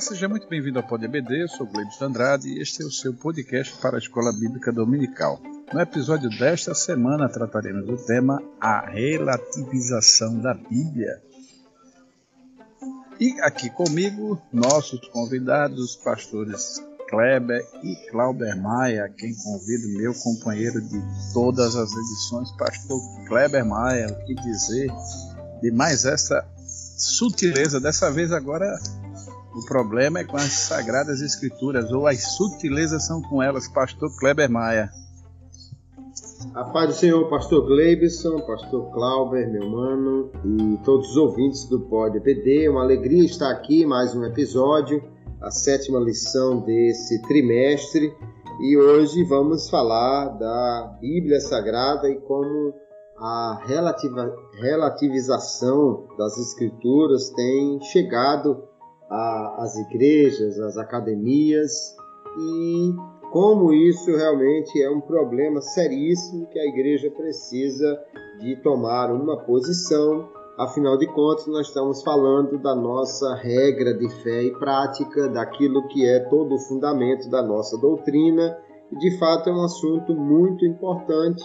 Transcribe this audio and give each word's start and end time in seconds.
Seja 0.00 0.30
muito 0.30 0.48
bem-vindo 0.48 0.78
ao 0.78 0.86
Pod 0.86 1.04
EBD, 1.04 1.42
eu 1.42 1.48
sou 1.48 1.66
Gleibson 1.66 2.06
Andrade 2.06 2.48
e 2.48 2.62
este 2.62 2.82
é 2.82 2.86
o 2.86 2.90
seu 2.90 3.12
podcast 3.12 3.76
para 3.82 3.96
a 3.96 3.98
Escola 3.98 4.32
Bíblica 4.32 4.72
Dominical. 4.72 5.38
No 5.74 5.78
episódio 5.78 6.30
desta 6.30 6.74
semana 6.74 7.28
trataremos 7.28 7.86
do 7.86 7.98
tema 7.98 8.42
A 8.58 8.80
Relativização 8.88 10.38
da 10.38 10.54
Bíblia. 10.54 11.22
E 13.20 13.38
aqui 13.42 13.68
comigo, 13.68 14.40
nossos 14.50 15.06
convidados, 15.08 15.96
pastores 15.96 16.82
Kleber 17.10 17.62
e 17.82 17.94
Clauber 18.10 18.56
Maia, 18.56 19.06
quem 19.18 19.34
convido, 19.34 19.98
meu 19.98 20.14
companheiro 20.14 20.80
de 20.80 20.98
todas 21.34 21.76
as 21.76 21.92
edições, 21.92 22.50
pastor 22.52 22.98
Kleber 23.28 23.66
Maia, 23.66 24.06
o 24.08 24.24
que 24.24 24.34
dizer 24.34 24.90
de 25.60 25.70
mais 25.70 26.06
essa 26.06 26.42
sutileza, 26.96 27.78
dessa 27.78 28.10
vez 28.10 28.32
agora 28.32 28.78
o 29.60 29.66
problema 29.66 30.20
é 30.20 30.24
com 30.24 30.38
as 30.38 30.52
Sagradas 30.52 31.20
Escrituras, 31.20 31.92
ou 31.92 32.06
as 32.06 32.36
sutilezas 32.36 33.06
são 33.06 33.20
com 33.20 33.42
elas, 33.42 33.68
pastor 33.68 34.10
Kleber 34.18 34.50
Maia. 34.50 34.90
A 36.54 36.64
paz 36.64 36.88
do 36.88 36.94
Senhor, 36.94 37.28
pastor 37.28 37.66
Gleibson, 37.66 38.40
pastor 38.40 38.90
Clauber, 38.90 39.46
meu 39.50 39.68
mano, 39.68 40.30
e 40.44 40.78
todos 40.82 41.10
os 41.10 41.16
ouvintes 41.16 41.66
do 41.66 41.80
Pod 41.80 42.16
EPD. 42.16 42.70
Uma 42.70 42.82
alegria 42.82 43.22
estar 43.22 43.50
aqui, 43.50 43.84
mais 43.84 44.14
um 44.14 44.24
episódio, 44.24 45.04
a 45.42 45.50
sétima 45.50 46.00
lição 46.00 46.60
desse 46.60 47.20
trimestre. 47.22 48.10
E 48.62 48.78
hoje 48.78 49.22
vamos 49.24 49.68
falar 49.68 50.38
da 50.38 50.96
Bíblia 51.00 51.38
Sagrada 51.40 52.08
e 52.08 52.18
como 52.20 52.72
a 53.18 53.60
relativização 54.58 56.08
das 56.16 56.38
Escrituras 56.38 57.28
tem 57.30 57.78
chegado 57.82 58.69
às 59.10 59.76
igrejas, 59.76 60.58
às 60.60 60.76
academias 60.76 61.96
e 62.38 62.94
como 63.32 63.72
isso 63.72 64.10
realmente 64.16 64.80
é 64.80 64.90
um 64.90 65.00
problema 65.00 65.60
seríssimo 65.60 66.46
que 66.46 66.58
a 66.58 66.66
igreja 66.66 67.10
precisa 67.10 67.98
de 68.40 68.56
tomar 68.56 69.12
uma 69.12 69.36
posição. 69.36 70.28
Afinal 70.58 70.96
de 70.98 71.06
contas, 71.06 71.46
nós 71.46 71.68
estamos 71.68 72.02
falando 72.02 72.58
da 72.58 72.74
nossa 72.74 73.34
regra 73.34 73.94
de 73.94 74.08
fé 74.22 74.42
e 74.42 74.52
prática, 74.58 75.28
daquilo 75.28 75.86
que 75.88 76.04
é 76.04 76.20
todo 76.28 76.54
o 76.54 76.58
fundamento 76.58 77.30
da 77.30 77.42
nossa 77.42 77.78
doutrina, 77.78 78.58
e 78.92 78.98
de 78.98 79.18
fato 79.18 79.48
é 79.48 79.52
um 79.52 79.64
assunto 79.64 80.14
muito 80.14 80.64
importante 80.66 81.44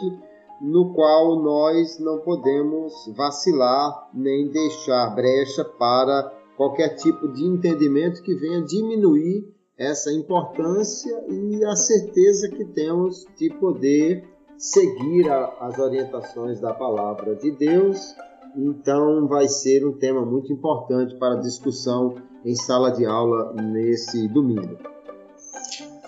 no 0.59 0.93
qual 0.93 1.39
nós 1.41 1.99
não 1.99 2.19
podemos 2.19 2.93
vacilar 3.15 4.09
nem 4.13 4.49
deixar 4.49 5.13
brecha 5.15 5.63
para 5.63 6.31
qualquer 6.55 6.95
tipo 6.95 7.27
de 7.27 7.43
entendimento 7.43 8.21
que 8.21 8.35
venha 8.35 8.61
diminuir 8.61 9.53
essa 9.77 10.11
importância 10.11 11.11
e 11.29 11.63
a 11.65 11.75
certeza 11.75 12.49
que 12.49 12.63
temos 12.65 13.25
de 13.37 13.49
poder 13.55 14.23
seguir 14.57 15.29
a, 15.29 15.45
as 15.61 15.77
orientações 15.77 16.59
da 16.61 16.73
palavra 16.73 17.35
de 17.35 17.51
Deus. 17.51 18.15
Então, 18.55 19.27
vai 19.27 19.49
ser 19.49 19.85
um 19.85 19.97
tema 19.97 20.25
muito 20.25 20.51
importante 20.53 21.15
para 21.15 21.41
discussão 21.41 22.15
em 22.45 22.55
sala 22.55 22.89
de 22.91 23.05
aula 23.05 23.53
nesse 23.53 24.27
domingo. 24.29 24.77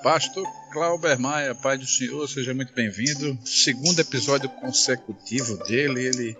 Pastor 0.01 0.45
Clauber 0.71 1.19
Maia, 1.19 1.53
Pai 1.53 1.77
do 1.77 1.85
Senhor, 1.85 2.25
seja 2.29 2.53
muito 2.53 2.73
bem-vindo. 2.73 3.37
Segundo 3.43 3.99
episódio 3.99 4.47
consecutivo 4.47 5.57
dele, 5.65 6.05
ele 6.05 6.37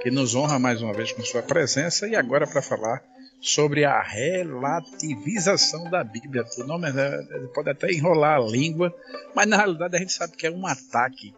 que 0.00 0.10
nos 0.12 0.36
honra 0.36 0.60
mais 0.60 0.80
uma 0.80 0.92
vez 0.92 1.10
com 1.10 1.22
sua 1.24 1.42
presença 1.42 2.06
e 2.06 2.14
agora 2.14 2.46
para 2.46 2.62
falar 2.62 3.02
sobre 3.40 3.84
a 3.84 4.02
relativização 4.02 5.88
da 5.90 6.02
Bíblia. 6.02 6.44
O 6.58 6.64
nome 6.64 6.90
né, 6.92 7.10
pode 7.54 7.70
até 7.70 7.92
enrolar 7.92 8.38
a 8.38 8.40
língua, 8.40 8.92
mas 9.34 9.46
na 9.46 9.56
realidade 9.56 9.96
a 9.96 9.98
gente 9.98 10.12
sabe 10.12 10.36
que 10.36 10.46
é 10.46 10.50
um 10.50 10.66
ataque 10.66 11.34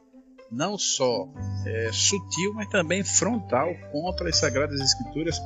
não 0.50 0.77
só 0.77 1.28
é, 1.65 1.91
sutil, 1.93 2.55
mas 2.55 2.69
também 2.69 3.05
frontal 3.05 3.69
contra 3.93 4.28
as 4.28 4.37
Sagradas 4.37 4.81
Escrituras. 4.81 5.41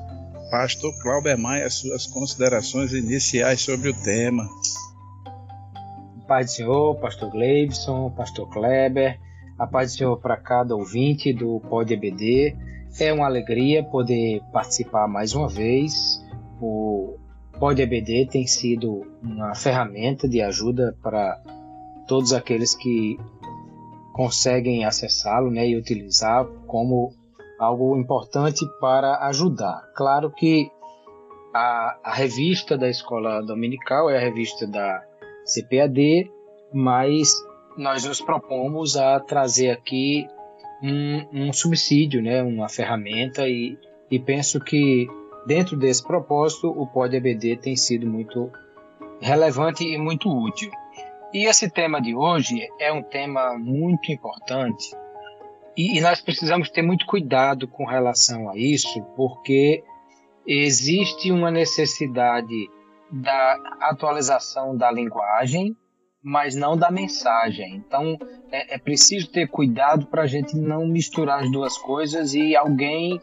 Pastor 0.51 0.93
Clauber 1.03 1.37
Maia, 1.37 1.69
suas 1.69 2.07
considerações 2.07 2.93
iniciais 2.93 3.61
sobre 3.61 3.91
o 3.91 4.03
tema. 4.03 4.49
Paz 6.27 6.47
do 6.47 6.53
Senhor, 6.53 7.01
Pastor 7.01 7.31
Gleibson, 7.31 8.11
Pastor 8.11 8.49
Kleber, 8.49 9.19
a 9.59 9.67
paz 9.67 9.93
do 9.93 9.99
Senhor 9.99 10.17
para 10.21 10.37
cada 10.37 10.75
ouvinte 10.75 11.33
do 11.33 11.61
Pod 11.61 11.93
EBD. 11.93 12.57
É 12.99 13.13
uma 13.13 13.27
alegria 13.27 13.83
poder 13.83 14.41
participar 14.53 15.09
mais 15.09 15.35
uma 15.35 15.49
vez 15.49 16.24
o 16.61 17.19
PodEBD 17.59 18.27
tem 18.31 18.47
sido 18.47 19.07
uma 19.23 19.55
ferramenta 19.55 20.29
de 20.29 20.41
ajuda 20.41 20.97
para 21.03 21.41
todos 22.07 22.33
aqueles 22.33 22.75
que 22.75 23.19
conseguem 24.13 24.85
acessá-lo 24.85 25.51
né, 25.51 25.69
e 25.69 25.77
utilizar 25.77 26.47
como 26.67 27.13
algo 27.59 27.97
importante 27.97 28.65
para 28.81 29.27
ajudar. 29.27 29.91
Claro 29.95 30.31
que 30.31 30.71
a, 31.53 31.99
a, 32.03 32.15
revista 32.15 32.77
da 32.77 32.89
escola 32.89 33.41
dominical 33.43 34.11
é 34.11 34.17
a 34.17 34.21
revista 34.21 34.67
da 34.67 35.03
CPAD, 35.45 36.31
mas 36.73 37.33
nós 37.77 38.05
nos 38.05 38.21
propomos 38.21 38.97
a 38.97 39.19
trazer 39.21 39.71
aqui 39.71 40.27
um, 40.83 41.47
um 41.47 41.53
subsídio, 41.53 42.23
né, 42.23 42.43
uma 42.43 42.69
ferramenta, 42.69 43.49
e, 43.49 43.79
e 44.11 44.19
penso 44.19 44.61
que 44.61 45.09
Dentro 45.47 45.77
desse 45.77 46.03
propósito, 46.03 46.69
o 46.69 46.87
PodEBD 46.87 47.57
tem 47.57 47.77
sido 47.77 48.07
muito 48.07 48.51
relevante 49.21 49.85
e 49.85 49.99
muito 49.99 50.29
útil. 50.29 50.71
E 51.33 51.47
esse 51.47 51.69
tema 51.71 52.01
de 52.01 52.15
hoje 52.15 52.69
é 52.79 52.93
um 52.93 53.03
tema 53.03 53.59
muito 53.59 54.11
importante 54.11 54.97
e 55.77 56.01
nós 56.01 56.21
precisamos 56.21 56.71
ter 56.71 56.83
muito 56.83 57.05
cuidado 57.05 57.67
com 57.67 57.85
relação 57.85 58.49
a 58.49 58.57
isso, 58.57 59.03
porque 59.17 59.83
existe 60.47 61.33
uma 61.33 61.51
necessidade 61.51 62.71
da 63.11 63.59
atualização 63.81 64.77
da 64.77 64.91
linguagem, 64.91 65.77
mas 66.25 66.57
não 66.57 66.75
da 66.75 66.91
mensagem. 66.91 67.77
Então 67.77 68.19
é, 68.51 68.77
é 68.77 68.79
preciso 68.79 69.31
ter 69.31 69.47
cuidado 69.47 70.07
para 70.07 70.23
a 70.23 70.27
gente 70.27 70.57
não 70.57 70.87
misturar 70.87 71.43
as 71.43 71.53
duas 71.53 71.77
coisas 71.77 72.33
e 72.35 72.57
alguém 72.57 73.21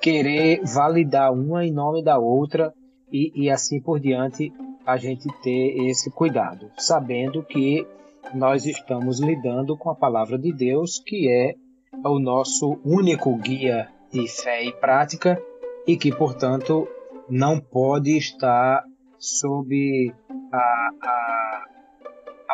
querer 0.00 0.60
validar 0.62 1.32
uma 1.32 1.64
em 1.64 1.72
nome 1.72 2.04
da 2.04 2.18
outra 2.18 2.72
e, 3.10 3.32
e 3.34 3.50
assim 3.50 3.80
por 3.80 3.98
diante 3.98 4.52
a 4.84 4.96
gente 4.98 5.28
ter 5.42 5.88
esse 5.88 6.10
cuidado, 6.10 6.70
sabendo 6.76 7.42
que 7.42 7.86
nós 8.34 8.66
estamos 8.66 9.20
lidando 9.20 9.76
com 9.76 9.90
a 9.90 9.94
palavra 9.94 10.38
de 10.38 10.52
Deus, 10.52 11.00
que 11.04 11.30
é 11.30 11.54
o 12.04 12.18
nosso 12.18 12.80
único 12.84 13.34
guia 13.36 13.88
de 14.10 14.28
fé 14.28 14.64
e 14.64 14.72
prática 14.72 15.40
e 15.86 15.96
que, 15.96 16.14
portanto, 16.14 16.88
não 17.28 17.60
pode 17.60 18.16
estar 18.16 18.82
sob 19.18 20.12
a, 20.52 20.90
a 21.02 21.71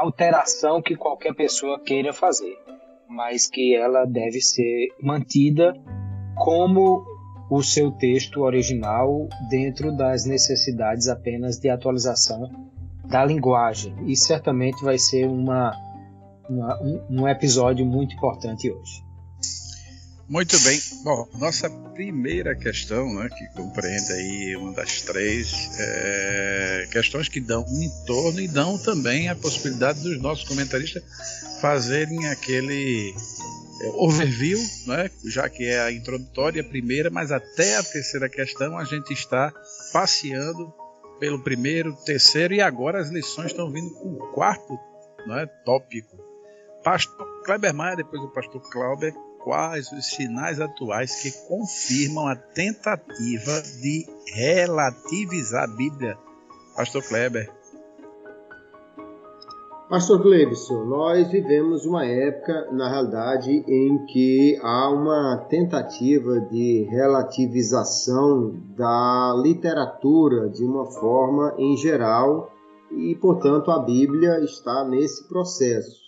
alteração 0.00 0.81
que 0.82 0.97
qualquer 0.97 1.34
pessoa 1.34 1.81
queira 1.81 2.12
fazer, 2.12 2.56
mas 3.09 3.48
que 3.48 3.75
ela 3.75 4.04
deve 4.04 4.41
ser 4.41 4.88
mantida 5.03 5.72
como 6.36 7.04
o 7.50 7.62
seu 7.62 7.91
texto 7.91 8.42
original 8.42 9.26
dentro 9.50 9.97
das 9.97 10.26
necessidades 10.26 11.08
apenas 11.08 11.58
de 11.58 11.69
atualização 11.69 12.50
da 13.06 13.25
linguagem. 13.25 13.94
E 14.06 14.14
certamente 14.14 14.84
vai 14.84 14.99
ser 14.99 15.26
uma, 15.26 15.73
uma 16.49 16.78
um, 16.82 17.23
um 17.23 17.28
episódio 17.28 17.87
muito 17.87 18.14
importante 18.14 18.70
hoje. 18.70 19.07
Muito 20.28 20.60
bem. 20.60 20.78
Bom, 21.04 21.26
nossa 21.38 21.70
primeira 21.94 22.54
questão, 22.54 23.14
né, 23.14 23.30
que 23.30 23.46
compreende 23.56 24.12
aí 24.12 24.56
uma 24.56 24.72
das 24.75 25.00
três 25.00 25.70
é, 25.80 26.86
questões 26.92 27.30
que 27.30 27.40
dão 27.40 27.64
um 27.66 27.82
entorno 27.82 28.38
e 28.38 28.46
dão 28.46 28.76
também 28.76 29.30
a 29.30 29.34
possibilidade 29.34 30.02
dos 30.02 30.20
nossos 30.20 30.46
comentaristas 30.46 31.02
fazerem 31.62 32.26
aquele 32.26 33.14
é, 33.80 33.86
overview, 33.94 34.58
né, 34.86 35.10
já 35.25 35.48
que 35.48 35.64
é 35.64 35.80
a 35.80 35.90
introdutória 35.90 36.60
a 36.60 36.69
primeira, 36.69 37.08
mas 37.08 37.32
até 37.32 37.78
a 37.78 37.82
terceira 37.82 38.28
questão 38.28 38.76
a 38.76 38.84
gente 38.84 39.14
está 39.14 39.50
passeando 39.94 40.70
pelo 41.19 41.42
primeiro, 41.42 41.96
terceiro 42.04 42.52
e 42.52 42.60
agora 42.60 43.00
as 43.00 43.08
lições 43.08 43.46
estão 43.46 43.72
vindo 43.72 43.90
com 43.94 44.10
o 44.10 44.32
quarto 44.34 44.78
né, 45.26 45.46
tópico. 45.64 46.19
Pastor 46.84 47.42
Kleber 47.44 47.72
Maia, 47.72 47.96
depois 47.96 48.22
o 48.22 48.28
pastor 48.28 48.60
Clauber 48.70 49.14
quais 49.49 49.91
os 49.93 50.05
sinais 50.05 50.61
atuais 50.61 51.23
que 51.23 51.49
confirmam 51.49 52.27
a 52.27 52.37
tentativa 52.37 53.62
de 53.81 54.05
relativizar 54.35 55.65
a 55.65 55.75
Bíblia? 55.75 56.19
Pastor 56.77 57.03
Kleber. 57.03 57.50
Pastor 59.89 60.21
Cleibson, 60.21 60.85
nós 60.85 61.31
vivemos 61.31 61.87
uma 61.87 62.05
época, 62.05 62.71
na 62.73 62.91
realidade, 62.91 63.50
em 63.50 64.05
que 64.05 64.61
há 64.62 64.91
uma 64.91 65.47
tentativa 65.49 66.41
de 66.41 66.87
relativização 66.91 68.53
da 68.77 69.35
literatura 69.43 70.50
de 70.50 70.62
uma 70.62 70.85
forma 70.91 71.55
em 71.56 71.75
geral 71.79 72.53
e, 72.93 73.15
portanto, 73.15 73.71
a 73.71 73.79
Bíblia 73.79 74.41
está 74.41 74.85
nesse 74.85 75.27
processo. 75.27 76.06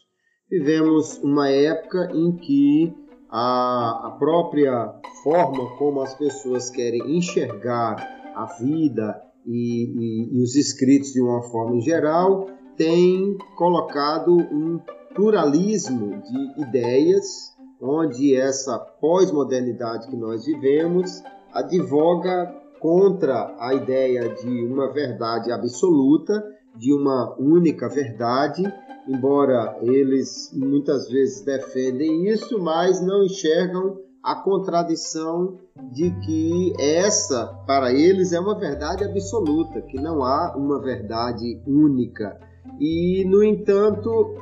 Vivemos 0.51 1.17
uma 1.23 1.49
época 1.49 2.11
em 2.13 2.33
que 2.33 3.00
a, 3.31 4.09
a 4.09 4.11
própria 4.19 4.93
forma 5.23 5.77
como 5.77 6.01
as 6.01 6.15
pessoas 6.15 6.71
querem 6.71 7.17
enxergar 7.17 7.97
a 8.35 8.47
vida 8.61 9.23
e, 9.47 9.85
e, 9.85 10.39
e 10.39 10.43
os 10.43 10.57
escritos 10.57 11.13
de 11.13 11.21
uma 11.21 11.43
forma 11.43 11.77
em 11.77 11.81
geral 11.81 12.47
tem 12.77 13.37
colocado 13.57 14.35
um 14.35 14.81
pluralismo 15.15 16.23
de 16.23 16.63
ideias, 16.63 17.55
onde 17.81 18.35
essa 18.35 18.79
pós-modernidade 18.79 20.09
que 20.09 20.17
nós 20.17 20.47
vivemos 20.47 21.23
advoga 21.53 22.55
contra 22.81 23.55
a 23.59 23.75
ideia 23.75 24.35
de 24.35 24.65
uma 24.65 24.93
verdade 24.93 25.53
absoluta, 25.53 26.43
de 26.77 26.93
uma 26.95 27.37
única 27.39 27.89
verdade, 27.89 28.63
embora 29.09 29.79
eles 29.83 30.51
muitas 30.55 31.09
vezes 31.09 31.43
defendem 31.43 32.29
isso, 32.29 32.59
mas 32.59 33.01
não 33.01 33.25
enxergam 33.25 33.99
a 34.23 34.35
contradição 34.35 35.59
de 35.93 36.11
que 36.21 36.75
essa, 36.79 37.47
para 37.67 37.93
eles, 37.93 38.33
é 38.33 38.41
uma 38.41 38.59
verdade 38.59 39.05
absoluta, 39.05 39.81
que 39.83 39.99
não 40.01 40.23
há 40.23 40.55
uma 40.57 40.81
verdade 40.81 41.61
única. 41.67 42.39
E, 42.79 43.25
no 43.25 43.43
entanto, 43.43 44.35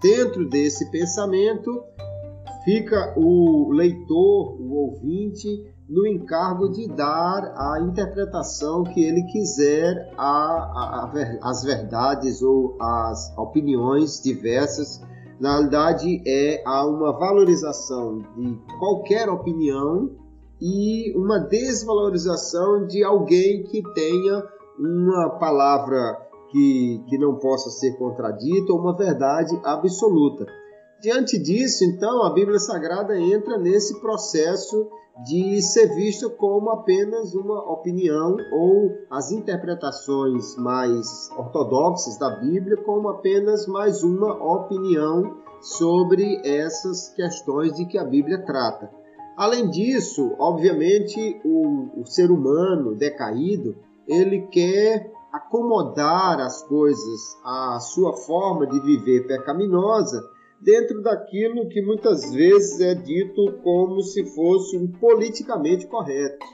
dentro 0.00 0.48
desse 0.48 0.90
pensamento, 0.90 1.82
fica 2.64 3.12
o 3.16 3.72
leitor, 3.72 4.60
o 4.60 4.72
ouvinte, 4.74 5.73
no 5.88 6.06
encargo 6.06 6.70
de 6.70 6.88
dar 6.88 7.54
a 7.56 7.80
interpretação 7.80 8.84
que 8.84 9.02
ele 9.02 9.22
quiser 9.24 10.10
às 11.42 11.62
verdades 11.62 12.42
ou 12.42 12.76
às 12.80 13.36
opiniões 13.36 14.20
diversas. 14.22 15.02
Na 15.38 15.52
realidade, 15.52 16.22
é 16.26 16.62
há 16.64 16.86
uma 16.86 17.12
valorização 17.12 18.18
de 18.36 18.58
qualquer 18.78 19.28
opinião 19.28 20.10
e 20.60 21.12
uma 21.16 21.38
desvalorização 21.38 22.86
de 22.86 23.04
alguém 23.04 23.64
que 23.64 23.82
tenha 23.92 24.42
uma 24.78 25.30
palavra 25.38 26.16
que, 26.50 27.04
que 27.08 27.18
não 27.18 27.34
possa 27.36 27.68
ser 27.70 27.98
contradita 27.98 28.72
ou 28.72 28.78
uma 28.78 28.96
verdade 28.96 29.58
absoluta. 29.64 30.46
Diante 31.02 31.38
disso, 31.38 31.84
então, 31.84 32.22
a 32.22 32.32
Bíblia 32.32 32.58
Sagrada 32.58 33.18
entra 33.18 33.58
nesse 33.58 34.00
processo 34.00 34.88
de 35.22 35.62
ser 35.62 35.94
vista 35.94 36.28
como 36.28 36.70
apenas 36.70 37.34
uma 37.34 37.60
opinião 37.70 38.36
ou 38.52 38.90
as 39.08 39.30
interpretações 39.30 40.56
mais 40.56 41.30
ortodoxas 41.36 42.18
da 42.18 42.30
Bíblia 42.30 42.76
como 42.78 43.08
apenas 43.08 43.66
mais 43.66 44.02
uma 44.02 44.34
opinião 44.34 45.36
sobre 45.60 46.40
essas 46.44 47.08
questões 47.10 47.74
de 47.74 47.86
que 47.86 47.96
a 47.96 48.04
Bíblia 48.04 48.44
trata. 48.44 48.90
Além 49.36 49.70
disso, 49.70 50.34
obviamente, 50.38 51.40
o, 51.44 52.00
o 52.00 52.06
ser 52.06 52.30
humano 52.30 52.94
decaído 52.94 53.76
ele 54.06 54.42
quer 54.48 55.12
acomodar 55.32 56.38
as 56.40 56.62
coisas 56.62 57.36
à 57.44 57.78
sua 57.80 58.12
forma 58.12 58.66
de 58.66 58.78
viver 58.80 59.26
pecaminosa 59.26 60.22
dentro 60.60 61.02
daquilo 61.02 61.68
que 61.68 61.82
muitas 61.82 62.32
vezes 62.32 62.80
é 62.80 62.94
dito 62.94 63.52
como 63.62 64.02
se 64.02 64.24
fosse 64.34 64.76
um 64.76 64.86
politicamente 64.86 65.86
correto, 65.86 66.44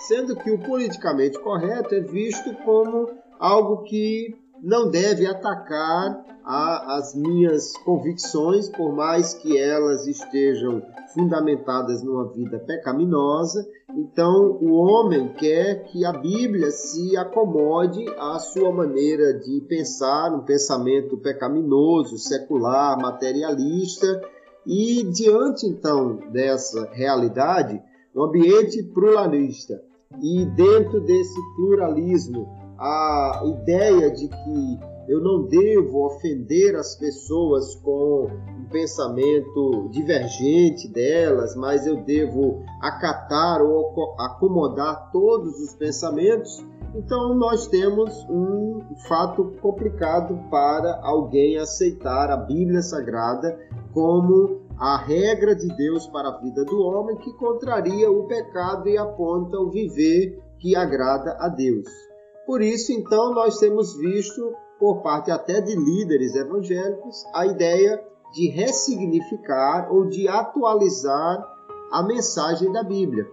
sendo 0.00 0.36
que 0.36 0.50
o 0.50 0.58
politicamente 0.58 1.38
correto 1.38 1.94
é 1.94 2.00
visto 2.00 2.54
como 2.64 3.08
algo 3.38 3.82
que 3.84 4.34
não 4.62 4.88
deve 4.88 5.26
atacar 5.26 6.24
a, 6.44 6.96
as 6.96 7.14
minhas 7.16 7.72
convicções, 7.78 8.68
por 8.68 8.94
mais 8.94 9.34
que 9.34 9.58
elas 9.58 10.06
estejam 10.06 10.80
fundamentadas 11.12 12.02
numa 12.02 12.28
vida 12.28 12.60
pecaminosa. 12.60 13.66
Então, 13.90 14.58
o 14.60 14.74
homem 14.74 15.32
quer 15.34 15.84
que 15.84 16.04
a 16.04 16.12
Bíblia 16.12 16.70
se 16.70 17.16
acomode 17.16 18.04
à 18.16 18.38
sua 18.38 18.72
maneira 18.72 19.34
de 19.34 19.60
pensar, 19.68 20.32
um 20.32 20.44
pensamento 20.44 21.16
pecaminoso, 21.18 22.16
secular, 22.16 22.96
materialista. 23.00 24.22
E 24.64 25.02
diante 25.02 25.66
então 25.66 26.20
dessa 26.30 26.88
realidade, 26.92 27.82
um 28.14 28.22
ambiente 28.22 28.80
pluralista 28.94 29.82
e 30.22 30.44
dentro 30.44 31.00
desse 31.00 31.38
pluralismo 31.56 32.61
a 32.82 33.42
ideia 33.44 34.10
de 34.10 34.26
que 34.26 34.80
eu 35.08 35.20
não 35.20 35.46
devo 35.46 36.04
ofender 36.04 36.74
as 36.74 36.96
pessoas 36.96 37.76
com 37.76 38.26
um 38.26 38.64
pensamento 38.70 39.88
divergente 39.90 40.88
delas, 40.88 41.54
mas 41.54 41.86
eu 41.86 42.02
devo 42.02 42.64
acatar 42.80 43.62
ou 43.62 44.16
acomodar 44.18 45.12
todos 45.12 45.60
os 45.60 45.74
pensamentos. 45.74 46.64
Então, 46.92 47.34
nós 47.36 47.68
temos 47.68 48.12
um 48.28 48.80
fato 49.06 49.52
complicado 49.62 50.36
para 50.50 51.00
alguém 51.04 51.58
aceitar 51.58 52.30
a 52.30 52.36
Bíblia 52.36 52.82
Sagrada 52.82 53.58
como 53.92 54.60
a 54.76 54.96
regra 54.96 55.54
de 55.54 55.68
Deus 55.76 56.08
para 56.08 56.30
a 56.30 56.40
vida 56.40 56.64
do 56.64 56.80
homem, 56.80 57.16
que 57.16 57.32
contraria 57.34 58.10
o 58.10 58.26
pecado 58.26 58.88
e 58.88 58.98
aponta 58.98 59.56
o 59.56 59.70
viver 59.70 60.42
que 60.58 60.74
agrada 60.74 61.36
a 61.38 61.48
Deus. 61.48 62.11
Por 62.46 62.60
isso, 62.60 62.92
então, 62.92 63.32
nós 63.32 63.58
temos 63.58 63.96
visto, 63.96 64.54
por 64.78 65.02
parte 65.02 65.30
até 65.30 65.60
de 65.60 65.76
líderes 65.76 66.34
evangélicos, 66.34 67.24
a 67.34 67.46
ideia 67.46 68.02
de 68.32 68.48
ressignificar 68.48 69.92
ou 69.92 70.08
de 70.08 70.26
atualizar 70.26 71.46
a 71.92 72.02
mensagem 72.02 72.72
da 72.72 72.82
Bíblia, 72.82 73.26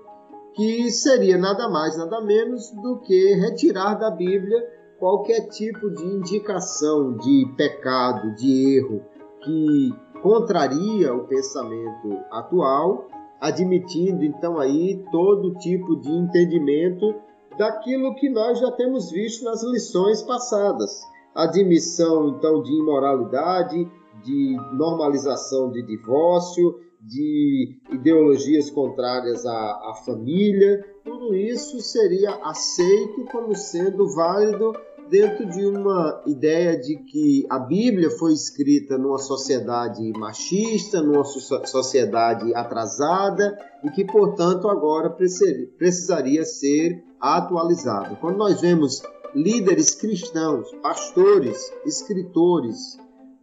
que 0.53 0.91
seria 0.91 1.37
nada 1.37 1.69
mais, 1.69 1.97
nada 1.97 2.21
menos 2.21 2.69
do 2.71 2.99
que 2.99 3.33
retirar 3.35 3.95
da 3.95 4.11
Bíblia 4.11 4.61
qualquer 4.99 5.47
tipo 5.47 5.89
de 5.91 6.03
indicação 6.03 7.15
de 7.15 7.45
pecado, 7.55 8.35
de 8.35 8.77
erro, 8.77 9.01
que 9.41 9.93
contraria 10.21 11.13
o 11.13 11.25
pensamento 11.25 12.19
atual, 12.29 13.07
admitindo 13.39 14.25
então 14.25 14.59
aí 14.59 15.01
todo 15.09 15.57
tipo 15.59 15.95
de 16.01 16.11
entendimento 16.11 17.15
daquilo 17.59 18.15
que 18.15 18.29
nós 18.29 18.57
já 18.57 18.71
temos 18.71 19.11
visto 19.11 19.43
nas 19.43 19.61
lições 19.61 20.23
passadas. 20.23 21.01
Admissão, 21.35 22.29
então, 22.29 22.63
de 22.63 22.71
imoralidade, 22.71 23.85
de 24.23 24.57
normalização 24.71 25.69
de 25.69 25.81
divórcio, 25.85 26.79
de 27.01 27.77
ideologias 27.91 28.69
contrárias 28.69 29.45
à, 29.45 29.89
à 29.89 29.93
família, 30.05 30.85
tudo 31.03 31.35
isso 31.35 31.81
seria 31.81 32.31
aceito 32.43 33.25
como 33.29 33.53
sendo 33.53 34.07
válido 34.15 34.71
dentro 35.09 35.45
de 35.45 35.65
uma 35.65 36.21
ideia 36.25 36.77
de 36.77 36.97
que 36.97 37.45
a 37.49 37.57
Bíblia 37.59 38.09
foi 38.11 38.33
escrita 38.33 38.97
numa 38.97 39.17
sociedade 39.17 40.11
machista, 40.17 41.01
numa 41.01 41.23
sociedade 41.23 42.53
atrasada 42.53 43.57
e 43.83 43.89
que, 43.89 44.05
portanto, 44.05 44.69
agora 44.69 45.09
precisaria 45.09 46.45
ser 46.45 47.03
atualizada. 47.19 48.15
Quando 48.17 48.37
nós 48.37 48.61
vemos 48.61 49.01
líderes 49.35 49.95
cristãos, 49.95 50.71
pastores, 50.81 51.71
escritores, 51.85 52.97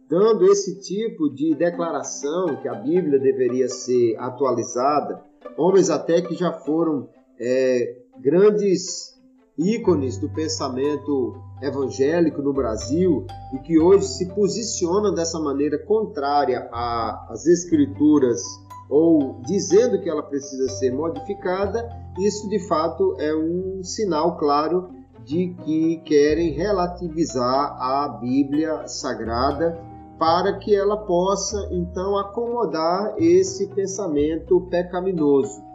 dando 0.09 0.45
esse 0.45 0.79
tipo 0.79 1.29
de 1.29 1.53
declaração 1.53 2.55
que 2.61 2.67
a 2.67 2.75
Bíblia 2.75 3.19
deveria 3.19 3.67
ser 3.67 4.15
atualizada, 4.17 5.21
homens 5.57 5.89
até 5.89 6.21
que 6.21 6.33
já 6.33 6.53
foram 6.53 7.09
é, 7.39 7.97
grandes 8.19 9.16
ícones 9.57 10.17
do 10.17 10.29
pensamento 10.29 11.41
evangélico 11.61 12.41
no 12.41 12.53
Brasil 12.53 13.25
e 13.53 13.59
que 13.59 13.79
hoje 13.79 14.05
se 14.05 14.27
posicionam 14.33 15.13
dessa 15.13 15.39
maneira 15.39 15.79
contrária 15.79 16.69
às 16.71 17.45
escrituras 17.47 18.41
ou 18.89 19.41
dizendo 19.41 19.99
que 19.99 20.09
ela 20.09 20.23
precisa 20.23 20.69
ser 20.69 20.91
modificada, 20.91 21.89
isso 22.19 22.47
de 22.47 22.59
fato 22.67 23.15
é 23.19 23.35
um 23.35 23.83
sinal 23.83 24.37
claro 24.37 24.89
de 25.25 25.53
que 25.65 25.97
querem 26.05 26.51
relativizar 26.51 27.75
a 27.81 28.07
Bíblia 28.21 28.87
Sagrada 28.87 29.77
para 30.17 30.57
que 30.57 30.73
ela 30.73 30.97
possa 30.97 31.67
então 31.71 32.17
acomodar 32.17 33.15
esse 33.17 33.67
pensamento 33.67 34.61
pecaminoso 34.61 35.66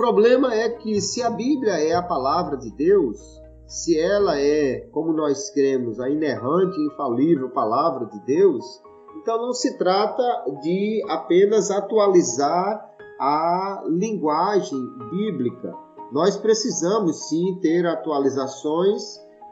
problema 0.00 0.54
é 0.54 0.66
que 0.70 0.98
se 0.98 1.22
a 1.22 1.28
Bíblia 1.28 1.74
é 1.74 1.92
a 1.92 2.02
palavra 2.02 2.56
de 2.56 2.70
Deus, 2.70 3.20
se 3.66 4.00
ela 4.00 4.40
é, 4.40 4.88
como 4.92 5.12
nós 5.12 5.50
cremos, 5.50 6.00
a 6.00 6.08
inerrante 6.08 6.74
e 6.80 6.86
infalível 6.86 7.50
palavra 7.50 8.06
de 8.06 8.18
Deus, 8.24 8.64
Então 9.20 9.36
não 9.42 9.52
se 9.52 9.76
trata 9.76 10.22
de 10.62 11.04
apenas 11.06 11.70
atualizar 11.70 12.82
a 13.20 13.84
linguagem 13.88 14.80
bíblica. 15.10 15.74
Nós 16.10 16.34
precisamos 16.38 17.28
sim 17.28 17.58
ter 17.60 17.86
atualizações 17.86 19.02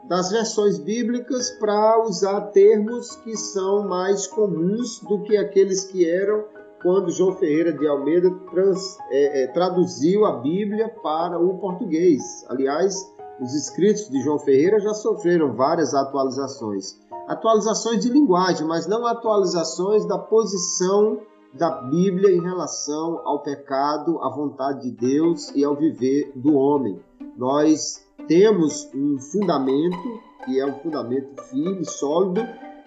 das 0.07 0.31
versões 0.31 0.79
bíblicas 0.79 1.51
para 1.59 2.01
usar 2.07 2.41
termos 2.47 3.15
que 3.17 3.37
são 3.37 3.87
mais 3.87 4.25
comuns 4.25 4.99
do 5.01 5.21
que 5.21 5.37
aqueles 5.37 5.83
que 5.83 6.09
eram 6.09 6.43
quando 6.81 7.11
João 7.11 7.35
Ferreira 7.35 7.73
de 7.73 7.87
Almeida 7.87 8.31
trans, 8.51 8.97
é, 9.09 9.43
é, 9.43 9.47
traduziu 9.47 10.25
a 10.25 10.37
Bíblia 10.37 10.89
para 11.03 11.39
o 11.39 11.57
português. 11.57 12.45
Aliás, 12.49 12.95
os 13.41 13.53
escritos 13.53 14.09
de 14.09 14.21
João 14.21 14.39
Ferreira 14.39 14.79
já 14.79 14.93
sofreram 14.93 15.53
várias 15.53 15.93
atualizações. 15.93 16.99
Atualizações 17.27 17.99
de 17.99 18.09
linguagem, 18.09 18.65
mas 18.65 18.87
não 18.87 19.05
atualizações 19.05 20.05
da 20.05 20.17
posição 20.17 21.19
da 21.53 21.69
Bíblia 21.69 22.31
em 22.31 22.41
relação 22.41 23.21
ao 23.25 23.39
pecado, 23.39 24.19
à 24.21 24.29
vontade 24.29 24.83
de 24.83 24.91
Deus 24.91 25.49
e 25.55 25.63
ao 25.63 25.75
viver 25.75 26.31
do 26.35 26.55
homem. 26.55 26.99
Nós 27.37 28.03
temos 28.27 28.89
um 28.93 29.17
fundamento, 29.19 29.97
que 30.45 30.59
é 30.59 30.65
um 30.65 30.79
fundamento 30.79 31.41
firme, 31.43 31.85
sólido, 31.85 32.41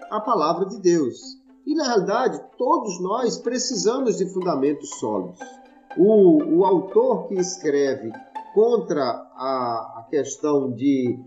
a 0.09 0.19
palavra 0.19 0.65
de 0.65 0.79
Deus. 0.79 1.42
E 1.65 1.75
na 1.75 1.85
realidade, 1.85 2.41
todos 2.57 2.99
nós 3.01 3.37
precisamos 3.37 4.17
de 4.17 4.25
fundamentos 4.25 4.89
sólidos. 4.99 5.39
O, 5.97 6.57
o 6.57 6.65
autor 6.65 7.27
que 7.27 7.35
escreve 7.35 8.11
contra 8.53 9.03
a, 9.03 9.99
a 9.99 10.07
questão 10.09 10.71
de, 10.71 11.19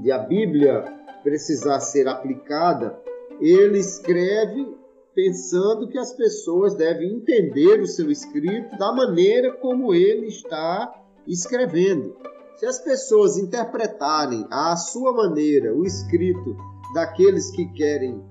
de 0.00 0.10
a 0.10 0.18
Bíblia 0.18 0.84
precisar 1.22 1.80
ser 1.80 2.08
aplicada, 2.08 2.98
ele 3.40 3.78
escreve 3.78 4.74
pensando 5.14 5.88
que 5.88 5.98
as 5.98 6.12
pessoas 6.12 6.74
devem 6.74 7.14
entender 7.14 7.80
o 7.80 7.86
seu 7.86 8.10
escrito 8.10 8.76
da 8.76 8.92
maneira 8.92 9.52
como 9.52 9.94
ele 9.94 10.26
está 10.26 10.92
escrevendo. 11.26 12.16
Se 12.56 12.66
as 12.66 12.78
pessoas 12.78 13.38
interpretarem 13.38 14.46
à 14.50 14.76
sua 14.76 15.12
maneira 15.12 15.72
o 15.74 15.84
escrito 15.84 16.56
daqueles 16.94 17.50
que 17.50 17.66
querem 17.72 18.22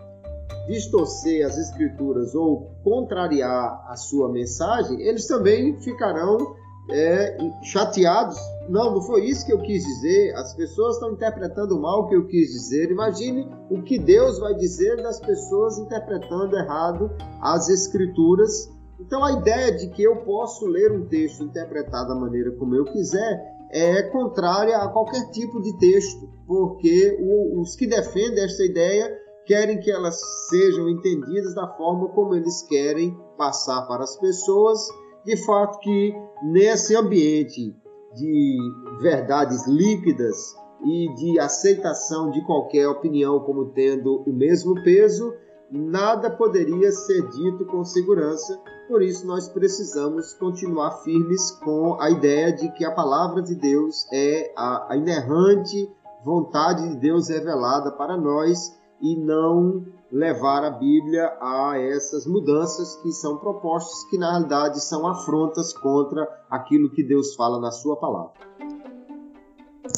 distorcer 0.67 1.45
as 1.45 1.57
escrituras 1.57 2.33
ou 2.33 2.71
contrariar 2.83 3.85
a 3.87 3.95
sua 3.95 4.29
mensagem, 4.31 5.01
eles 5.01 5.27
também 5.27 5.79
ficarão 5.81 6.55
é, 6.89 7.37
chateados. 7.63 8.37
Não, 8.69 8.93
não 8.93 9.01
foi 9.01 9.25
isso 9.25 9.45
que 9.45 9.53
eu 9.53 9.61
quis 9.61 9.83
dizer. 9.83 10.33
As 10.35 10.53
pessoas 10.53 10.95
estão 10.95 11.11
interpretando 11.11 11.79
mal 11.79 12.01
o 12.01 12.07
que 12.07 12.15
eu 12.15 12.27
quis 12.27 12.49
dizer. 12.51 12.91
Imagine 12.91 13.49
o 13.69 13.81
que 13.81 13.97
Deus 13.97 14.39
vai 14.39 14.53
dizer 14.55 15.01
das 15.01 15.19
pessoas 15.19 15.77
interpretando 15.77 16.55
errado 16.55 17.11
as 17.41 17.69
escrituras. 17.69 18.71
Então, 18.99 19.23
a 19.23 19.33
ideia 19.33 19.75
de 19.75 19.89
que 19.89 20.03
eu 20.03 20.17
posso 20.17 20.65
ler 20.65 20.91
um 20.91 21.05
texto 21.07 21.43
interpretado 21.43 22.09
da 22.09 22.15
maneira 22.15 22.51
como 22.51 22.75
eu 22.75 22.85
quiser 22.85 23.53
é 23.71 24.03
contrária 24.03 24.77
a 24.77 24.87
qualquer 24.87 25.31
tipo 25.31 25.59
de 25.59 25.75
texto, 25.79 26.29
porque 26.45 27.17
os 27.55 27.75
que 27.75 27.87
defendem 27.87 28.43
esta 28.43 28.63
ideia 28.63 29.11
querem 29.45 29.79
que 29.79 29.91
elas 29.91 30.19
sejam 30.49 30.89
entendidas 30.89 31.53
da 31.53 31.67
forma 31.67 32.09
como 32.09 32.35
eles 32.35 32.61
querem 32.63 33.17
passar 33.37 33.87
para 33.87 34.03
as 34.03 34.17
pessoas 34.17 34.87
de 35.25 35.37
fato 35.45 35.79
que 35.79 36.13
nesse 36.43 36.95
ambiente 36.95 37.75
de 38.13 38.57
verdades 39.01 39.65
líquidas 39.67 40.55
e 40.85 41.13
de 41.15 41.39
aceitação 41.39 42.29
de 42.29 42.45
qualquer 42.45 42.87
opinião 42.87 43.39
como 43.39 43.71
tendo 43.71 44.21
o 44.27 44.33
mesmo 44.33 44.75
peso, 44.83 45.33
nada 45.71 46.29
poderia 46.29 46.91
ser 46.91 47.27
dito 47.29 47.65
com 47.65 47.83
segurança. 47.83 48.59
Por 48.87 49.01
isso, 49.01 49.25
nós 49.25 49.47
precisamos 49.47 50.33
continuar 50.33 50.91
firmes 51.03 51.51
com 51.63 51.97
a 52.01 52.09
ideia 52.09 52.51
de 52.51 52.69
que 52.73 52.83
a 52.83 52.91
palavra 52.91 53.41
de 53.41 53.55
Deus 53.55 54.05
é 54.11 54.53
a, 54.57 54.95
inerrante 54.95 55.89
vontade 56.23 56.87
de 56.89 56.97
Deus 56.97 57.29
revelada 57.29 57.91
para 57.91 58.17
nós 58.17 58.77
e 59.03 59.17
não 59.17 59.85
levar 60.09 60.63
a 60.63 60.69
Bíblia 60.69 61.25
a 61.41 61.73
essas 61.77 62.25
mudanças 62.25 62.95
que 63.03 63.11
são 63.11 63.37
propostas, 63.37 64.09
que 64.09 64.17
na 64.17 64.31
realidade 64.31 64.79
são 64.81 65.05
afrontas 65.05 65.73
contra 65.73 66.25
aquilo 66.49 66.89
que 66.89 67.03
Deus 67.03 67.35
fala 67.35 67.59
na 67.59 67.71
sua 67.71 67.97
palavra. 67.97 68.31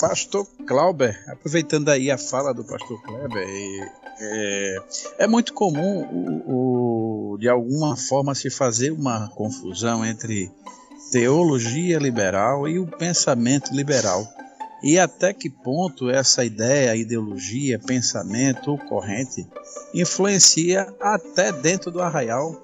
Pastor 0.01 0.47
Clauber, 0.67 1.15
aproveitando 1.29 1.89
aí 1.89 2.09
a 2.09 2.17
fala 2.17 2.53
do 2.53 2.63
pastor 2.65 3.01
Kleber, 3.03 3.47
é, 4.19 4.75
é 5.19 5.27
muito 5.27 5.53
comum 5.53 6.01
o, 6.01 7.33
o, 7.33 7.38
de 7.38 7.47
alguma 7.47 7.95
forma 7.95 8.33
se 8.33 8.50
fazer 8.50 8.91
uma 8.91 9.29
confusão 9.29 10.03
entre 10.03 10.51
teologia 11.12 12.00
liberal 12.00 12.67
e 12.67 12.79
o 12.79 12.88
pensamento 12.88 13.74
liberal. 13.74 14.25
E 14.86 15.00
até 15.00 15.34
que 15.34 15.50
ponto 15.50 16.12
essa 16.12 16.46
ideia, 16.46 16.96
ideologia, 16.96 17.80
pensamento 17.80 18.70
ou 18.70 18.77
corrente 18.77 19.44
influencia 19.96 20.94
até 21.01 21.51
dentro 21.51 21.89
do 21.89 22.04
arraial 22.04 22.62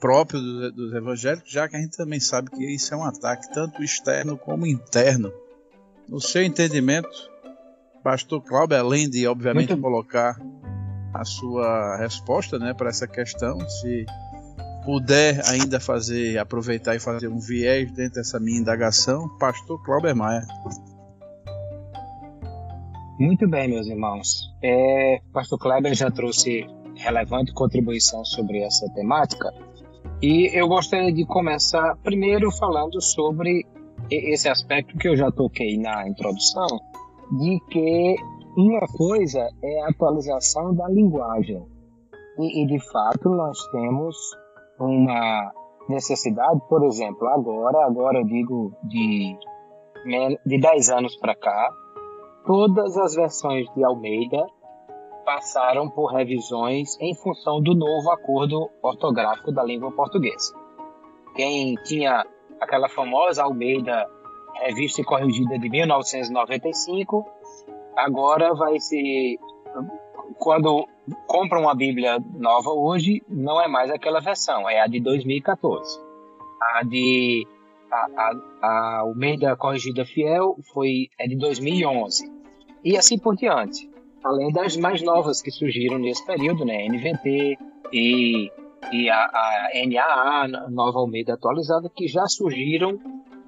próprio 0.00 0.40
dos, 0.40 0.74
dos 0.74 0.92
evangélicos, 0.92 1.48
já 1.48 1.68
que 1.68 1.76
a 1.76 1.80
gente 1.80 1.96
também 1.96 2.18
sabe 2.18 2.50
que 2.50 2.64
isso 2.64 2.92
é 2.92 2.96
um 2.96 3.04
ataque 3.04 3.54
tanto 3.54 3.84
externo 3.84 4.36
como 4.36 4.66
interno. 4.66 5.32
No 6.08 6.20
seu 6.20 6.42
entendimento, 6.42 7.30
Pastor 8.02 8.42
Cláudio, 8.42 8.76
além 8.76 9.08
de 9.08 9.28
obviamente 9.28 9.68
Muito... 9.68 9.82
colocar 9.82 10.40
a 11.14 11.24
sua 11.24 11.96
resposta 11.98 12.58
né, 12.58 12.74
para 12.74 12.88
essa 12.88 13.06
questão, 13.06 13.60
se 13.68 14.06
puder 14.84 15.40
ainda 15.46 15.78
fazer, 15.78 16.36
aproveitar 16.36 16.96
e 16.96 16.98
fazer 16.98 17.28
um 17.28 17.38
viés 17.38 17.92
dentro 17.92 18.14
dessa 18.14 18.40
minha 18.40 18.58
indagação, 18.58 19.28
Pastor 19.38 19.80
Cláudio 19.84 20.16
Maia. 20.16 20.44
Muito 23.20 23.46
bem, 23.46 23.68
meus 23.68 23.86
irmãos. 23.86 24.50
É, 24.62 25.20
Pastor 25.30 25.58
Kleber 25.58 25.92
já 25.92 26.10
trouxe 26.10 26.66
relevante 26.94 27.52
contribuição 27.52 28.24
sobre 28.24 28.62
essa 28.62 28.90
temática 28.94 29.52
e 30.22 30.48
eu 30.58 30.66
gostaria 30.66 31.12
de 31.12 31.26
começar 31.26 31.96
primeiro 32.02 32.50
falando 32.50 32.98
sobre 33.02 33.66
esse 34.10 34.48
aspecto 34.48 34.96
que 34.96 35.06
eu 35.06 35.14
já 35.18 35.30
toquei 35.30 35.76
na 35.76 36.08
introdução, 36.08 36.66
de 37.32 37.60
que 37.68 38.16
uma 38.56 38.86
coisa 38.96 39.46
é 39.62 39.82
a 39.82 39.90
atualização 39.90 40.74
da 40.74 40.88
linguagem 40.88 41.62
e, 42.38 42.62
e 42.62 42.66
de 42.66 42.80
fato 42.90 43.28
nós 43.28 43.58
temos 43.70 44.16
uma 44.78 45.52
necessidade, 45.90 46.58
por 46.70 46.84
exemplo, 46.84 47.28
agora, 47.28 47.84
agora 47.84 48.18
eu 48.18 48.24
digo 48.24 48.72
de 48.84 49.36
de 50.46 50.58
10 50.58 50.88
anos 50.90 51.16
para 51.16 51.34
cá, 51.34 51.68
todas 52.46 52.96
as 52.96 53.14
versões 53.14 53.66
de 53.74 53.84
Almeida 53.84 54.46
passaram 55.24 55.88
por 55.88 56.12
revisões 56.12 56.98
em 57.00 57.14
função 57.14 57.60
do 57.60 57.74
novo 57.74 58.10
acordo 58.10 58.68
ortográfico 58.82 59.52
da 59.52 59.62
língua 59.62 59.92
portuguesa. 59.92 60.54
Quem 61.34 61.74
tinha 61.84 62.26
aquela 62.60 62.88
famosa 62.88 63.44
Almeida 63.44 64.08
revista 64.62 65.00
e 65.00 65.04
corrigida 65.04 65.58
de 65.58 65.68
1995, 65.68 67.26
agora 67.96 68.54
vai 68.54 68.78
se 68.78 69.38
quando 70.38 70.86
compram 71.26 71.62
uma 71.62 71.74
Bíblia 71.74 72.18
nova 72.34 72.70
hoje, 72.70 73.22
não 73.28 73.60
é 73.60 73.68
mais 73.68 73.90
aquela 73.90 74.20
versão, 74.20 74.68
é 74.68 74.80
a 74.80 74.86
de 74.86 75.00
2014. 75.00 76.00
A 76.60 76.82
de 76.82 77.46
a, 77.90 78.06
a, 78.16 78.32
a 78.62 78.98
Almeida 79.00 79.56
Corrigida 79.56 80.04
Fiel 80.04 80.56
foi 80.72 81.08
é 81.18 81.26
de 81.26 81.36
2011 81.36 82.30
e 82.84 82.96
assim 82.96 83.18
por 83.18 83.36
diante. 83.36 83.90
Além 84.22 84.52
das 84.52 84.76
mais 84.76 85.02
novas 85.02 85.40
que 85.40 85.50
surgiram 85.50 85.98
nesse 85.98 86.24
período, 86.26 86.64
né? 86.64 86.86
NVT 86.86 87.58
e, 87.92 88.50
e 88.92 89.10
a, 89.10 89.24
a 89.24 89.70
NAA, 89.86 90.68
Nova 90.68 90.98
Almeida 90.98 91.34
Atualizada, 91.34 91.90
que 91.94 92.06
já 92.06 92.26
surgiram 92.26 92.98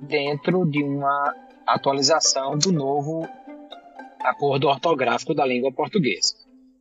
dentro 0.00 0.64
de 0.64 0.82
uma 0.82 1.34
atualização 1.66 2.56
do 2.58 2.72
novo 2.72 3.28
acordo 4.20 4.68
ortográfico 4.68 5.34
da 5.34 5.44
língua 5.44 5.72
portuguesa, 5.72 6.34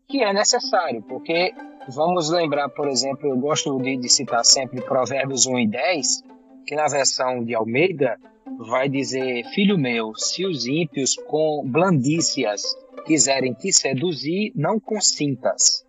que 0.07 0.23
é 0.23 0.31
necessário, 0.33 1.01
porque 1.03 1.53
vamos 1.89 2.29
lembrar, 2.29 2.69
por 2.69 2.87
exemplo, 2.87 3.27
eu 3.27 3.37
gosto 3.37 3.77
de, 3.79 3.97
de 3.97 4.09
citar 4.09 4.45
sempre 4.45 4.81
Provérbios 4.81 5.45
1 5.45 5.59
e 5.59 5.67
10, 5.67 6.23
que 6.65 6.75
na 6.75 6.87
versão 6.87 7.43
de 7.43 7.55
Almeida 7.55 8.17
vai 8.57 8.89
dizer: 8.89 9.43
Filho 9.53 9.77
meu, 9.77 10.15
se 10.15 10.45
os 10.45 10.65
ímpios 10.65 11.15
com 11.15 11.63
blandícias 11.65 12.61
quiserem 13.05 13.53
te 13.53 13.71
seduzir, 13.71 14.51
não 14.55 14.79
consintas. 14.79 15.85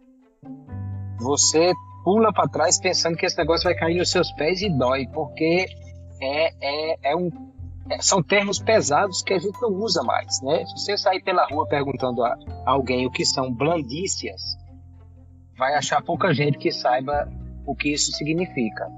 Você 1.21 1.73
pula 2.05 2.33
para 2.33 2.49
trás 2.49 2.81
pensando 2.81 3.17
que 3.17 3.26
esse 3.26 3.38
negócio 3.38 3.64
vai 3.64 3.75
cair 3.75 3.99
nos 3.99 4.11
seus 4.11 4.33
pés 4.33 4.61
e 4.62 4.71
dói, 4.71 5.07
porque 5.09 5.67
é, 6.21 6.50
é, 6.61 7.12
é 7.12 7.17
um, 7.17 7.31
é, 7.91 8.00
são 8.00 8.23
termos 8.23 8.59
pesados 8.59 9.23
que 9.23 9.33
a 9.33 9.38
gente 9.38 9.61
não 9.61 9.71
usa 9.71 10.02
mais. 10.02 10.41
Né? 10.43 10.64
Se 10.67 10.73
você 10.79 10.97
sair 10.97 11.23
pela 11.23 11.47
rua 11.47 11.67
perguntando 11.69 12.25
a 12.25 12.37
alguém 12.67 13.07
o 13.07 13.11
que 13.11 13.25
são 13.25 13.52
blandícias, 13.52 14.41
vai 15.57 15.75
achar 15.75 16.02
pouca 16.02 16.33
gente 16.33 16.59
que 16.59 16.73
saiba 16.73 17.29
o 17.67 17.75
que 17.75 17.93
isso 17.93 18.12
significa. 18.12 18.88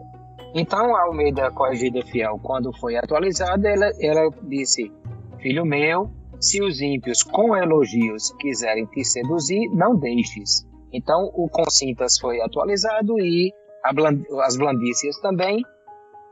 Então, 0.54 0.94
a 0.94 1.02
Almeida 1.02 1.50
Corrigida 1.50 2.00
Fiel, 2.06 2.38
quando 2.40 2.72
foi 2.78 2.96
atualizada, 2.96 3.68
ela, 3.68 3.90
ela 4.00 4.30
disse: 4.44 4.92
Filho 5.40 5.64
meu, 5.66 6.08
se 6.40 6.62
os 6.62 6.80
ímpios 6.80 7.24
com 7.24 7.56
elogios 7.56 8.30
quiserem 8.38 8.86
te 8.86 9.04
seduzir, 9.04 9.68
não 9.70 9.96
deixes. 9.96 10.64
Então, 10.92 11.28
o 11.34 11.48
Consintas 11.48 12.18
foi 12.20 12.40
atualizado 12.40 13.18
e 13.18 13.52
bland, 13.92 14.24
as 14.42 14.56
blandícias 14.56 15.18
também, 15.20 15.60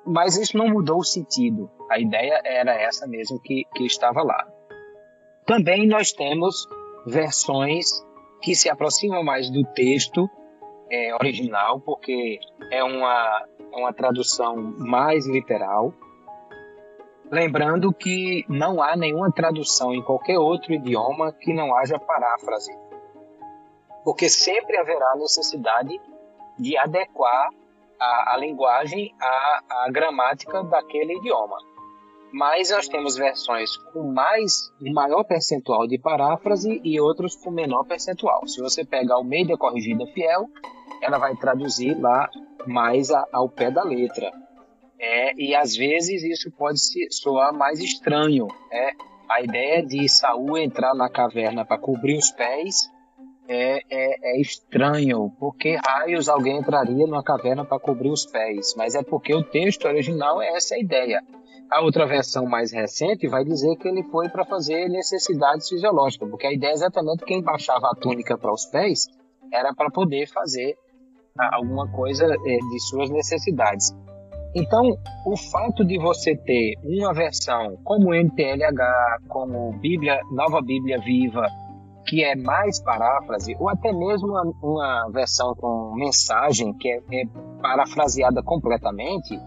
mas 0.07 0.37
isso 0.37 0.57
não 0.57 0.69
mudou 0.69 0.99
o 0.99 1.05
sentido. 1.05 1.69
A 1.91 1.99
ideia 1.99 2.41
era 2.45 2.81
essa 2.81 3.09
mesmo 3.09 3.41
que, 3.41 3.65
que 3.75 3.85
estava 3.85 4.23
lá. 4.23 4.47
Também 5.45 5.89
nós 5.89 6.13
temos 6.13 6.69
versões 7.05 7.87
que 8.41 8.55
se 8.55 8.71
aproximam 8.71 9.25
mais 9.25 9.51
do 9.51 9.65
texto 9.75 10.31
é, 10.91 11.15
original, 11.15 11.81
porque 11.81 12.39
é 12.71 12.85
uma, 12.85 13.47
é 13.73 13.77
uma 13.77 13.93
tradução 13.93 14.57
mais 14.57 15.27
literal. 15.27 15.93
Lembrando 17.31 17.93
que 17.93 18.45
não 18.49 18.83
há 18.83 18.95
nenhuma 18.95 19.33
tradução 19.33 19.95
em 19.95 20.03
qualquer 20.03 20.39
outro 20.39 20.73
idioma 20.73 21.33
que 21.33 21.55
não 21.55 21.75
haja 21.75 21.99
paráfrase. 21.99 22.77
Porque 24.05 24.29
sempre 24.29 24.77
haverá 24.77 25.17
necessidade 25.17 26.01
de 26.59 26.77
adequar 26.77 27.49
a, 27.99 28.35
a 28.35 28.37
linguagem 28.37 29.15
à, 29.21 29.85
à 29.85 29.91
gramática 29.91 30.63
daquele 30.65 31.17
idioma 31.17 31.57
mas 32.33 32.71
nós 32.71 32.89
temos 32.89 33.15
versões 33.15 33.77
com 33.93 34.11
mais 34.11 34.73
maior 34.81 35.23
percentual 35.23 35.87
de 35.87 35.99
paráfrase 35.99 36.81
e 36.83 36.99
outros 36.99 37.37
com 37.37 37.51
menor 37.51 37.85
percentual. 37.85 38.47
Se 38.47 38.61
você 38.61 38.85
pegar 38.85 39.19
o 39.19 39.25
Meia 39.25 39.57
corrigida 39.59 40.07
fiel, 40.07 40.49
ela 41.03 41.19
vai 41.19 41.37
traduzir 41.37 41.99
lá 41.99 42.31
mais 42.67 43.11
a, 43.11 43.27
ao 43.33 43.49
pé 43.49 43.71
da 43.71 43.83
letra. 43.83 44.31
É, 44.99 45.35
e 45.37 45.55
às 45.55 45.75
vezes 45.77 46.23
isso 46.23 46.51
pode 46.53 46.79
soar 47.11 47.53
mais 47.53 47.81
estranho. 47.81 48.47
É, 48.71 48.93
a 49.29 49.43
ideia 49.43 49.85
de 49.85 50.09
Saul 50.09 50.57
entrar 50.57 50.95
na 50.95 51.11
caverna 51.11 51.65
para 51.65 51.77
cobrir 51.77 52.17
os 52.17 52.31
pés 52.31 52.89
é, 53.49 53.81
é, 53.91 54.37
é, 54.37 54.41
estranho. 54.41 55.33
Porque 55.41 55.77
raios 55.85 56.29
alguém 56.29 56.59
entraria 56.59 57.07
numa 57.07 57.25
caverna 57.25 57.65
para 57.65 57.81
cobrir 57.81 58.11
os 58.11 58.25
pés? 58.25 58.75
Mas 58.77 58.95
é 58.95 59.03
porque 59.03 59.35
o 59.35 59.43
texto 59.43 59.87
original 59.87 60.41
é 60.41 60.55
essa 60.55 60.77
a 60.77 60.79
ideia. 60.79 61.21
A 61.69 61.81
outra 61.81 62.07
versão 62.07 62.45
mais 62.45 62.71
recente 62.71 63.27
vai 63.27 63.45
dizer 63.45 63.75
que 63.77 63.89
ele 63.89 64.05
foi 64.05 64.29
para 64.29 64.45
fazer 64.45 64.89
necessidades 64.89 65.69
fisiológicas, 65.69 66.29
porque 66.29 66.47
a 66.47 66.53
ideia 66.53 66.71
é 66.71 66.75
exatamente 66.75 67.25
quem 67.25 67.43
baixava 67.43 67.89
a 67.89 67.97
túnica 67.97 68.37
para 68.37 68.53
os 68.53 68.67
pés 68.67 69.09
era 69.53 69.75
para 69.75 69.91
poder 69.91 70.27
fazer 70.29 70.77
alguma 71.39 71.91
coisa 71.91 72.27
é, 72.27 72.37
de 72.37 72.81
suas 72.89 73.11
necessidades. 73.11 73.95
Então, 74.55 74.97
o 75.25 75.37
fato 75.37 75.85
de 75.85 75.99
você 75.99 76.37
ter 76.37 76.75
uma 76.85 77.15
versão 77.15 77.79
como 77.85 78.15
NTLH, 78.15 79.21
como 79.29 79.73
Bíblia, 79.79 80.21
Nova 80.31 80.61
Bíblia 80.61 80.99
Viva, 80.99 81.47
que 82.07 82.23
é 82.23 82.37
mais 82.37 82.83
paráfrase, 82.83 83.57
ou 83.59 83.71
até 83.71 83.93
mesmo 83.93 84.29
uma, 84.29 84.53
uma 84.63 85.11
versão 85.11 85.55
com 85.55 85.95
mensagem 85.95 86.75
que 86.75 86.89
é, 86.89 86.97
é 86.97 87.25
parafraseada 87.63 88.43
completamente, 88.43 89.39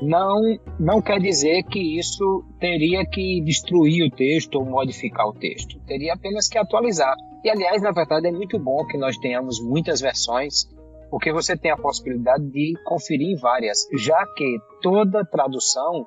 não, 0.00 0.40
não 0.78 1.02
quer 1.02 1.20
dizer 1.20 1.62
que 1.64 1.98
isso 1.98 2.44
teria 2.60 3.04
que 3.04 3.42
destruir 3.42 4.06
o 4.06 4.10
texto 4.10 4.56
ou 4.56 4.64
modificar 4.64 5.26
o 5.26 5.32
texto. 5.32 5.78
Teria 5.86 6.14
apenas 6.14 6.48
que 6.48 6.58
atualizar. 6.58 7.14
E, 7.44 7.50
aliás, 7.50 7.82
na 7.82 7.92
verdade, 7.92 8.26
é 8.26 8.32
muito 8.32 8.58
bom 8.58 8.84
que 8.86 8.98
nós 8.98 9.16
tenhamos 9.18 9.60
muitas 9.60 10.00
versões, 10.00 10.66
porque 11.10 11.32
você 11.32 11.56
tem 11.56 11.70
a 11.70 11.76
possibilidade 11.76 12.44
de 12.46 12.74
conferir 12.84 13.38
várias, 13.40 13.86
já 13.94 14.24
que 14.34 14.58
toda 14.82 15.24
tradução 15.24 16.06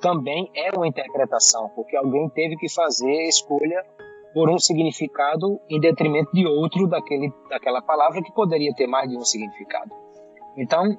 também 0.00 0.50
é 0.54 0.70
uma 0.76 0.86
interpretação, 0.86 1.70
porque 1.74 1.96
alguém 1.96 2.28
teve 2.30 2.56
que 2.56 2.72
fazer 2.72 3.10
a 3.10 3.28
escolha 3.28 3.84
por 4.32 4.48
um 4.50 4.58
significado 4.58 5.60
em 5.68 5.80
detrimento 5.80 6.30
de 6.32 6.46
outro 6.46 6.86
daquele, 6.86 7.32
daquela 7.48 7.82
palavra 7.82 8.22
que 8.22 8.32
poderia 8.32 8.72
ter 8.74 8.86
mais 8.86 9.08
de 9.08 9.16
um 9.16 9.24
significado. 9.24 9.90
Então, 10.56 10.98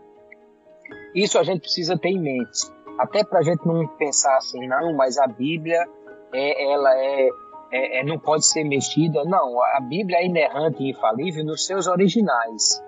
isso 1.14 1.38
a 1.38 1.44
gente 1.44 1.62
precisa 1.62 1.98
ter 1.98 2.10
em 2.10 2.20
mente. 2.20 2.68
Até 2.98 3.24
para 3.24 3.40
a 3.40 3.44
gente 3.44 3.66
não 3.66 3.88
pensar 3.98 4.36
assim, 4.38 4.68
não, 4.68 4.94
mas 4.96 5.18
a 5.18 5.28
Bíblia 5.28 5.88
é, 6.34 6.72
ela 6.72 6.94
é, 6.98 7.30
é, 7.72 8.00
é, 8.00 8.04
não 8.04 8.20
pode 8.20 8.46
ser 8.46 8.64
mexida. 8.64 9.24
Não, 9.24 9.62
a 9.62 9.80
Bíblia 9.80 10.18
é 10.18 10.26
inerrante 10.26 10.84
e 10.84 10.92
infalível 10.92 11.46
nos 11.46 11.66
seus 11.66 11.88
originais. 11.88 12.84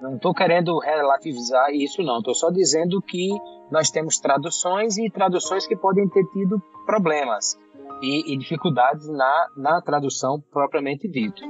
Não 0.00 0.16
estou 0.16 0.34
querendo 0.34 0.78
relativizar 0.78 1.70
isso, 1.70 2.02
não. 2.02 2.18
Estou 2.18 2.34
só 2.34 2.50
dizendo 2.50 3.00
que 3.00 3.30
nós 3.70 3.90
temos 3.90 4.18
traduções 4.18 4.98
e 4.98 5.10
traduções 5.10 5.66
que 5.66 5.76
podem 5.76 6.08
ter 6.08 6.24
tido 6.26 6.60
problemas 6.84 7.58
e, 8.02 8.34
e 8.34 8.36
dificuldades 8.36 9.08
na, 9.08 9.46
na 9.56 9.80
tradução 9.80 10.42
propriamente 10.52 11.08
dito. 11.08 11.42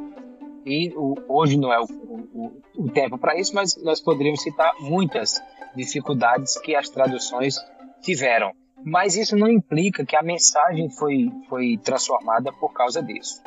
E 0.65 0.93
o, 0.97 1.15
hoje 1.29 1.59
não 1.59 1.73
é 1.73 1.81
o, 1.81 1.85
o, 1.85 2.63
o 2.77 2.91
tempo 2.91 3.19
para 3.19 3.39
isso, 3.39 3.55
mas 3.55 3.77
nós 3.83 4.01
poderíamos 4.01 4.43
citar 4.43 4.73
muitas 4.81 5.41
dificuldades 5.75 6.59
que 6.59 6.75
as 6.75 6.89
traduções 6.89 7.57
tiveram. 8.01 8.53
Mas 8.85 9.17
isso 9.17 9.37
não 9.37 9.49
implica 9.49 10.05
que 10.05 10.17
a 10.17 10.23
mensagem 10.23 10.89
foi, 10.91 11.31
foi 11.49 11.77
transformada 11.79 12.53
por 12.53 12.73
causa 12.73 13.03
disso. 13.03 13.43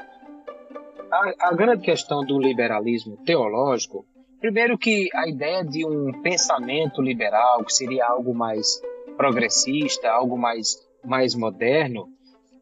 A, 1.12 1.50
a 1.50 1.54
grande 1.54 1.82
questão 1.82 2.24
do 2.26 2.38
liberalismo 2.40 3.18
teológico, 3.18 4.06
primeiro 4.40 4.78
que 4.78 5.10
a 5.14 5.28
ideia 5.28 5.64
de 5.64 5.86
um 5.86 6.22
pensamento 6.22 7.02
liberal, 7.02 7.64
que 7.64 7.74
seria 7.74 8.06
algo 8.06 8.34
mais 8.34 8.82
progressista, 9.18 10.10
algo 10.10 10.38
mais, 10.38 10.78
mais 11.04 11.36
moderno, 11.36 12.08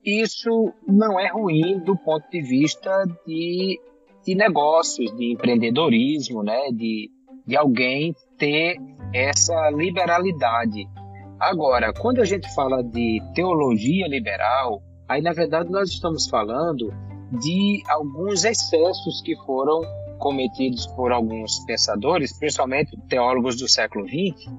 isso 0.03 0.73
não 0.87 1.19
é 1.19 1.27
ruim 1.27 1.79
do 1.79 1.95
ponto 1.95 2.29
de 2.29 2.41
vista 2.41 3.03
de, 3.25 3.79
de 4.25 4.35
negócios, 4.35 5.15
de 5.15 5.33
empreendedorismo, 5.33 6.41
né? 6.43 6.69
de, 6.71 7.11
de 7.45 7.55
alguém 7.57 8.15
ter 8.37 8.77
essa 9.13 9.69
liberalidade. 9.69 10.87
Agora, 11.39 11.93
quando 11.93 12.21
a 12.21 12.25
gente 12.25 12.51
fala 12.55 12.81
de 12.83 13.21
teologia 13.35 14.07
liberal, 14.07 14.81
aí 15.07 15.21
na 15.21 15.33
verdade 15.33 15.69
nós 15.69 15.89
estamos 15.89 16.27
falando 16.27 16.91
de 17.39 17.83
alguns 17.87 18.45
excessos 18.45 19.21
que 19.21 19.35
foram 19.45 19.81
cometidos 20.17 20.87
por 20.87 21.11
alguns 21.11 21.59
pensadores, 21.65 22.37
principalmente 22.37 22.97
teólogos 23.07 23.57
do 23.57 23.67
século 23.67 24.05
XX, 24.07 24.51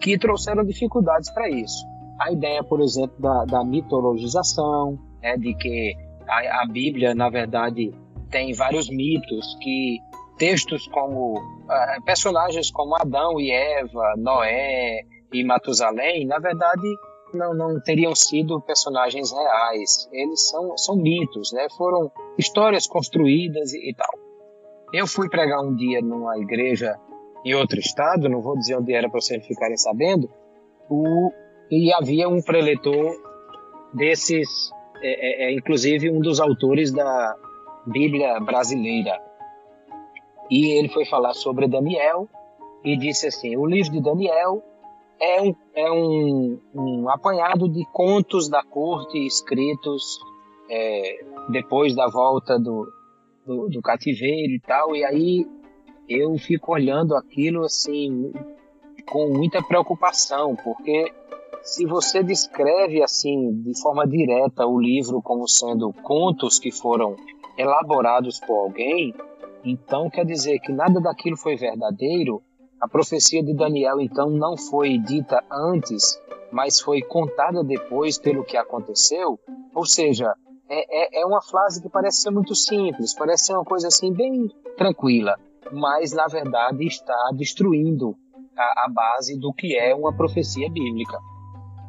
que 0.00 0.18
trouxeram 0.18 0.64
dificuldades 0.64 1.30
para 1.30 1.48
isso. 1.48 1.84
A 2.20 2.32
ideia, 2.32 2.62
por 2.62 2.80
exemplo, 2.80 3.16
da, 3.18 3.44
da 3.44 3.64
mitologização, 3.64 4.98
né, 5.22 5.36
de 5.36 5.54
que 5.54 5.94
a, 6.28 6.62
a 6.62 6.66
Bíblia, 6.66 7.14
na 7.14 7.28
verdade, 7.28 7.92
tem 8.30 8.52
vários 8.52 8.88
mitos 8.88 9.56
que 9.60 9.98
textos 10.38 10.86
como 10.88 11.38
uh, 11.38 12.04
personagens 12.04 12.70
como 12.70 12.96
Adão 12.96 13.38
e 13.38 13.50
Eva, 13.50 14.14
Noé 14.16 15.02
e 15.32 15.44
Matusalém, 15.44 16.26
na 16.26 16.38
verdade 16.38 16.88
não, 17.34 17.54
não 17.54 17.80
teriam 17.80 18.14
sido 18.14 18.60
personagens 18.60 19.32
reais. 19.32 20.08
Eles 20.12 20.48
são, 20.48 20.76
são 20.76 20.96
mitos, 20.96 21.52
né? 21.52 21.66
Foram 21.76 22.10
histórias 22.38 22.86
construídas 22.86 23.72
e, 23.72 23.90
e 23.90 23.94
tal. 23.94 24.29
Eu 24.92 25.06
fui 25.06 25.28
pregar 25.28 25.62
um 25.62 25.74
dia 25.74 26.00
numa 26.00 26.36
igreja 26.38 26.98
em 27.44 27.54
outro 27.54 27.78
estado, 27.78 28.28
não 28.28 28.42
vou 28.42 28.58
dizer 28.58 28.76
onde 28.76 28.92
era 28.92 29.08
para 29.08 29.20
vocês 29.20 29.46
ficarem 29.46 29.76
sabendo, 29.76 30.28
o, 30.88 31.30
e 31.70 31.92
havia 31.92 32.28
um 32.28 32.42
preletor 32.42 33.16
desses, 33.94 34.48
é, 35.00 35.46
é, 35.46 35.50
é 35.50 35.52
inclusive 35.52 36.10
um 36.10 36.20
dos 36.20 36.40
autores 36.40 36.90
da 36.90 37.36
Bíblia 37.86 38.38
brasileira, 38.40 39.18
e 40.50 40.70
ele 40.76 40.88
foi 40.88 41.06
falar 41.06 41.34
sobre 41.34 41.68
Daniel 41.68 42.28
e 42.84 42.96
disse 42.96 43.28
assim: 43.28 43.56
o 43.56 43.66
livro 43.66 43.92
de 43.92 44.02
Daniel 44.02 44.62
é 45.20 45.40
um, 45.40 45.54
é 45.74 45.92
um, 45.92 46.60
um 46.74 47.08
apanhado 47.08 47.68
de 47.68 47.86
contos 47.92 48.48
da 48.48 48.62
corte 48.64 49.24
escritos 49.24 50.18
é, 50.68 51.20
depois 51.50 51.94
da 51.94 52.08
volta 52.08 52.58
do, 52.58 52.90
do, 53.50 53.68
do, 53.68 53.82
cativeiro 53.82 54.52
e 54.52 54.60
tal. 54.60 54.94
E 54.94 55.04
aí 55.04 55.46
eu 56.08 56.36
fico 56.38 56.72
olhando 56.72 57.16
aquilo 57.16 57.64
assim 57.64 58.32
com 59.06 59.32
muita 59.32 59.60
preocupação, 59.62 60.54
porque 60.54 61.12
se 61.62 61.84
você 61.84 62.22
descreve 62.22 63.02
assim 63.02 63.60
de 63.62 63.80
forma 63.80 64.06
direta 64.06 64.64
o 64.66 64.80
livro 64.80 65.20
como 65.20 65.48
sendo 65.48 65.92
contos 65.92 66.60
que 66.60 66.70
foram 66.70 67.16
elaborados 67.58 68.38
por 68.38 68.56
alguém, 68.56 69.12
então 69.64 70.08
quer 70.08 70.24
dizer 70.24 70.60
que 70.60 70.72
nada 70.72 71.00
daquilo 71.00 71.36
foi 71.36 71.56
verdadeiro. 71.56 72.40
A 72.80 72.88
profecia 72.88 73.42
de 73.42 73.52
Daniel 73.52 74.00
então 74.00 74.30
não 74.30 74.56
foi 74.56 74.96
dita 74.96 75.44
antes, 75.50 76.18
mas 76.52 76.80
foi 76.80 77.02
contada 77.02 77.62
depois 77.64 78.16
pelo 78.16 78.44
que 78.44 78.56
aconteceu. 78.56 79.38
Ou 79.74 79.84
seja, 79.84 80.34
é, 80.70 81.18
é, 81.18 81.22
é 81.22 81.26
uma 81.26 81.42
frase 81.42 81.82
que 81.82 81.88
parece 81.88 82.22
ser 82.22 82.30
muito 82.30 82.54
simples, 82.54 83.12
parece 83.14 83.46
ser 83.46 83.54
uma 83.54 83.64
coisa 83.64 83.88
assim 83.88 84.12
bem 84.12 84.48
tranquila. 84.76 85.36
mas 85.72 86.12
na 86.12 86.26
verdade 86.26 86.86
está 86.86 87.30
destruindo 87.36 88.16
a, 88.56 88.86
a 88.86 88.88
base 88.88 89.38
do 89.38 89.52
que 89.52 89.76
é 89.76 89.94
uma 89.94 90.14
profecia 90.16 90.70
bíblica. 90.70 91.18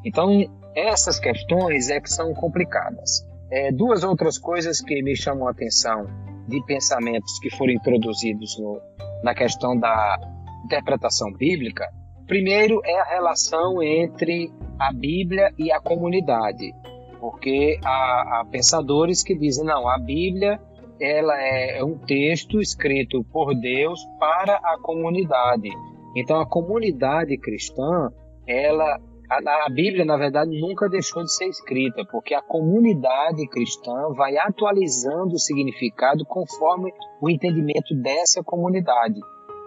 Então, 0.04 0.30
essas 0.76 1.20
questões 1.20 1.90
é 1.90 2.00
que 2.00 2.10
são 2.10 2.34
complicadas. 2.34 3.26
É, 3.52 3.72
duas 3.72 4.04
outras 4.04 4.38
coisas 4.38 4.82
que 4.82 5.02
me 5.04 5.16
chamam 5.16 5.48
a 5.48 5.52
atenção 5.52 6.06
de 6.48 6.64
pensamentos 6.66 7.38
que 7.40 7.50
foram 7.52 7.74
introduzidos 7.74 8.58
no, 8.60 8.82
na 9.24 9.36
questão 9.36 9.78
da 9.78 10.18
interpretação 10.66 11.32
bíblica. 11.34 11.88
Primeiro 12.26 12.82
é 12.86 13.00
a 13.00 13.04
relação 13.04 13.84
entre 13.84 14.52
a 14.80 14.92
Bíblia 14.92 15.54
e 15.58 15.72
a 15.72 15.80
comunidade, 15.80 16.74
porque 17.22 17.80
há, 17.86 18.40
há 18.40 18.46
pensadores 18.50 19.24
que 19.24 19.38
dizem 19.38 19.64
não, 19.64 19.88
a 19.88 20.00
Bíblia 20.00 20.60
ela 21.00 21.40
é, 21.40 21.78
é 21.78 21.84
um 21.84 21.98
texto 21.98 22.60
escrito 22.60 23.24
por 23.32 23.54
Deus 23.54 24.00
para 24.20 24.56
a 24.56 24.78
comunidade. 24.82 25.70
Então 26.16 26.40
a 26.40 26.46
comunidade 26.46 27.38
cristã, 27.38 28.12
ela 28.48 29.00
a, 29.30 29.66
a, 29.66 29.70
Bíblia, 29.70 30.04
na 30.04 30.18
verdade, 30.18 30.60
nunca 30.60 30.90
deixou 30.90 31.24
de 31.24 31.34
ser 31.34 31.48
escrita, 31.48 32.04
porque 32.12 32.34
a 32.34 32.42
comunidade 32.42 33.48
cristã 33.48 34.10
vai 34.14 34.36
atualizando 34.38 35.36
o 35.36 35.40
significado 35.40 36.26
conforme 36.26 36.92
o 37.22 37.30
entendimento 37.30 37.96
dessa 37.96 38.44
comunidade. 38.44 39.22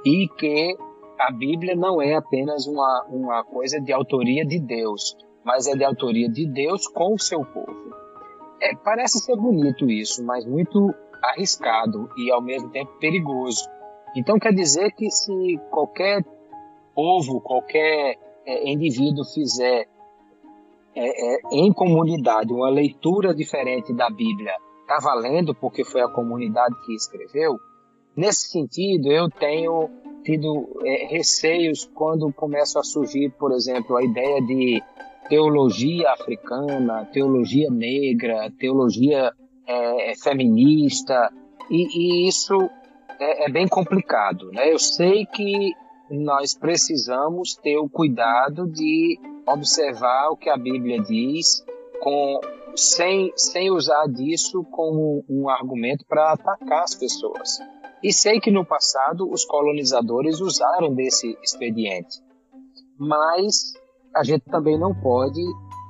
E 0.04 0.28
que 0.36 0.76
a 1.18 1.32
Bíblia 1.32 1.74
não 1.74 2.02
é 2.02 2.14
apenas 2.14 2.66
uma, 2.66 3.06
uma 3.08 3.42
coisa 3.42 3.80
de 3.80 3.90
autoria 3.90 4.44
de 4.44 4.60
Deus, 4.60 5.16
mas 5.44 5.66
é 5.66 5.74
de 5.74 5.84
autoria 5.84 6.28
de 6.28 6.46
Deus 6.46 6.88
com 6.88 7.14
o 7.14 7.18
seu 7.18 7.44
povo. 7.44 7.94
É, 8.60 8.74
parece 8.76 9.18
ser 9.18 9.36
bonito 9.36 9.90
isso, 9.90 10.24
mas 10.24 10.44
muito 10.46 10.94
arriscado 11.22 12.08
e 12.16 12.30
ao 12.30 12.40
mesmo 12.40 12.70
tempo 12.70 12.92
perigoso. 12.98 13.68
Então 14.16 14.38
quer 14.38 14.52
dizer 14.52 14.92
que 14.92 15.10
se 15.10 15.58
qualquer 15.70 16.24
povo, 16.94 17.40
qualquer 17.40 18.16
é, 18.46 18.70
indivíduo 18.70 19.24
fizer 19.24 19.88
é, 20.94 21.34
é, 21.34 21.38
em 21.52 21.72
comunidade 21.72 22.52
uma 22.52 22.70
leitura 22.70 23.34
diferente 23.34 23.92
da 23.92 24.08
Bíblia, 24.08 24.52
está 24.82 24.98
valendo 24.98 25.54
porque 25.54 25.84
foi 25.84 26.00
a 26.00 26.08
comunidade 26.08 26.74
que 26.86 26.94
escreveu. 26.94 27.58
Nesse 28.16 28.48
sentido, 28.50 29.10
eu 29.10 29.28
tenho 29.28 29.90
tido 30.22 30.68
é, 30.84 31.06
receios 31.08 31.84
quando 31.94 32.32
começam 32.32 32.80
a 32.80 32.84
surgir, 32.84 33.30
por 33.30 33.52
exemplo, 33.52 33.96
a 33.96 34.04
ideia 34.04 34.40
de 34.40 34.80
teologia 35.28 36.10
africana, 36.12 37.08
teologia 37.12 37.70
negra, 37.70 38.50
teologia 38.58 39.32
é, 39.66 40.14
feminista, 40.22 41.30
e, 41.70 42.26
e 42.26 42.28
isso 42.28 42.54
é, 43.18 43.46
é, 43.46 43.50
bem 43.50 43.66
complicado. 43.66 44.50
Né? 44.52 44.72
Eu 44.72 44.78
sei 44.78 45.26
que 45.26 45.72
nós 46.10 46.54
precisamos 46.54 47.54
ter 47.54 47.78
o 47.78 47.88
cuidado 47.88 48.66
de 48.66 49.18
observar 49.46 50.30
o 50.30 50.36
que 50.36 50.50
a 50.50 50.56
Bíblia 50.56 51.00
diz, 51.00 51.64
com, 52.00 52.40
sem, 52.76 53.32
sem 53.36 53.70
usar 53.70 54.06
disso 54.06 54.64
como 54.64 55.24
um 55.28 55.48
argumento 55.48 56.04
para 56.06 56.32
atacar 56.32 56.82
as 56.82 56.94
pessoas. 56.94 57.58
E 58.02 58.12
sei 58.12 58.38
que 58.38 58.50
no 58.50 58.66
passado 58.66 59.30
os 59.30 59.44
colonizadores 59.46 60.40
usaram 60.40 60.94
desse 60.94 61.38
expediente, 61.42 62.20
mas 62.98 63.72
a 64.14 64.22
gente 64.22 64.44
também 64.46 64.78
não 64.78 64.94
pode 64.94 65.40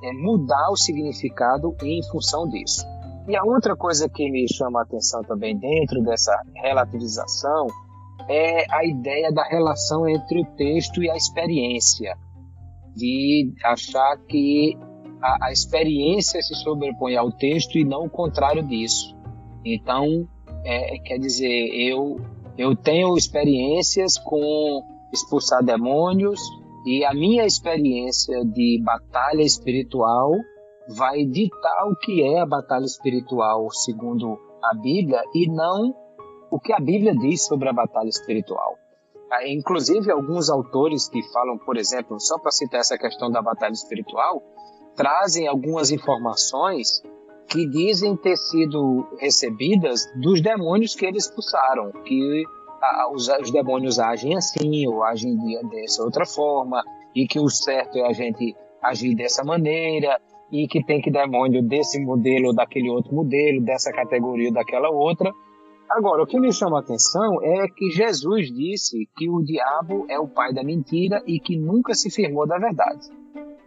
é, 0.03 0.13
mudar 0.13 0.69
o 0.71 0.75
significado 0.75 1.75
em 1.83 2.01
função 2.11 2.47
disso. 2.47 2.85
E 3.27 3.35
a 3.35 3.43
outra 3.43 3.75
coisa 3.75 4.07
que 4.07 4.29
me 4.29 4.47
chama 4.47 4.79
a 4.79 4.83
atenção 4.83 5.23
também 5.23 5.57
dentro 5.57 6.01
dessa 6.03 6.39
relativização 6.55 7.67
é 8.27 8.65
a 8.71 8.85
ideia 8.85 9.31
da 9.31 9.43
relação 9.43 10.07
entre 10.07 10.41
o 10.41 10.45
texto 10.55 11.03
e 11.03 11.09
a 11.09 11.15
experiência, 11.15 12.15
de 12.95 13.53
achar 13.63 14.17
que 14.27 14.77
a, 15.21 15.47
a 15.47 15.51
experiência 15.51 16.41
se 16.41 16.55
sobrepõe 16.55 17.15
ao 17.15 17.31
texto 17.31 17.77
e 17.77 17.83
não 17.83 18.05
o 18.05 18.09
contrário 18.09 18.63
disso. 18.63 19.15
Então, 19.63 20.27
é, 20.63 20.99
quer 20.99 21.17
dizer, 21.17 21.67
eu, 21.73 22.19
eu 22.57 22.75
tenho 22.75 23.17
experiências 23.17 24.17
com 24.17 24.83
expulsar 25.11 25.63
demônios 25.63 26.39
e 26.85 27.03
a 27.03 27.13
minha 27.13 27.45
experiência 27.45 28.45
de 28.45 28.79
batalha 28.83 29.41
espiritual 29.41 30.31
vai 30.87 31.25
ditar 31.25 31.87
o 31.87 31.95
que 31.95 32.21
é 32.21 32.39
a 32.39 32.45
batalha 32.45 32.85
espiritual 32.85 33.71
segundo 33.71 34.37
a 34.63 34.75
Bíblia 34.75 35.23
e 35.33 35.49
não 35.49 35.95
o 36.51 36.59
que 36.59 36.71
a 36.71 36.79
Bíblia 36.79 37.15
diz 37.15 37.45
sobre 37.45 37.67
a 37.69 37.73
batalha 37.73 38.09
espiritual. 38.09 38.77
Ah, 39.31 39.47
inclusive, 39.47 40.11
alguns 40.11 40.49
autores 40.49 41.09
que 41.09 41.21
falam, 41.33 41.57
por 41.57 41.75
exemplo, 41.75 42.19
só 42.19 42.37
para 42.37 42.51
citar 42.51 42.81
essa 42.81 42.97
questão 42.97 43.31
da 43.31 43.41
batalha 43.41 43.73
espiritual, 43.73 44.43
trazem 44.95 45.47
algumas 45.47 45.89
informações 45.89 47.01
que 47.47 47.67
dizem 47.67 48.15
ter 48.15 48.37
sido 48.37 49.07
recebidas 49.19 50.05
dos 50.21 50.41
demônios 50.41 50.95
que 50.95 51.05
eles 51.05 51.25
expulsaram, 51.25 51.91
que 52.03 52.43
os, 53.11 53.27
os, 53.27 53.51
demônios 53.51 53.99
agem 53.99 54.35
assim 54.35 54.87
ou 54.87 55.03
agem 55.03 55.35
de, 55.37 55.69
dessa 55.69 56.03
outra 56.03 56.25
forma, 56.25 56.83
e 57.15 57.27
que 57.27 57.39
o 57.39 57.49
certo 57.49 57.97
é 57.97 58.07
a 58.07 58.13
gente 58.13 58.55
agir 58.81 59.15
dessa 59.15 59.43
maneira, 59.43 60.19
e 60.51 60.67
que 60.67 60.83
tem 60.83 61.01
que 61.01 61.11
demônio 61.11 61.61
desse 61.63 61.99
modelo 61.99 62.47
ou 62.47 62.55
daquele 62.55 62.89
outro 62.89 63.13
modelo, 63.13 63.63
dessa 63.63 63.91
categoria 63.91 64.49
ou 64.49 64.53
daquela 64.53 64.89
outra, 64.89 65.31
Agora, 65.89 66.23
o 66.23 66.25
que 66.25 66.39
me 66.39 66.51
chama 66.51 66.77
a 66.77 66.79
atenção 66.81 67.41
é 67.43 67.67
que 67.67 67.91
Jesus 67.91 68.51
disse 68.51 69.07
que 69.15 69.29
o 69.29 69.43
diabo 69.43 70.05
é 70.09 70.19
o 70.19 70.27
pai 70.27 70.51
da 70.51 70.63
mentira 70.63 71.21
e 71.27 71.39
que 71.39 71.55
nunca 71.55 71.93
se 71.93 72.09
firmou 72.09 72.47
da 72.47 72.57
verdade. 72.57 73.07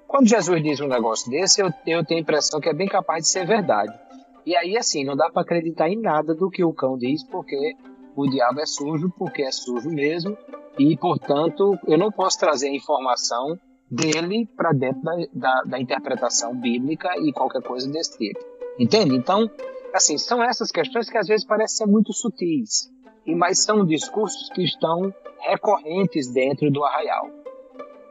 Quando 0.06 0.28
Jesus 0.28 0.62
diz 0.62 0.80
um 0.80 0.88
negócio 0.88 1.30
desse, 1.30 1.60
eu, 1.60 1.70
eu 1.86 2.04
tenho 2.04 2.18
a 2.18 2.22
impressão 2.22 2.60
que 2.60 2.68
é 2.68 2.74
bem 2.74 2.88
capaz 2.88 3.24
de 3.24 3.30
ser 3.30 3.46
verdade. 3.46 3.96
E 4.44 4.56
aí, 4.56 4.76
assim, 4.76 5.04
não 5.04 5.14
dá 5.14 5.30
para 5.30 5.42
acreditar 5.42 5.88
em 5.88 6.00
nada 6.00 6.34
do 6.34 6.50
que 6.50 6.64
o 6.64 6.72
cão 6.72 6.98
diz, 6.98 7.22
porque 7.24 7.76
o 8.20 8.30
diabo 8.30 8.60
é 8.60 8.66
sujo, 8.66 9.12
porque 9.16 9.42
é 9.42 9.52
sujo 9.52 9.88
mesmo, 9.88 10.36
e, 10.78 10.96
portanto, 10.96 11.78
eu 11.86 11.98
não 11.98 12.10
posso 12.10 12.38
trazer 12.38 12.68
a 12.68 12.74
informação 12.74 13.58
dele 13.90 14.48
para 14.56 14.72
dentro 14.72 15.02
da, 15.02 15.16
da, 15.32 15.62
da 15.62 15.80
interpretação 15.80 16.54
bíblica 16.54 17.08
e 17.18 17.32
qualquer 17.32 17.62
coisa 17.62 17.90
desse 17.90 18.18
tipo. 18.18 18.40
Entende? 18.78 19.16
Então, 19.16 19.50
Assim, 19.92 20.18
são 20.18 20.42
essas 20.42 20.70
questões 20.70 21.08
que 21.08 21.16
às 21.16 21.26
vezes 21.26 21.46
parecem 21.46 21.86
ser 21.86 21.90
muito 21.90 22.12
sutis, 22.12 22.90
e 23.26 23.34
mas 23.34 23.62
são 23.62 23.84
discursos 23.84 24.50
que 24.50 24.62
estão 24.62 25.12
recorrentes 25.40 26.32
dentro 26.32 26.70
do 26.70 26.84
arraial. 26.84 27.30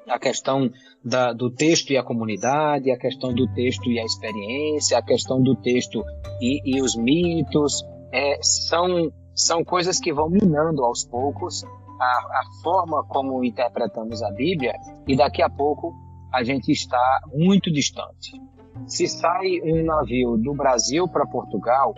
A 0.07 0.17
questão 0.17 0.71
da, 1.03 1.33
do 1.33 1.51
texto 1.51 1.91
e 1.91 1.97
a 1.97 2.03
comunidade, 2.03 2.89
a 2.89 2.97
questão 2.97 3.33
do 3.33 3.45
texto 3.53 3.91
e 3.91 3.99
a 3.99 4.05
experiência, 4.05 4.97
a 4.97 5.01
questão 5.01 5.41
do 5.41 5.55
texto 5.55 6.03
e, 6.41 6.77
e 6.77 6.81
os 6.81 6.95
mitos, 6.95 7.83
é, 8.11 8.39
são, 8.41 9.11
são 9.37 9.63
coisas 9.63 9.99
que 9.99 10.11
vão 10.11 10.29
minando 10.29 10.83
aos 10.83 11.05
poucos 11.05 11.63
a, 11.63 12.05
a 12.05 12.43
forma 12.63 13.03
como 13.03 13.43
interpretamos 13.43 14.23
a 14.23 14.31
Bíblia, 14.31 14.73
e 15.07 15.15
daqui 15.15 15.43
a 15.43 15.49
pouco 15.49 15.93
a 16.33 16.43
gente 16.43 16.71
está 16.71 17.21
muito 17.31 17.71
distante. 17.71 18.41
Se 18.87 19.07
sai 19.07 19.61
um 19.63 19.85
navio 19.85 20.37
do 20.37 20.53
Brasil 20.53 21.07
para 21.07 21.25
Portugal 21.25 21.93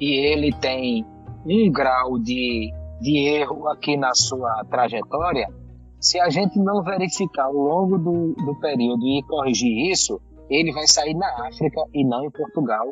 e 0.00 0.32
ele 0.32 0.52
tem 0.52 1.04
um 1.44 1.70
grau 1.72 2.18
de, 2.18 2.72
de 3.00 3.28
erro 3.28 3.68
aqui 3.68 3.96
na 3.96 4.14
sua 4.14 4.64
trajetória, 4.70 5.48
se 6.00 6.20
a 6.20 6.28
gente 6.28 6.58
não 6.58 6.82
verificar 6.82 7.46
ao 7.46 7.54
longo 7.54 7.98
do, 7.98 8.34
do 8.34 8.54
período 8.60 9.04
e 9.04 9.22
corrigir 9.28 9.90
isso, 9.90 10.20
ele 10.48 10.72
vai 10.72 10.86
sair 10.86 11.14
na 11.14 11.48
África 11.48 11.82
e 11.92 12.04
não 12.04 12.24
em 12.24 12.30
Portugal, 12.30 12.86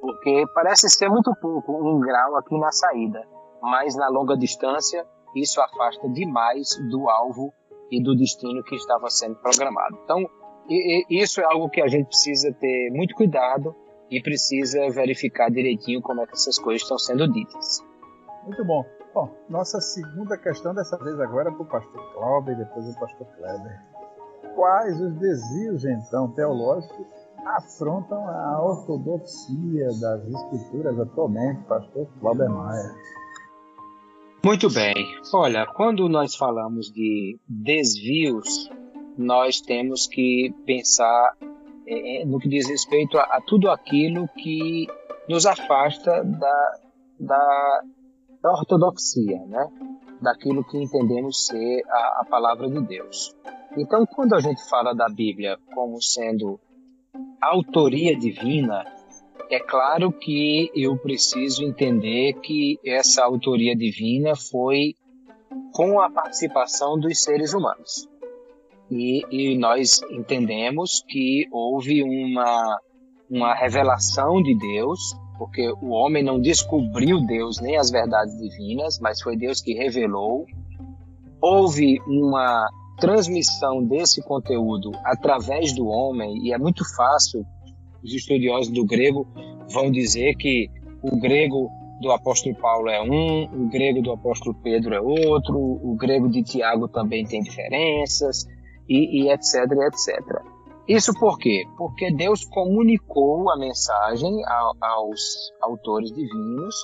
porque 0.00 0.44
parece 0.54 0.88
ser 0.88 1.08
muito 1.08 1.32
pouco 1.40 1.72
um 1.72 2.00
grau 2.00 2.36
aqui 2.36 2.58
na 2.58 2.72
saída, 2.72 3.20
mas 3.62 3.96
na 3.96 4.08
longa 4.08 4.36
distância 4.36 5.06
isso 5.34 5.60
afasta 5.60 6.08
demais 6.08 6.76
do 6.90 7.08
alvo 7.08 7.52
e 7.90 8.02
do 8.02 8.16
destino 8.16 8.62
que 8.62 8.74
estava 8.74 9.08
sendo 9.10 9.36
programado. 9.36 9.98
Então, 10.04 10.28
e, 10.68 11.04
e 11.08 11.22
isso 11.22 11.40
é 11.40 11.44
algo 11.44 11.68
que 11.70 11.80
a 11.80 11.88
gente 11.88 12.06
precisa 12.06 12.52
ter 12.52 12.90
muito 12.90 13.14
cuidado 13.14 13.74
e 14.10 14.22
precisa 14.22 14.90
verificar 14.90 15.50
direitinho 15.50 16.00
como 16.02 16.22
é 16.22 16.26
que 16.26 16.32
essas 16.32 16.58
coisas 16.58 16.82
estão 16.82 16.98
sendo 16.98 17.30
ditas. 17.30 17.84
Muito 18.44 18.64
bom. 18.64 18.84
Bom, 19.14 19.30
nossa 19.48 19.80
segunda 19.80 20.36
questão, 20.36 20.74
dessa 20.74 20.96
vez 20.98 21.18
agora 21.20 21.50
para 21.50 21.62
o 21.62 21.66
pastor 21.66 22.14
Cláudio 22.14 22.52
e 22.52 22.56
depois 22.56 22.86
o 22.88 23.00
pastor 23.00 23.26
Kleber. 23.36 23.82
Quais 24.54 25.00
os 25.00 25.14
desvios, 25.14 25.84
então, 25.84 26.30
teológicos 26.32 27.06
afrontam 27.44 28.28
a 28.28 28.62
ortodoxia 28.62 29.88
das 30.00 30.26
escrituras 30.26 30.98
atualmente, 31.00 31.62
pastor 31.64 32.06
Cláudio 32.20 32.50
Maia? 32.50 32.94
Muito 34.48 34.72
bem. 34.72 34.94
Olha, 35.34 35.66
quando 35.66 36.08
nós 36.08 36.34
falamos 36.34 36.90
de 36.90 37.38
desvios 37.46 38.70
nós 39.14 39.60
temos 39.60 40.06
que 40.06 40.54
pensar 40.64 41.36
é, 41.86 42.22
é, 42.22 42.24
no 42.24 42.38
que 42.38 42.48
diz 42.48 42.66
respeito 42.66 43.18
a, 43.18 43.24
a, 43.24 43.42
tudo 43.42 43.70
aquilo 43.70 44.26
que 44.28 44.86
nos 45.28 45.44
afasta 45.44 46.24
da, 46.24 46.78
da, 47.20 47.82
da 48.42 48.52
ortodoxia, 48.52 49.38
né? 49.48 49.68
daquilo 50.22 50.64
que 50.64 50.78
entendemos 50.78 51.44
ser 51.44 51.82
a, 51.86 52.22
a 52.22 52.24
palavra 52.24 52.70
de 52.70 52.80
Deus. 52.86 53.36
Então, 53.76 54.06
quando 54.06 54.34
a 54.34 54.40
gente 54.40 54.66
fala 54.66 54.94
da 54.94 55.10
Bíblia 55.10 55.58
como 55.74 56.00
sendo 56.00 56.58
autoria 57.38 58.16
divina, 58.16 58.82
é 59.50 59.58
claro 59.58 60.12
que 60.12 60.70
eu 60.74 60.96
preciso 60.96 61.62
entender 61.64 62.34
que 62.34 62.78
essa 62.84 63.24
autoria 63.24 63.74
divina 63.74 64.36
foi 64.36 64.94
com 65.72 66.00
a 66.00 66.10
participação 66.10 66.98
dos 66.98 67.22
seres 67.22 67.54
humanos. 67.54 68.08
E, 68.90 69.24
e 69.30 69.58
nós 69.58 70.00
entendemos 70.10 71.02
que 71.06 71.46
houve 71.50 72.02
uma, 72.02 72.78
uma 73.30 73.54
revelação 73.54 74.42
de 74.42 74.56
Deus, 74.56 75.14
porque 75.38 75.70
o 75.82 75.90
homem 75.90 76.22
não 76.22 76.40
descobriu 76.40 77.20
Deus 77.26 77.60
nem 77.60 77.76
as 77.76 77.90
verdades 77.90 78.36
divinas, 78.38 78.98
mas 78.98 79.20
foi 79.20 79.36
Deus 79.36 79.60
que 79.60 79.74
revelou. 79.74 80.46
Houve 81.40 82.00
uma 82.06 82.66
transmissão 82.98 83.84
desse 83.84 84.22
conteúdo 84.22 84.90
através 85.04 85.72
do 85.72 85.86
homem, 85.86 86.36
e 86.42 86.52
é 86.52 86.58
muito 86.58 86.82
fácil, 86.96 87.46
os 88.02 88.14
estudiosos 88.14 88.72
do 88.72 88.84
grego 88.84 89.26
vão 89.72 89.90
dizer 89.90 90.34
que 90.36 90.70
o 91.02 91.18
grego 91.18 91.70
do 92.00 92.12
apóstolo 92.12 92.54
Paulo 92.56 92.88
é 92.88 93.02
um, 93.02 93.44
o 93.44 93.68
grego 93.68 94.00
do 94.02 94.12
apóstolo 94.12 94.54
Pedro 94.62 94.94
é 94.94 95.00
outro, 95.00 95.56
o 95.58 95.96
grego 95.96 96.28
de 96.28 96.42
Tiago 96.42 96.88
também 96.88 97.24
tem 97.24 97.42
diferenças, 97.42 98.46
e, 98.88 99.22
e 99.22 99.30
etc, 99.30 99.70
etc. 99.86 100.42
Isso 100.88 101.12
por 101.18 101.38
quê? 101.38 101.64
Porque 101.76 102.10
Deus 102.14 102.44
comunicou 102.46 103.50
a 103.50 103.58
mensagem 103.58 104.42
a, 104.46 104.72
aos 104.80 105.52
autores 105.60 106.10
divinos 106.10 106.74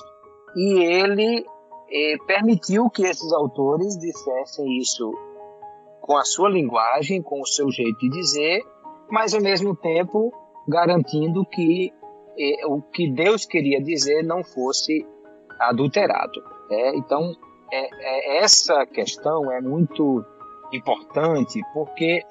e 0.55 0.83
ele 0.83 1.43
eh, 1.91 2.17
permitiu 2.27 2.89
que 2.89 3.03
esses 3.03 3.33
autores 3.33 3.97
dissessem 3.97 4.77
isso 4.77 5.11
com 6.01 6.15
a 6.17 6.23
sua 6.23 6.49
linguagem, 6.49 7.21
com 7.21 7.41
o 7.41 7.47
seu 7.47 7.71
jeito 7.71 7.97
de 7.97 8.09
dizer, 8.09 8.61
mas 9.09 9.33
ao 9.33 9.41
mesmo 9.41 9.75
tempo 9.75 10.31
garantindo 10.67 11.45
que 11.45 11.93
eh, 12.37 12.65
o 12.65 12.81
que 12.81 13.09
Deus 13.09 13.45
queria 13.45 13.81
dizer 13.81 14.23
não 14.23 14.43
fosse 14.43 15.05
adulterado. 15.59 16.43
É, 16.69 16.95
então, 16.95 17.33
é, 17.71 18.37
é, 18.37 18.43
essa 18.43 18.85
questão 18.85 19.51
é 19.51 19.61
muito 19.61 20.23
importante 20.73 21.61
porque 21.73 22.23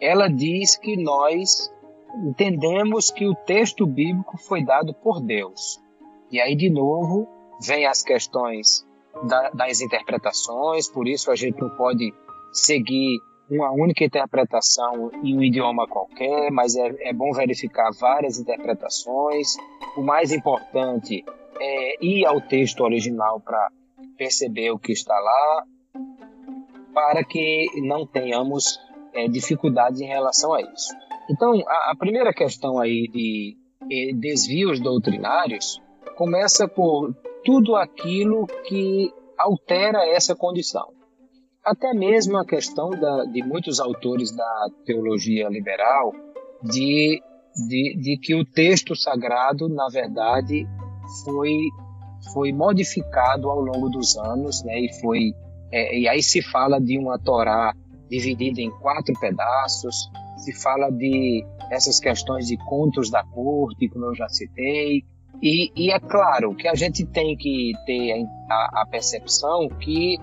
ela 0.00 0.28
diz 0.28 0.76
que 0.76 0.96
nós 0.96 1.72
entendemos 2.26 3.10
que 3.10 3.26
o 3.26 3.34
texto 3.34 3.86
bíblico 3.86 4.36
foi 4.38 4.64
dado 4.64 4.92
por 4.94 5.20
Deus. 5.20 5.80
E 6.30 6.40
aí, 6.40 6.56
de 6.56 6.70
novo, 6.70 7.28
vem 7.64 7.86
as 7.86 8.02
questões 8.02 8.86
da, 9.28 9.50
das 9.50 9.80
interpretações, 9.80 10.88
por 10.88 11.06
isso 11.06 11.30
a 11.30 11.36
gente 11.36 11.60
não 11.60 11.70
pode 11.70 12.12
seguir 12.52 13.18
uma 13.52 13.70
única 13.70 14.04
interpretação 14.04 15.10
em 15.22 15.36
um 15.36 15.42
idioma 15.42 15.86
qualquer, 15.86 16.50
mas 16.50 16.74
é, 16.74 17.10
é 17.10 17.12
bom 17.12 17.32
verificar 17.32 17.90
várias 18.00 18.38
interpretações. 18.38 19.56
O 19.96 20.02
mais 20.02 20.32
importante 20.32 21.22
é 21.60 22.04
ir 22.04 22.24
ao 22.24 22.40
texto 22.40 22.80
original 22.80 23.40
para 23.40 23.68
perceber 24.16 24.70
o 24.70 24.78
que 24.78 24.92
está 24.92 25.14
lá, 25.18 25.64
para 26.94 27.22
que 27.24 27.66
não 27.82 28.06
tenhamos 28.06 28.80
é, 29.12 29.28
dificuldades 29.28 30.00
em 30.00 30.06
relação 30.06 30.54
a 30.54 30.62
isso. 30.62 30.94
Então, 31.30 31.52
a, 31.66 31.92
a 31.92 31.96
primeira 31.96 32.32
questão 32.32 32.78
aí 32.78 33.06
de 33.08 33.56
desvios 34.18 34.80
doutrinários 34.80 35.80
começa 36.16 36.66
por 36.66 37.14
tudo 37.44 37.76
aquilo 37.76 38.46
que 38.64 39.12
altera 39.36 40.06
essa 40.08 40.34
condição. 40.34 41.01
Até 41.64 41.94
mesmo 41.94 42.36
a 42.38 42.44
questão 42.44 42.90
da, 42.90 43.24
de 43.24 43.42
muitos 43.42 43.78
autores 43.78 44.34
da 44.34 44.66
teologia 44.84 45.48
liberal 45.48 46.12
de, 46.62 47.22
de, 47.68 47.96
de 47.96 48.18
que 48.20 48.34
o 48.34 48.44
texto 48.44 48.96
sagrado, 48.96 49.68
na 49.68 49.88
verdade, 49.88 50.66
foi, 51.24 51.56
foi 52.32 52.52
modificado 52.52 53.48
ao 53.48 53.60
longo 53.60 53.88
dos 53.88 54.16
anos, 54.16 54.64
né? 54.64 54.80
E 54.80 55.00
foi 55.00 55.32
é, 55.72 55.98
e 55.98 56.06
aí 56.06 56.22
se 56.22 56.42
fala 56.42 56.78
de 56.78 56.98
uma 56.98 57.18
Torá 57.18 57.74
dividida 58.10 58.60
em 58.60 58.70
quatro 58.70 59.14
pedaços, 59.18 60.10
se 60.36 60.52
fala 60.52 60.90
de 60.90 61.44
essas 61.70 61.98
questões 61.98 62.46
de 62.46 62.58
contos 62.66 63.10
da 63.10 63.24
corte, 63.24 63.88
como 63.88 64.04
eu 64.04 64.14
já 64.14 64.28
citei, 64.28 65.02
e, 65.42 65.72
e 65.74 65.90
é 65.90 65.98
claro 65.98 66.54
que 66.54 66.68
a 66.68 66.74
gente 66.74 67.06
tem 67.06 67.34
que 67.36 67.72
ter 67.86 68.22
a, 68.50 68.82
a 68.82 68.86
percepção 68.86 69.68
que 69.80 70.18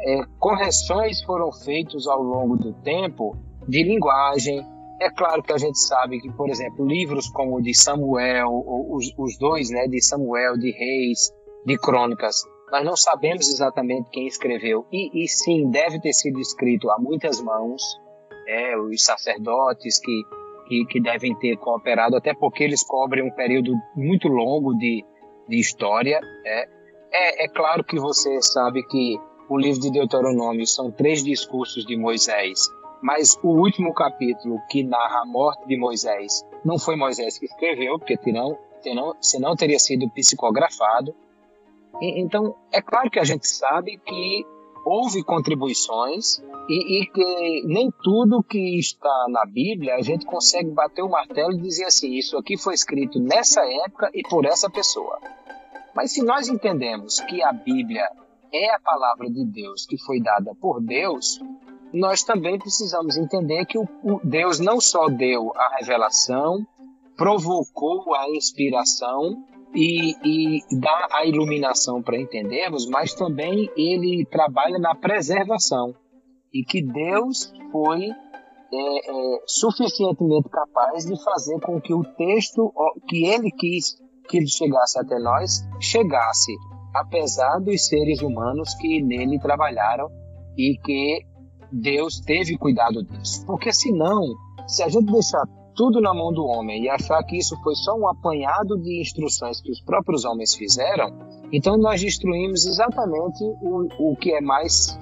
é, 0.00 0.22
correções 0.38 1.22
foram 1.22 1.52
feitas 1.52 2.06
ao 2.06 2.22
longo 2.22 2.56
do 2.56 2.72
tempo 2.72 3.36
de 3.68 3.82
linguagem. 3.82 4.66
É 5.00 5.10
claro 5.10 5.42
que 5.42 5.52
a 5.52 5.58
gente 5.58 5.78
sabe 5.78 6.20
que, 6.20 6.30
por 6.32 6.48
exemplo, 6.48 6.86
livros 6.86 7.28
como 7.28 7.56
o 7.56 7.62
de 7.62 7.74
Samuel, 7.74 8.50
os, 8.66 9.12
os 9.18 9.38
dois, 9.38 9.70
né, 9.70 9.86
de 9.88 10.00
Samuel, 10.00 10.56
de 10.56 10.70
Reis, 10.70 11.32
de 11.66 11.76
Crônicas, 11.78 12.42
nós 12.70 12.84
não 12.84 12.96
sabemos 12.96 13.48
exatamente 13.48 14.08
quem 14.10 14.26
escreveu. 14.26 14.86
E, 14.90 15.24
e 15.24 15.28
sim, 15.28 15.70
deve 15.70 16.00
ter 16.00 16.12
sido 16.12 16.40
escrito 16.40 16.90
a 16.90 16.98
muitas 16.98 17.40
mãos, 17.40 17.82
é, 18.46 18.76
os 18.78 19.02
sacerdotes 19.04 20.00
que, 20.00 20.22
que, 20.66 20.86
que, 20.86 21.00
devem 21.00 21.36
ter 21.38 21.56
cooperado, 21.58 22.16
até 22.16 22.34
porque 22.34 22.64
eles 22.64 22.82
cobrem 22.82 23.24
um 23.24 23.34
período 23.34 23.72
muito 23.94 24.28
longo 24.28 24.74
de, 24.74 25.04
de 25.48 25.58
história. 25.58 26.18
É. 26.46 26.82
É, 27.14 27.44
é 27.44 27.48
claro 27.48 27.84
que 27.84 28.00
você 28.00 28.40
sabe 28.40 28.82
que 28.86 29.18
o 29.52 29.58
livro 29.58 29.82
de 29.82 29.90
Deuteronômio 29.90 30.66
são 30.66 30.90
três 30.90 31.22
discursos 31.22 31.84
de 31.84 31.94
Moisés, 31.94 32.70
mas 33.02 33.38
o 33.42 33.48
último 33.48 33.92
capítulo 33.92 34.58
que 34.70 34.82
narra 34.82 35.20
a 35.20 35.26
morte 35.26 35.68
de 35.68 35.76
Moisés 35.76 36.42
não 36.64 36.78
foi 36.78 36.96
Moisés 36.96 37.38
que 37.38 37.44
escreveu, 37.44 37.98
porque 37.98 38.16
senão, 38.16 38.56
senão 39.20 39.54
teria 39.54 39.78
sido 39.78 40.08
psicografado. 40.08 41.14
Então, 42.00 42.54
é 42.72 42.80
claro 42.80 43.10
que 43.10 43.18
a 43.18 43.24
gente 43.24 43.46
sabe 43.46 43.98
que 43.98 44.46
houve 44.86 45.22
contribuições 45.22 46.38
e, 46.66 47.02
e, 47.02 47.06
que 47.06 47.62
nem 47.66 47.92
tudo 48.02 48.42
que 48.42 48.78
está 48.78 49.26
na 49.28 49.44
Bíblia 49.44 49.96
a 49.96 50.00
gente 50.00 50.24
consegue 50.24 50.70
bater 50.70 51.02
o 51.02 51.10
martelo 51.10 51.52
e 51.52 51.60
dizer 51.60 51.84
assim: 51.84 52.14
isso 52.14 52.38
aqui 52.38 52.56
foi 52.56 52.72
escrito 52.72 53.20
nessa 53.20 53.60
época 53.84 54.10
e 54.14 54.22
por 54.22 54.46
essa 54.46 54.70
pessoa. 54.70 55.18
Mas 55.94 56.12
se 56.12 56.24
nós 56.24 56.48
entendemos 56.48 57.20
que 57.20 57.42
a 57.42 57.52
Bíblia 57.52 58.08
é 58.52 58.74
a 58.74 58.80
palavra 58.80 59.30
de 59.30 59.44
Deus 59.44 59.86
que 59.86 59.98
foi 59.98 60.20
dada 60.20 60.54
por 60.60 60.80
Deus, 60.80 61.40
nós 61.92 62.22
também 62.22 62.58
precisamos 62.58 63.16
entender 63.16 63.64
que 63.66 63.78
o, 63.78 63.86
o 64.02 64.20
Deus 64.22 64.58
não 64.58 64.80
só 64.80 65.08
deu 65.08 65.52
a 65.54 65.76
revelação, 65.78 66.66
provocou 67.16 68.14
a 68.14 68.28
inspiração 68.30 69.44
e, 69.74 70.14
e 70.24 70.60
dá 70.78 71.08
a 71.12 71.26
iluminação 71.26 72.02
para 72.02 72.20
entendermos, 72.20 72.86
mas 72.86 73.14
também 73.14 73.70
ele 73.76 74.26
trabalha 74.26 74.78
na 74.78 74.94
preservação. 74.94 75.94
E 76.52 76.64
que 76.64 76.82
Deus 76.82 77.52
foi 77.70 78.10
é, 78.10 78.14
é, 78.74 79.42
suficientemente 79.46 80.48
capaz 80.48 81.04
de 81.04 81.22
fazer 81.22 81.60
com 81.60 81.80
que 81.80 81.94
o 81.94 82.02
texto 82.02 82.72
que 83.08 83.26
ele 83.26 83.50
quis 83.50 84.00
que 84.28 84.38
ele 84.38 84.48
chegasse 84.48 84.98
até 84.98 85.18
nós 85.18 85.66
chegasse, 85.80 86.52
apesar 86.94 87.58
dos 87.60 87.86
seres 87.86 88.20
humanos 88.20 88.74
que 88.74 89.02
nele 89.02 89.38
trabalharam 89.38 90.08
e 90.56 90.76
que 90.76 91.24
Deus 91.70 92.20
teve 92.20 92.56
cuidado 92.58 93.02
disso. 93.02 93.44
Porque 93.46 93.72
senão, 93.72 94.22
se 94.66 94.82
a 94.82 94.88
gente 94.88 95.10
deixar 95.10 95.44
tudo 95.74 96.00
na 96.00 96.12
mão 96.12 96.32
do 96.32 96.44
homem 96.44 96.84
e 96.84 96.88
achar 96.88 97.22
que 97.24 97.38
isso 97.38 97.56
foi 97.62 97.74
só 97.76 97.96
um 97.96 98.06
apanhado 98.06 98.78
de 98.78 99.00
instruções 99.00 99.60
que 99.60 99.70
os 99.70 99.80
próprios 99.80 100.24
homens 100.24 100.54
fizeram, 100.54 101.10
então 101.50 101.78
nós 101.78 102.00
destruímos 102.00 102.66
exatamente 102.66 103.42
o, 103.62 103.88
o 103.98 104.16
que 104.16 104.34
é 104.34 104.40
mais 104.40 104.98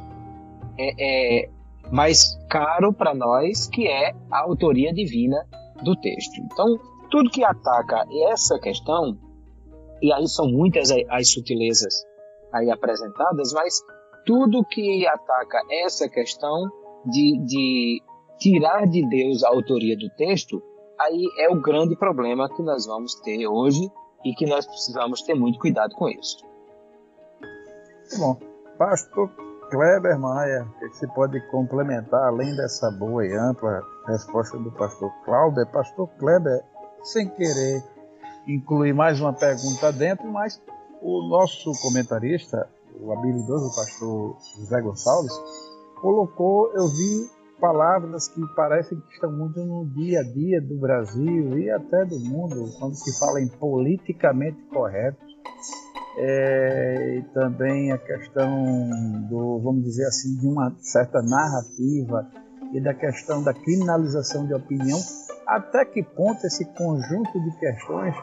é, 0.78 1.42
é 1.42 1.50
mais 1.90 2.38
caro 2.48 2.92
para 2.92 3.14
nós, 3.14 3.66
que 3.66 3.88
é 3.88 4.14
a 4.30 4.40
autoria 4.42 4.92
divina 4.92 5.44
do 5.82 5.96
texto. 5.96 6.40
Então, 6.40 6.78
tudo 7.10 7.30
que 7.30 7.42
ataca 7.42 8.06
essa 8.28 8.58
questão, 8.58 9.18
e 10.02 10.12
aí 10.12 10.26
são 10.28 10.46
muitas 10.46 10.90
as 11.08 11.30
sutilezas 11.30 12.04
aí 12.52 12.70
apresentadas, 12.70 13.52
mas 13.52 13.80
tudo 14.26 14.64
que 14.64 15.06
ataca 15.06 15.60
essa 15.84 16.08
questão 16.08 16.68
de, 17.06 17.38
de 17.44 18.02
tirar 18.38 18.86
de 18.86 19.06
Deus 19.08 19.42
a 19.42 19.48
autoria 19.48 19.96
do 19.96 20.08
texto, 20.10 20.62
aí 20.98 21.24
é 21.38 21.48
o 21.48 21.60
grande 21.60 21.96
problema 21.96 22.48
que 22.48 22.62
nós 22.62 22.86
vamos 22.86 23.14
ter 23.16 23.46
hoje 23.46 23.90
e 24.24 24.34
que 24.34 24.46
nós 24.46 24.66
precisamos 24.66 25.22
ter 25.22 25.34
muito 25.34 25.58
cuidado 25.58 25.94
com 25.94 26.08
isso. 26.08 26.38
Bom, 28.18 28.36
pastor 28.76 29.30
Kleber 29.70 30.18
Maia, 30.18 30.64
o 30.64 30.78
que 30.80 30.96
você 30.96 31.06
pode 31.08 31.40
complementar 31.50 32.26
além 32.26 32.54
dessa 32.56 32.90
boa 32.90 33.24
e 33.24 33.32
ampla 33.32 33.82
resposta 34.08 34.58
do 34.58 34.72
pastor 34.72 35.10
Cláudio? 35.24 35.64
Pastor 35.72 36.08
Kleber, 36.18 36.60
sem 37.04 37.28
querer 37.28 37.82
incluir 38.46 38.92
mais 38.92 39.20
uma 39.20 39.32
pergunta 39.32 39.92
dentro, 39.92 40.30
mas 40.30 40.60
o 41.02 41.28
nosso 41.28 41.72
comentarista, 41.82 42.68
o 43.00 43.12
habilidoso 43.12 43.74
pastor 43.74 44.36
José 44.56 44.80
Gonçalves, 44.80 45.32
colocou, 46.00 46.72
eu 46.74 46.88
vi 46.88 47.40
palavras 47.60 48.28
que 48.28 48.40
parecem 48.56 48.98
que 48.98 49.14
estão 49.14 49.30
muito 49.30 49.60
no 49.60 49.86
dia 49.86 50.20
a 50.20 50.22
dia 50.22 50.60
do 50.60 50.78
Brasil 50.78 51.58
e 51.58 51.70
até 51.70 52.04
do 52.04 52.18
mundo, 52.18 52.70
quando 52.78 52.94
se 52.94 53.18
fala 53.18 53.40
em 53.40 53.48
politicamente 53.48 54.60
correto. 54.72 55.30
É, 56.16 57.18
e 57.18 57.22
também 57.32 57.92
a 57.92 57.98
questão 57.98 58.64
do, 59.28 59.60
vamos 59.60 59.84
dizer 59.84 60.04
assim, 60.06 60.36
de 60.38 60.46
uma 60.46 60.74
certa 60.80 61.22
narrativa 61.22 62.28
e 62.72 62.80
da 62.80 62.92
questão 62.92 63.42
da 63.42 63.54
criminalização 63.54 64.46
de 64.46 64.52
opinião, 64.52 64.98
até 65.50 65.84
que 65.84 66.00
ponto 66.00 66.46
esse 66.46 66.64
conjunto 66.64 67.40
de 67.40 67.50
questões 67.58 68.14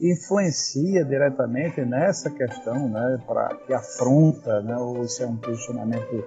influencia 0.00 1.04
diretamente 1.04 1.84
nessa 1.84 2.30
questão, 2.30 2.88
né, 2.88 3.22
para 3.26 3.54
que 3.66 3.74
afronta, 3.74 4.62
né, 4.62 4.74
ou 4.78 5.02
isso 5.02 5.22
é 5.22 5.26
um 5.26 5.36
posicionamento 5.36 6.24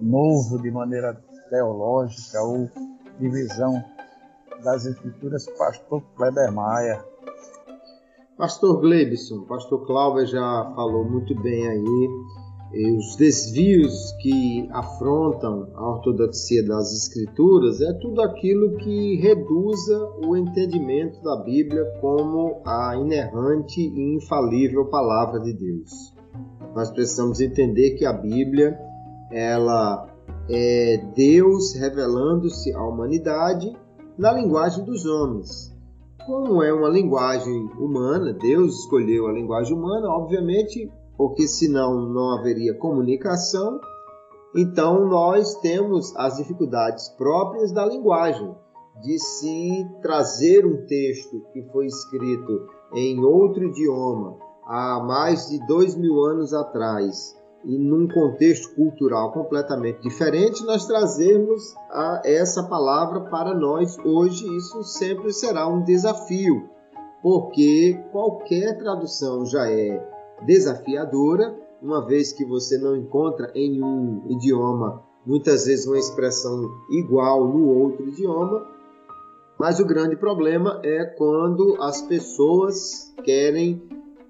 novo 0.00 0.60
de 0.60 0.68
maneira 0.72 1.14
teológica 1.48 2.42
ou 2.42 2.68
de 3.20 3.28
visão 3.28 3.84
das 4.64 4.84
escrituras, 4.84 5.46
pastor 5.56 6.02
Kleber 6.16 6.50
Maia. 6.50 7.04
Pastor 8.36 8.80
Glebson, 8.80 9.42
pastor 9.42 9.86
Cláudio 9.86 10.26
já 10.26 10.72
falou 10.74 11.04
muito 11.04 11.40
bem 11.40 11.68
aí 11.68 12.08
os 12.96 13.14
desvios 13.16 14.12
que 14.20 14.68
afrontam 14.72 15.68
a 15.74 15.90
ortodoxia 15.90 16.66
das 16.66 16.92
escrituras 16.92 17.80
é 17.80 17.92
tudo 17.94 18.20
aquilo 18.20 18.76
que 18.78 19.16
reduza 19.16 19.96
o 20.26 20.36
entendimento 20.36 21.22
da 21.22 21.36
Bíblia 21.36 21.84
como 22.00 22.60
a 22.66 22.96
inerrante 22.96 23.80
e 23.80 24.16
infalível 24.16 24.86
palavra 24.86 25.38
de 25.40 25.52
Deus. 25.52 26.12
Nós 26.74 26.90
precisamos 26.90 27.40
entender 27.40 27.92
que 27.92 28.04
a 28.04 28.12
Bíblia 28.12 28.76
ela 29.30 30.08
é 30.50 30.96
Deus 31.14 31.74
revelando-se 31.74 32.72
à 32.74 32.82
humanidade 32.82 33.72
na 34.18 34.32
linguagem 34.32 34.84
dos 34.84 35.06
homens. 35.06 35.72
Como 36.26 36.62
é 36.62 36.72
uma 36.72 36.88
linguagem 36.88 37.68
humana, 37.78 38.32
Deus 38.32 38.80
escolheu 38.80 39.28
a 39.28 39.32
linguagem 39.32 39.76
humana, 39.76 40.08
obviamente 40.08 40.90
porque 41.16 41.46
senão 41.46 42.08
não 42.08 42.38
haveria 42.38 42.78
comunicação. 42.78 43.80
Então 44.54 45.08
nós 45.08 45.54
temos 45.56 46.14
as 46.16 46.36
dificuldades 46.36 47.08
próprias 47.10 47.72
da 47.72 47.84
linguagem, 47.84 48.54
de 49.02 49.18
se 49.18 49.86
trazer 50.00 50.64
um 50.64 50.86
texto 50.86 51.40
que 51.52 51.62
foi 51.72 51.86
escrito 51.86 52.68
em 52.94 53.24
outro 53.24 53.64
idioma 53.64 54.36
há 54.66 55.00
mais 55.00 55.48
de 55.48 55.58
dois 55.66 55.96
mil 55.96 56.22
anos 56.24 56.54
atrás 56.54 57.36
e 57.64 57.78
num 57.78 58.06
contexto 58.06 58.74
cultural 58.74 59.32
completamente 59.32 60.00
diferente, 60.02 60.64
nós 60.64 60.86
trazermos 60.86 61.74
a 61.90 62.20
essa 62.24 62.62
palavra 62.64 63.22
para 63.30 63.54
nós 63.54 63.96
hoje, 64.04 64.44
isso 64.56 64.82
sempre 64.82 65.32
será 65.32 65.66
um 65.66 65.82
desafio, 65.82 66.68
porque 67.22 67.98
qualquer 68.12 68.76
tradução 68.76 69.46
já 69.46 69.66
é 69.70 70.13
desafiadora, 70.42 71.54
uma 71.82 72.04
vez 72.04 72.32
que 72.32 72.44
você 72.44 72.78
não 72.78 72.96
encontra 72.96 73.50
em 73.54 73.82
um 73.82 74.26
idioma 74.30 75.02
muitas 75.26 75.64
vezes 75.66 75.86
uma 75.86 75.98
expressão 75.98 76.70
igual 76.90 77.46
no 77.46 77.68
outro 77.68 78.06
idioma. 78.08 78.66
Mas 79.58 79.78
o 79.78 79.86
grande 79.86 80.16
problema 80.16 80.80
é 80.82 81.04
quando 81.04 81.80
as 81.80 82.02
pessoas 82.02 83.14
querem 83.22 83.82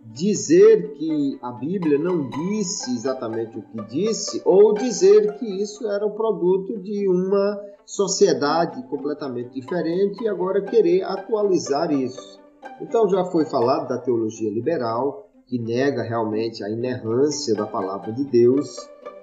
dizer 0.04 0.92
que 0.92 1.38
a 1.42 1.50
Bíblia 1.50 1.98
não 1.98 2.28
disse 2.28 2.94
exatamente 2.94 3.58
o 3.58 3.62
que 3.62 3.82
disse, 3.86 4.42
ou 4.44 4.74
dizer 4.74 5.34
que 5.38 5.62
isso 5.62 5.88
era 5.88 6.06
o 6.06 6.14
produto 6.14 6.78
de 6.78 7.08
uma 7.08 7.58
sociedade 7.86 8.82
completamente 8.88 9.54
diferente 9.58 10.22
e 10.22 10.28
agora 10.28 10.62
querer 10.62 11.02
atualizar 11.02 11.90
isso. 11.90 12.38
Então 12.80 13.08
já 13.08 13.24
foi 13.24 13.46
falado 13.46 13.88
da 13.88 13.98
teologia 13.98 14.50
liberal, 14.50 15.23
que 15.46 15.58
nega 15.58 16.02
realmente 16.02 16.62
a 16.64 16.70
inerrância 16.70 17.54
da 17.54 17.66
palavra 17.66 18.12
de 18.12 18.24
Deus. 18.24 18.76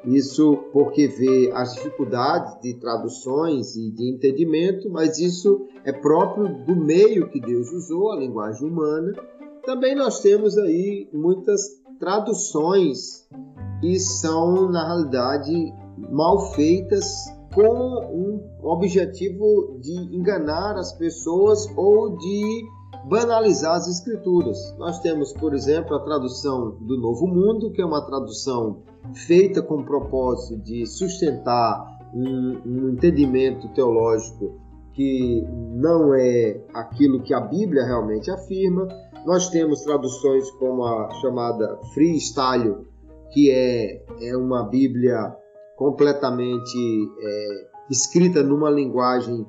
Isso 0.05 0.57
porque 0.73 1.07
vê 1.07 1.51
as 1.53 1.75
dificuldades 1.75 2.60
de 2.62 2.73
traduções 2.75 3.75
e 3.75 3.91
de 3.91 4.10
entendimento, 4.10 4.89
mas 4.89 5.19
isso 5.19 5.67
é 5.84 5.91
próprio 5.91 6.65
do 6.65 6.75
meio 6.75 7.29
que 7.29 7.39
Deus 7.39 7.71
usou, 7.71 8.12
a 8.12 8.15
linguagem 8.15 8.67
humana. 8.67 9.13
Também 9.63 9.95
nós 9.95 10.19
temos 10.21 10.57
aí 10.57 11.07
muitas 11.13 11.62
traduções 11.99 13.27
que 13.79 13.99
são, 13.99 14.69
na 14.71 14.88
realidade, 14.88 15.73
mal 16.10 16.51
feitas 16.53 17.05
com 17.53 17.62
um 17.63 18.41
objetivo 18.63 19.77
de 19.79 19.93
enganar 20.15 20.77
as 20.77 20.93
pessoas 20.93 21.67
ou 21.75 22.17
de 22.17 22.63
banalizar 23.06 23.75
as 23.75 23.88
escrituras. 23.88 24.58
Nós 24.77 24.99
temos, 24.99 25.34
por 25.34 25.54
exemplo, 25.54 25.95
a 25.95 26.04
tradução 26.04 26.77
do 26.82 26.99
Novo 26.99 27.27
Mundo, 27.27 27.71
que 27.71 27.82
é 27.82 27.86
uma 27.86 28.06
tradução 28.06 28.84
feita 29.13 29.62
com 29.62 29.75
o 29.75 29.86
propósito 29.86 30.62
de 30.62 30.86
sustentar 30.86 31.99
um, 32.13 32.62
um 32.65 32.89
entendimento 32.89 33.67
teológico 33.69 34.60
que 34.93 35.45
não 35.49 36.13
é 36.13 36.62
aquilo 36.73 37.21
que 37.21 37.34
a 37.34 37.39
Bíblia 37.39 37.86
realmente 37.86 38.30
afirma. 38.30 38.88
Nós 39.25 39.49
temos 39.49 39.82
traduções 39.82 40.49
como 40.51 40.84
a 40.84 41.10
chamada 41.21 41.80
Freestyle, 41.93 42.75
que 43.32 43.49
é, 43.49 44.04
é 44.21 44.36
uma 44.36 44.67
Bíblia 44.67 45.34
completamente 45.77 46.77
é, 47.21 47.67
escrita 47.89 48.43
numa 48.43 48.69
linguagem 48.69 49.45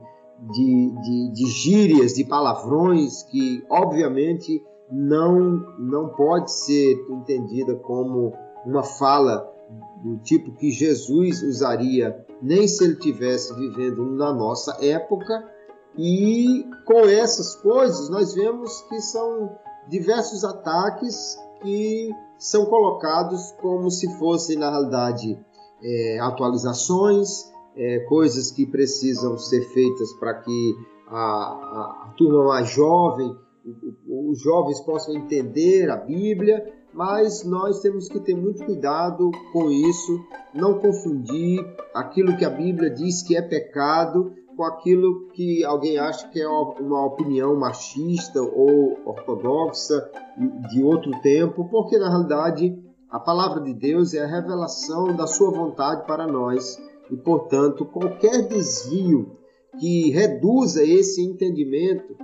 de, 0.50 0.90
de, 1.02 1.32
de 1.32 1.46
gírias, 1.46 2.14
de 2.14 2.24
palavrões 2.24 3.22
que, 3.24 3.64
obviamente, 3.70 4.62
não, 4.90 5.64
não 5.78 6.08
pode 6.08 6.52
ser 6.52 6.94
entendida 7.08 7.74
como 7.76 8.32
uma 8.66 8.82
fala 8.82 9.48
do 10.02 10.18
tipo 10.18 10.52
que 10.52 10.70
Jesus 10.70 11.42
usaria, 11.42 12.26
nem 12.42 12.66
se 12.66 12.84
ele 12.84 12.96
tivesse 12.96 13.54
vivendo 13.54 14.04
na 14.04 14.32
nossa 14.32 14.76
época. 14.84 15.48
E 15.96 16.66
com 16.86 17.00
essas 17.00 17.54
coisas, 17.56 18.08
nós 18.10 18.34
vemos 18.34 18.82
que 18.88 19.00
são 19.00 19.56
diversos 19.88 20.44
ataques 20.44 21.38
que 21.62 22.10
são 22.38 22.66
colocados 22.66 23.52
como 23.60 23.90
se 23.90 24.12
fossem, 24.18 24.56
na 24.58 24.70
realidade, 24.70 25.38
é, 25.82 26.18
atualizações, 26.20 27.51
é, 27.76 28.00
coisas 28.00 28.50
que 28.50 28.66
precisam 28.66 29.38
ser 29.38 29.62
feitas 29.72 30.12
para 30.14 30.34
que 30.34 30.76
a, 31.08 31.16
a, 31.16 32.06
a, 32.06 32.14
turma 32.16 32.44
mais 32.44 32.70
jovem, 32.70 33.34
os 34.08 34.40
jovens 34.40 34.80
possam 34.80 35.14
entender 35.14 35.90
a 35.90 35.96
Bíblia, 35.96 36.72
mas 36.92 37.44
nós 37.44 37.80
temos 37.80 38.08
que 38.08 38.20
ter 38.20 38.34
muito 38.34 38.64
cuidado 38.64 39.30
com 39.52 39.70
isso, 39.70 40.20
não 40.52 40.78
confundir 40.78 41.64
aquilo 41.94 42.36
que 42.36 42.44
a 42.44 42.50
Bíblia 42.50 42.90
diz 42.90 43.22
que 43.22 43.36
é 43.36 43.42
pecado 43.42 44.32
com 44.56 44.64
aquilo 44.64 45.28
que 45.28 45.64
alguém 45.64 45.98
acha 45.98 46.28
que 46.28 46.40
é 46.40 46.48
uma 46.48 47.06
opinião 47.06 47.56
machista 47.56 48.40
ou 48.40 48.98
ortodoxa 49.06 50.10
de 50.70 50.82
outro 50.82 51.10
tempo, 51.22 51.66
porque 51.70 51.98
na 51.98 52.10
realidade 52.10 52.78
a 53.10 53.18
palavra 53.18 53.62
de 53.62 53.72
Deus 53.72 54.12
é 54.14 54.22
a 54.22 54.26
revelação 54.26 55.14
da 55.16 55.26
sua 55.26 55.50
vontade 55.50 56.06
para 56.06 56.26
nós 56.26 56.78
e, 57.12 57.16
portanto, 57.18 57.84
qualquer 57.84 58.48
desvio 58.48 59.36
que 59.78 60.10
reduza 60.10 60.82
esse 60.82 61.22
entendimento 61.22 62.16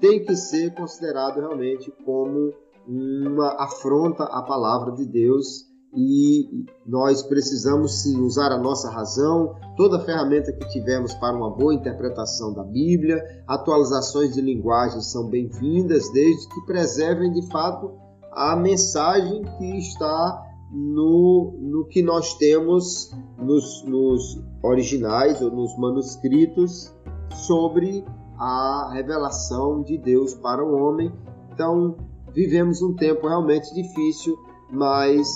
tem 0.00 0.24
que 0.24 0.36
ser 0.36 0.72
considerado 0.74 1.40
realmente 1.40 1.92
como 2.04 2.52
uma 2.86 3.60
afronta 3.60 4.22
à 4.24 4.42
palavra 4.42 4.92
de 4.92 5.04
Deus 5.04 5.66
e 5.96 6.64
nós 6.86 7.22
precisamos 7.22 8.02
sim 8.02 8.20
usar 8.20 8.52
a 8.52 8.58
nossa 8.58 8.90
razão, 8.90 9.56
toda 9.76 10.04
ferramenta 10.04 10.52
que 10.52 10.68
tivermos 10.68 11.14
para 11.14 11.34
uma 11.34 11.50
boa 11.50 11.74
interpretação 11.74 12.52
da 12.52 12.62
Bíblia. 12.62 13.20
Atualizações 13.48 14.34
de 14.34 14.42
linguagem 14.42 15.00
são 15.00 15.28
bem-vindas, 15.28 16.12
desde 16.12 16.48
que 16.48 16.66
preservem 16.66 17.32
de 17.32 17.48
fato 17.50 17.92
a 18.32 18.54
mensagem 18.54 19.42
que 19.58 19.78
está 19.78 20.42
no, 20.70 21.56
no 21.60 21.86
que 21.86 22.02
nós 22.02 22.34
temos 22.34 23.10
nos, 23.38 23.84
nos 23.84 24.42
originais 24.62 25.40
ou 25.40 25.50
nos 25.50 25.76
manuscritos 25.78 26.94
sobre 27.46 28.04
a 28.38 28.90
revelação 28.92 29.82
de 29.82 29.96
Deus 29.98 30.34
para 30.34 30.64
o 30.64 30.76
homem. 30.76 31.12
Então, 31.52 31.96
vivemos 32.32 32.82
um 32.82 32.94
tempo 32.94 33.26
realmente 33.26 33.72
difícil, 33.74 34.36
mas 34.70 35.26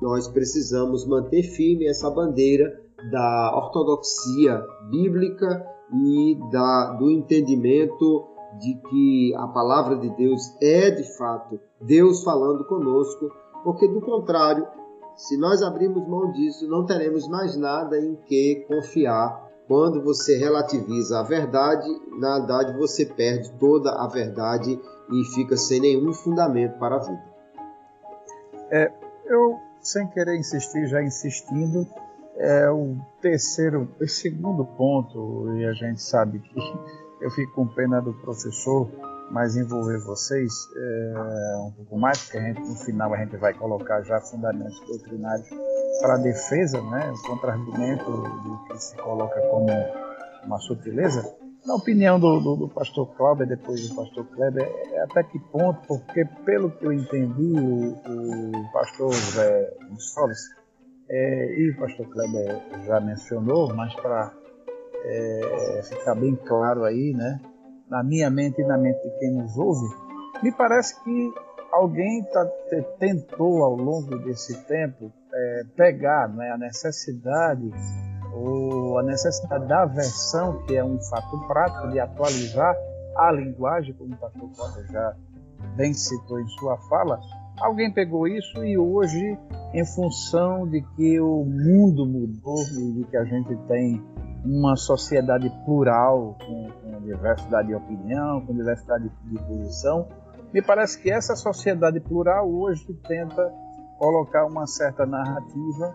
nós 0.00 0.28
precisamos 0.28 1.06
manter 1.06 1.42
firme 1.42 1.86
essa 1.86 2.10
bandeira 2.10 2.64
da 3.10 3.52
ortodoxia 3.56 4.62
bíblica 4.90 5.64
e 5.92 6.38
da, 6.50 6.96
do 6.98 7.10
entendimento 7.10 8.26
de 8.58 8.74
que 8.88 9.34
a 9.36 9.46
palavra 9.48 9.96
de 9.96 10.10
Deus 10.16 10.42
é 10.60 10.90
de 10.90 11.04
fato 11.16 11.58
Deus 11.80 12.22
falando 12.22 12.64
conosco 12.64 13.30
porque 13.64 13.86
do 13.88 14.00
contrário, 14.00 14.66
Se 15.20 15.36
nós 15.36 15.62
abrirmos 15.62 16.08
mão 16.08 16.32
disso, 16.32 16.66
não 16.66 16.86
teremos 16.86 17.28
mais 17.28 17.54
nada 17.54 17.98
em 17.98 18.16
que 18.26 18.64
confiar. 18.66 19.48
Quando 19.68 20.02
você 20.02 20.36
relativiza 20.38 21.20
a 21.20 21.22
verdade, 21.22 21.86
na 22.18 22.38
verdade 22.38 22.76
você 22.76 23.04
perde 23.04 23.52
toda 23.52 23.92
a 23.92 24.08
verdade 24.08 24.80
e 25.12 25.24
fica 25.34 25.56
sem 25.56 25.78
nenhum 25.78 26.12
fundamento 26.12 26.78
para 26.78 26.96
a 26.96 26.98
vida. 26.98 27.24
É, 28.70 28.90
eu, 29.26 29.58
sem 29.80 30.08
querer 30.08 30.36
insistir, 30.36 30.86
já 30.86 31.02
insistindo, 31.02 31.86
é 32.36 32.70
o 32.70 32.96
terceiro, 33.20 33.88
o 34.00 34.08
segundo 34.08 34.64
ponto, 34.64 35.52
e 35.56 35.64
a 35.66 35.72
gente 35.72 36.02
sabe 36.02 36.40
que 36.40 36.58
eu 37.20 37.30
fico 37.30 37.52
com 37.52 37.66
pena 37.68 38.00
do 38.00 38.14
professor, 38.14 38.88
mas 39.30 39.56
envolver 39.56 39.98
vocês 39.98 40.52
é, 40.76 41.56
um 41.58 41.70
pouco 41.72 41.98
mais, 41.98 42.22
porque 42.24 42.38
a 42.38 42.40
gente, 42.42 42.60
no 42.60 42.74
final 42.76 43.14
a 43.14 43.16
gente 43.18 43.36
vai 43.36 43.54
colocar 43.54 44.02
já 44.02 44.20
fundamentos 44.20 44.80
doutrinários 44.86 45.48
para 46.00 46.14
a 46.14 46.18
defesa, 46.18 46.80
né, 46.82 47.12
o 47.12 47.28
contra-argumento 47.28 48.10
do 48.10 48.64
que 48.64 48.78
se 48.78 48.96
coloca 48.96 49.40
como 49.48 49.68
uma 50.44 50.58
sutileza. 50.58 51.36
Na 51.64 51.74
opinião 51.74 52.18
do, 52.18 52.40
do, 52.40 52.56
do 52.56 52.68
pastor 52.68 53.06
Cláudio, 53.14 53.46
depois 53.46 53.88
do 53.88 53.94
pastor 53.94 54.26
Kleber, 54.28 54.66
é 54.92 55.02
até 55.02 55.22
que 55.22 55.38
ponto, 55.38 55.86
porque 55.86 56.24
pelo 56.44 56.70
que 56.70 56.86
eu 56.86 56.92
entendi, 56.92 57.52
o, 57.52 57.92
o 57.92 58.72
pastor 58.72 59.12
José 59.12 59.76
Gonçalves 59.88 60.40
é, 61.08 61.60
e 61.60 61.70
o 61.70 61.76
pastor 61.76 62.08
Kleber 62.08 62.60
já 62.86 62.98
mencionou, 63.00 63.74
mas 63.74 63.94
para 63.94 64.32
é, 65.04 65.80
ficar 65.84 66.14
bem 66.14 66.34
claro 66.34 66.84
aí, 66.84 67.12
né, 67.12 67.38
na 67.90 68.02
minha 68.04 68.30
mente 68.30 68.60
e 68.60 68.64
na 68.64 68.78
mente 68.78 69.02
de 69.02 69.18
quem 69.18 69.32
nos 69.32 69.56
ouve, 69.58 69.86
me 70.42 70.52
parece 70.52 71.02
que 71.02 71.34
alguém 71.72 72.22
tá, 72.24 72.46
tentou 72.98 73.64
ao 73.64 73.74
longo 73.74 74.16
desse 74.18 74.56
tempo 74.64 75.12
é, 75.32 75.62
pegar 75.76 76.28
né, 76.28 76.50
a 76.50 76.58
necessidade 76.58 77.70
ou 78.32 78.98
a 78.98 79.02
necessidade 79.02 79.66
da 79.66 79.84
versão, 79.86 80.62
que 80.62 80.76
é 80.76 80.84
um 80.84 81.00
fato 81.00 81.38
prático, 81.46 81.88
de 81.88 81.98
atualizar 81.98 82.74
a 83.16 83.32
linguagem, 83.32 83.92
como 83.94 84.14
o 84.14 84.16
pastor 84.16 84.50
Costa 84.56 84.86
já 84.90 85.16
bem 85.76 85.92
citou 85.92 86.40
em 86.40 86.46
sua 86.48 86.76
fala, 86.88 87.20
alguém 87.58 87.92
pegou 87.92 88.26
isso 88.26 88.64
e 88.64 88.78
hoje, 88.78 89.38
em 89.74 89.84
função 89.84 90.66
de 90.66 90.80
que 90.96 91.20
o 91.20 91.44
mundo 91.44 92.06
mudou 92.06 92.62
e 92.78 92.92
de 92.92 93.04
que 93.04 93.16
a 93.16 93.24
gente 93.24 93.54
tem 93.66 94.02
uma 94.44 94.76
sociedade 94.76 95.50
plural, 95.64 96.36
com, 96.38 96.70
com 96.82 96.89
diversidade 97.00 97.68
de 97.68 97.74
opinião, 97.74 98.44
com 98.46 98.54
diversidade 98.54 99.08
de 99.08 99.38
posição, 99.44 100.08
me 100.52 100.62
parece 100.62 101.00
que 101.00 101.10
essa 101.10 101.36
sociedade 101.36 102.00
plural 102.00 102.50
hoje 102.50 102.92
tenta 103.06 103.52
colocar 103.98 104.46
uma 104.46 104.66
certa 104.66 105.06
narrativa 105.06 105.94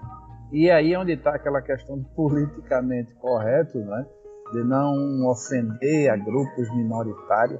e 0.51 0.69
aí 0.69 0.93
é 0.93 0.99
onde 0.99 1.13
está 1.13 1.35
aquela 1.35 1.61
questão 1.61 1.97
do 1.97 2.05
politicamente 2.09 3.13
correto, 3.15 3.77
né? 3.79 4.05
de 4.53 4.63
não 4.63 5.27
ofender 5.27 6.09
a 6.11 6.15
grupos 6.15 6.69
minoritários. 6.75 7.59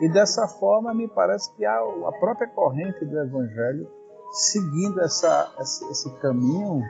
E 0.00 0.08
dessa 0.08 0.46
forma, 0.46 0.94
me 0.94 1.08
parece 1.08 1.54
que 1.56 1.64
a, 1.64 1.80
própria 2.18 2.48
corrente 2.48 3.04
do 3.04 3.18
Evangelho, 3.18 3.88
seguindo 4.32 5.00
essa, 5.00 5.52
esse, 5.60 6.10
caminho, 6.20 6.82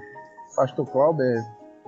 Pastor 0.54 0.86
Cláudio, 0.90 1.24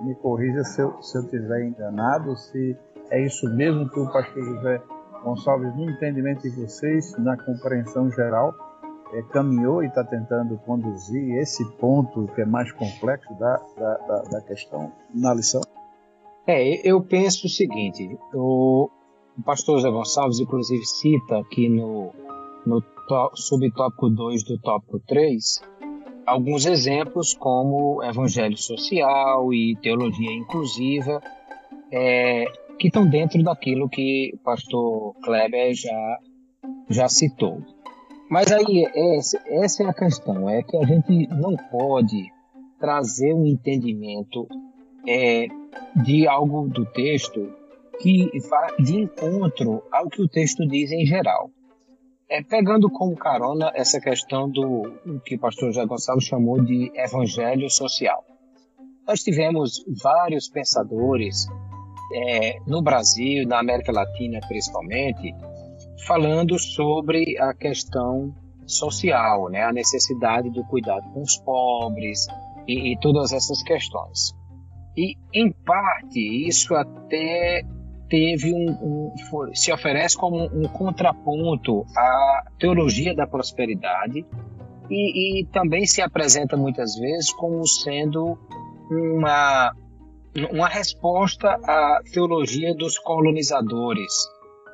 me 0.01 0.15
corrija 0.15 0.63
se 0.63 0.81
eu 0.81 0.97
estiver 0.99 1.65
enganado, 1.65 2.35
se 2.35 2.77
é 3.09 3.25
isso 3.25 3.49
mesmo 3.53 3.89
que 3.89 3.99
o 3.99 4.11
Pastor 4.11 4.43
José 4.43 4.81
Gonçalves, 5.23 5.75
no 5.75 5.89
entendimento 5.89 6.41
de 6.41 6.49
vocês, 6.49 7.15
na 7.17 7.37
compreensão 7.37 8.11
geral, 8.11 8.53
é, 9.13 9.21
caminhou 9.23 9.83
e 9.83 9.87
está 9.87 10.03
tentando 10.03 10.57
conduzir 10.59 11.37
esse 11.37 11.63
ponto 11.77 12.27
que 12.33 12.41
é 12.41 12.45
mais 12.45 12.71
complexo 12.71 13.33
da, 13.35 13.57
da, 13.77 13.97
da, 13.97 14.21
da 14.23 14.41
questão 14.41 14.91
na 15.13 15.33
lição? 15.33 15.61
É, 16.45 16.87
eu 16.87 17.01
penso 17.01 17.47
o 17.47 17.49
seguinte: 17.49 18.17
o, 18.33 18.89
pastor 19.45 19.77
José 19.77 19.89
Gonçalves, 19.89 20.39
inclusive, 20.39 20.85
cita 20.85 21.37
aqui 21.39 21.69
no, 21.69 22.11
no 22.65 22.83
subtópico 23.35 24.09
2 24.09 24.43
do 24.43 24.57
tópico 24.59 24.99
3 25.07 25.61
alguns 26.25 26.65
exemplos 26.65 27.33
como 27.33 28.03
evangelho 28.03 28.57
social 28.57 29.53
e 29.53 29.75
teologia 29.81 30.31
inclusiva, 30.31 31.21
é, 31.91 32.45
que 32.79 32.87
estão 32.87 33.07
dentro 33.07 33.41
daquilo 33.43 33.89
que 33.89 34.31
o 34.33 34.37
pastor 34.39 35.15
Kleber 35.23 35.73
já, 35.73 36.19
já 36.89 37.07
citou. 37.07 37.61
Mas 38.29 38.51
aí, 38.51 38.85
essa 39.47 39.83
é 39.83 39.87
a 39.87 39.93
questão, 39.93 40.49
é 40.49 40.63
que 40.63 40.75
a 40.77 40.83
gente 40.85 41.27
não 41.27 41.55
pode 41.71 42.31
trazer 42.79 43.33
um 43.33 43.45
entendimento 43.45 44.47
é, 45.07 45.47
de 46.03 46.27
algo 46.27 46.67
do 46.67 46.85
texto 46.85 47.53
que 48.01 48.29
vá 48.49 48.75
de 48.79 48.97
encontro 48.97 49.83
ao 49.91 50.09
que 50.09 50.21
o 50.21 50.27
texto 50.27 50.67
diz 50.67 50.91
em 50.91 51.05
geral. 51.05 51.49
É, 52.29 52.41
pegando 52.41 52.89
como 52.89 53.15
carona 53.15 53.71
essa 53.75 53.99
questão 53.99 54.49
do 54.49 55.19
que 55.23 55.35
o 55.35 55.39
pastor 55.39 55.71
José 55.71 55.85
Gonçalves 55.85 56.25
chamou 56.25 56.59
de 56.59 56.91
evangelho 56.95 57.69
social. 57.69 58.25
Nós 59.07 59.21
tivemos 59.21 59.83
vários 60.01 60.49
pensadores 60.49 61.47
é, 62.13 62.57
no 62.67 62.81
Brasil, 62.81 63.47
na 63.47 63.59
América 63.59 63.91
Latina 63.91 64.39
principalmente, 64.47 65.33
falando 66.05 66.57
sobre 66.59 67.37
a 67.39 67.53
questão 67.53 68.33
social, 68.65 69.49
né? 69.49 69.63
a 69.63 69.73
necessidade 69.73 70.49
do 70.49 70.63
cuidado 70.65 71.09
com 71.13 71.21
os 71.21 71.37
pobres 71.37 72.27
e, 72.67 72.93
e 72.93 72.99
todas 72.99 73.31
essas 73.33 73.61
questões. 73.63 74.33
E, 74.95 75.15
em 75.33 75.51
parte, 75.51 76.47
isso 76.47 76.75
até 76.75 77.63
teve 78.09 78.53
um, 78.53 79.11
um 79.19 79.55
se 79.55 79.71
oferece 79.71 80.15
como 80.15 80.45
um 80.45 80.67
contraponto 80.67 81.83
à 81.97 82.43
teologia 82.59 83.15
da 83.15 83.25
prosperidade 83.25 84.23
e, 84.89 85.41
e, 85.41 85.45
também 85.45 85.87
se 85.87 86.01
apresenta 86.01 86.55
muitas 86.55 86.95
vezes 86.95 87.33
como 87.33 87.65
sendo 87.67 88.37
uma, 88.91 89.73
uma 90.51 90.67
resposta 90.67 91.59
à 91.63 92.01
teologia 92.11 92.73
dos 92.75 92.97
colonizadores, 92.97 94.11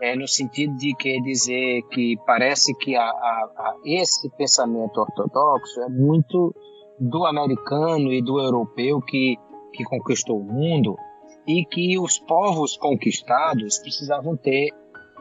é, 0.01 0.15
no 0.15 0.27
sentido 0.27 0.75
de 0.77 0.95
que 0.95 1.21
dizer 1.21 1.81
que 1.91 2.15
parece 2.25 2.73
que 2.75 2.95
a, 2.95 3.03
a, 3.03 3.49
a 3.57 3.75
esse 3.83 4.29
pensamento 4.37 4.97
ortodoxo 4.99 5.81
é 5.81 5.89
muito 5.89 6.55
do 6.97 7.25
americano 7.25 8.11
e 8.11 8.21
do 8.21 8.39
europeu 8.39 9.01
que, 9.01 9.37
que 9.73 9.83
conquistou 9.83 10.39
o 10.39 10.43
mundo 10.43 10.95
e 11.45 11.65
que 11.65 11.99
os 11.99 12.17
povos 12.19 12.77
conquistados 12.77 13.79
precisavam 13.79 14.37
ter 14.37 14.69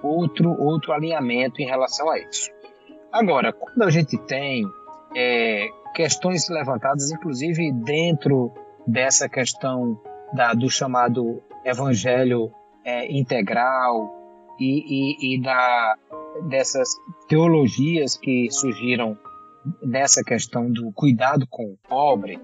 outro, 0.02 0.50
outro 0.60 0.92
alinhamento 0.92 1.60
em 1.60 1.66
relação 1.66 2.08
a 2.10 2.18
isso. 2.18 2.50
Agora, 3.10 3.52
quando 3.52 3.82
a 3.82 3.90
gente 3.90 4.16
tem 4.26 4.64
é, 5.16 5.68
questões 5.94 6.48
levantadas, 6.48 7.10
inclusive 7.10 7.72
dentro 7.72 8.52
dessa 8.86 9.28
questão 9.28 10.00
da, 10.32 10.54
do 10.54 10.70
chamado 10.70 11.42
evangelho 11.64 12.52
é, 12.84 13.10
integral, 13.12 14.18
e, 14.58 15.34
e, 15.34 15.34
e 15.34 15.40
da, 15.40 15.96
dessas 16.48 16.88
teologias 17.28 18.16
que 18.16 18.50
surgiram 18.50 19.16
nessa 19.82 20.22
questão 20.22 20.70
do 20.70 20.92
cuidado 20.92 21.46
com 21.48 21.64
o 21.64 21.78
pobre, 21.88 22.40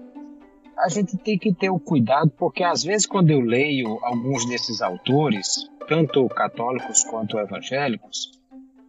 a 0.77 0.89
gente 0.89 1.17
tem 1.17 1.37
que 1.37 1.53
ter 1.53 1.69
o 1.69 1.79
cuidado, 1.79 2.31
porque 2.37 2.63
às 2.63 2.83
vezes 2.83 3.05
quando 3.05 3.31
eu 3.31 3.39
leio 3.39 3.99
alguns 4.01 4.45
desses 4.47 4.81
autores, 4.81 5.69
tanto 5.87 6.27
católicos 6.27 7.03
quanto 7.03 7.37
evangélicos, 7.37 8.31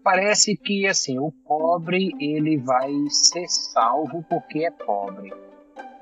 parece 0.02 0.56
que 0.56 0.86
assim 0.86 1.18
o 1.18 1.32
pobre 1.46 2.12
ele 2.20 2.56
vai 2.58 2.92
ser 3.08 3.46
salvo 3.48 4.24
porque 4.28 4.64
é 4.64 4.70
pobre 4.70 5.32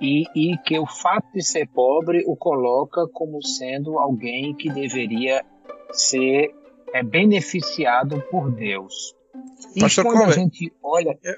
e, 0.01 0.25
e 0.35 0.59
que 0.59 0.79
o 0.79 0.87
fato 0.87 1.33
de 1.33 1.43
ser 1.43 1.69
pobre 1.69 2.25
o 2.27 2.37
coloca 2.37 3.07
como 3.13 3.43
sendo 3.43 3.99
alguém 3.99 4.55
que 4.55 4.71
deveria 4.71 5.45
ser 5.93 6.55
é 6.93 7.03
beneficiado 7.03 8.23
por 8.31 8.51
Deus. 8.51 9.15
E 9.75 9.81
Pastor 9.81 10.05
quando 10.05 10.23
a 10.23 10.31
gente 10.31 10.73
olha. 10.83 11.19
É, 11.25 11.37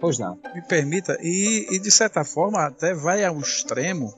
pois 0.00 0.18
não. 0.18 0.38
Me 0.54 0.62
permita, 0.62 1.16
e, 1.22 1.74
e, 1.74 1.78
de 1.78 1.90
certa 1.90 2.24
forma 2.24 2.66
até 2.66 2.94
vai 2.94 3.24
ao 3.24 3.38
extremo 3.38 4.12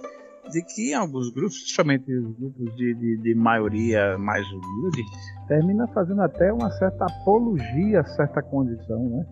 de 0.51 0.63
que 0.63 0.95
alguns 0.95 1.31
grupos, 1.31 1.59
principalmente 1.59 2.13
os 2.13 2.37
grupos 2.37 2.77
de, 2.77 2.95
de, 2.95 3.17
de 3.19 3.35
maioria 3.35 4.19
mais 4.19 4.47
humilde, 4.49 5.03
termina 5.49 5.87
fazendo 5.89 6.23
até 6.23 6.53
uma 6.53 6.71
certa 6.71 7.05
apologia 7.05 8.01
a 8.01 8.05
certa 8.05 8.43
condição, 8.43 9.09
né? 9.09 9.27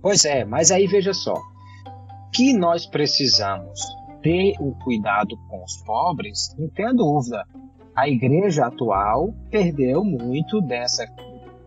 Pois 0.00 0.24
é, 0.24 0.44
mas 0.44 0.70
aí 0.70 0.86
veja 0.86 1.14
só, 1.14 1.40
que 2.32 2.52
nós 2.52 2.86
precisamos 2.86 3.80
ter 4.22 4.54
o 4.60 4.74
cuidado 4.84 5.36
com 5.48 5.62
os 5.62 5.76
pobres, 5.84 6.54
não 6.58 6.68
tenha 6.68 6.92
dúvida 6.92 7.44
a 7.94 8.08
igreja 8.08 8.66
atual 8.66 9.34
perdeu 9.50 10.02
muito 10.02 10.60
dessa, 10.62 11.04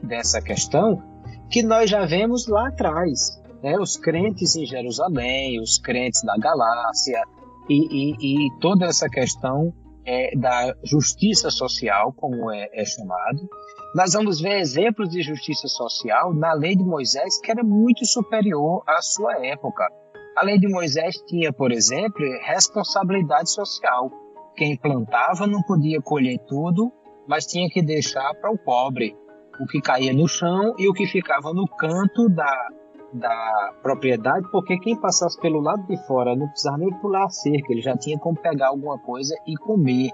dessa 0.01 0.41
questão 0.41 1.01
que 1.49 1.61
nós 1.61 1.89
já 1.89 2.05
vemos 2.05 2.47
lá 2.47 2.67
atrás. 2.67 3.41
é, 3.63 3.79
os 3.79 3.95
crentes 3.95 4.55
em 4.55 4.65
Jerusalém, 4.65 5.59
os 5.59 5.77
crentes 5.77 6.21
da 6.23 6.35
Galácia 6.37 7.21
e, 7.69 8.13
e, 8.13 8.47
e 8.47 8.59
toda 8.59 8.85
essa 8.85 9.07
questão 9.07 9.73
é, 10.05 10.35
da 10.37 10.75
justiça 10.83 11.49
social, 11.49 12.13
como 12.13 12.51
é, 12.51 12.69
é, 12.73 12.85
chamado. 12.85 13.47
Nós 13.95 14.13
vamos 14.13 14.39
ver 14.41 14.59
exemplos 14.59 15.09
de 15.09 15.21
justiça 15.21 15.67
social 15.67 16.33
na 16.33 16.53
lei 16.53 16.75
de 16.75 16.83
Moisés 16.83 17.39
que 17.39 17.49
era 17.49 17.63
muito 17.63 18.05
superior 18.05 18.83
à 18.87 19.01
sua 19.01 19.45
época. 19.45 19.87
A 20.35 20.43
lei 20.43 20.59
de 20.59 20.67
Moisés 20.67 21.15
tinha, 21.25 21.53
por 21.53 21.71
exemplo, 21.71 22.25
responsabilidade 22.43 23.49
social. 23.51 24.11
Quem 24.55 24.77
plantava 24.77 25.47
não 25.47 25.61
podia 25.61 26.01
colher 26.01 26.37
tudo, 26.47 26.91
mas 27.25 27.45
tinha 27.45 27.69
que 27.69 27.81
deixar 27.81 28.33
para 28.35 28.51
o 28.51 28.57
pobre 28.57 29.15
o 29.59 29.65
que 29.65 29.81
caía 29.81 30.13
no 30.13 30.27
chão 30.27 30.75
e 30.77 30.89
o 30.89 30.93
que 30.93 31.05
ficava 31.05 31.53
no 31.53 31.65
canto 31.65 32.27
da, 32.27 32.67
da 33.13 33.73
propriedade, 33.81 34.45
porque 34.51 34.77
quem 34.79 34.99
passasse 34.99 35.39
pelo 35.39 35.61
lado 35.61 35.87
de 35.87 35.97
fora 36.05 36.35
não 36.35 36.47
precisava 36.49 36.77
nem 36.79 36.93
pular 36.99 37.25
a 37.25 37.29
cerca, 37.29 37.71
ele 37.71 37.81
já 37.81 37.95
tinha 37.97 38.19
como 38.19 38.37
pegar 38.37 38.67
alguma 38.67 38.99
coisa 38.99 39.33
e 39.47 39.55
comer. 39.55 40.11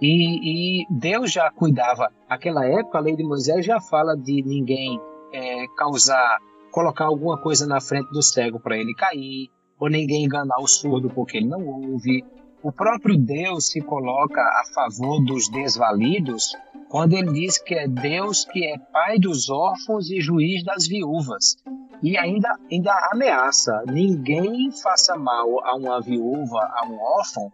E, 0.00 0.82
e 0.82 0.86
Deus 0.90 1.30
já 1.30 1.50
cuidava. 1.50 2.10
Naquela 2.28 2.66
época, 2.66 2.98
a 2.98 3.00
lei 3.00 3.14
de 3.14 3.22
Moisés 3.22 3.64
já 3.64 3.80
fala 3.80 4.16
de 4.16 4.42
ninguém 4.42 5.00
é, 5.32 5.66
causar, 5.76 6.38
colocar 6.70 7.06
alguma 7.06 7.36
coisa 7.38 7.66
na 7.66 7.80
frente 7.80 8.10
do 8.10 8.22
cego 8.22 8.60
para 8.60 8.76
ele 8.76 8.94
cair, 8.94 9.50
ou 9.78 9.88
ninguém 9.88 10.24
enganar 10.24 10.58
o 10.60 10.66
surdo 10.66 11.10
porque 11.10 11.38
ele 11.38 11.48
não 11.48 11.66
ouve. 11.66 12.24
O 12.62 12.70
próprio 12.70 13.16
Deus 13.16 13.70
se 13.70 13.80
coloca 13.80 14.40
a 14.40 14.62
favor 14.74 15.24
dos 15.24 15.48
desvalidos 15.48 16.54
quando 16.90 17.14
ele 17.14 17.32
diz 17.32 17.56
que 17.56 17.74
é 17.74 17.88
Deus 17.88 18.44
que 18.44 18.66
é 18.66 18.76
pai 18.78 19.18
dos 19.18 19.48
órfãos 19.48 20.10
e 20.10 20.20
juiz 20.20 20.62
das 20.64 20.86
viúvas. 20.86 21.56
E 22.02 22.18
ainda, 22.18 22.54
ainda 22.70 22.92
ameaça: 23.12 23.82
ninguém 23.86 24.70
faça 24.70 25.16
mal 25.16 25.64
a 25.64 25.74
uma 25.76 26.00
viúva, 26.00 26.58
a 26.58 26.86
um 26.86 26.98
órfão, 26.98 27.50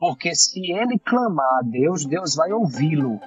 porque 0.00 0.34
se 0.34 0.72
ele 0.72 0.98
clamar 0.98 1.58
a 1.58 1.62
Deus, 1.62 2.04
Deus 2.04 2.34
vai 2.34 2.52
ouvi-lo. 2.52 3.20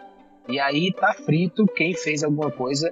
E 0.49 0.59
aí 0.59 0.89
está 0.89 1.13
frito 1.13 1.65
quem 1.65 1.93
fez 1.93 2.23
alguma 2.23 2.51
coisa 2.51 2.89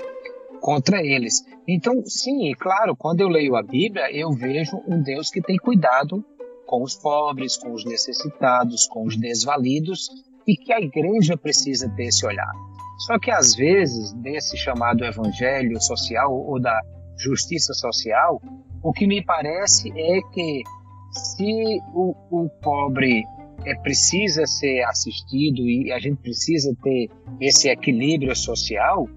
contra 0.60 1.04
eles. 1.04 1.44
Então, 1.68 2.04
sim, 2.06 2.52
claro, 2.60 2.96
quando 2.96 3.22
eu 3.22 3.28
leio 3.28 3.56
a 3.56 3.64
Bíblia, 3.64 4.12
eu 4.12 4.32
vejo 4.32 4.82
um 4.88 5.02
Deus 5.02 5.30
que 5.30 5.42
tem 5.42 5.58
cuidado 5.58 6.24
com 6.66 6.84
os 6.84 6.96
pobres, 6.96 7.58
com 7.58 7.72
os 7.74 7.84
necessitados, 7.84 8.88
com 8.88 9.06
os 9.06 9.18
desvalidos, 9.18 10.10
e 10.48 10.56
que 10.56 10.72
a 10.72 10.80
igreja 10.80 11.38
precisa 11.38 11.90
ter 11.96 12.06
esse 12.06 12.26
olhar. 12.26 12.52
Só 13.00 13.18
que 13.18 13.32
às 13.32 13.56
vezes, 13.56 14.14
desse 14.14 14.58
chamado 14.58 15.04
evangelho 15.04 15.82
social 15.82 16.34
ou 16.34 16.60
da 16.60 16.80
justiça 17.18 17.74
social, 17.74 18.42
o 18.84 18.92
que 18.92 19.08
me 19.08 19.24
parece 19.24 19.92
é 19.92 20.22
que 20.34 20.64
se 21.12 21.80
o, 21.94 22.16
o 22.30 22.50
pobre 22.62 23.24
é, 23.66 23.76
precisa 23.76 24.46
ser 24.46 24.84
assistido 24.84 25.62
e 25.68 25.92
a 25.92 26.00
gente 26.00 26.18
precisa 26.22 26.76
ter 26.82 27.10
esse 27.40 27.70
equilíbrio 27.70 28.36
social, 28.36 29.08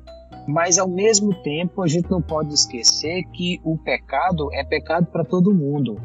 mas 0.46 0.78
ao 0.78 0.88
mesmo 0.88 1.34
tempo 1.42 1.82
a 1.82 1.86
gente 1.86 2.10
não 2.10 2.20
pode 2.20 2.52
esquecer 2.52 3.24
que 3.32 3.60
o 3.64 3.78
pecado 3.78 4.52
é 4.52 4.64
pecado 4.64 5.06
para 5.06 5.24
todo 5.24 5.54
mundo, 5.54 6.00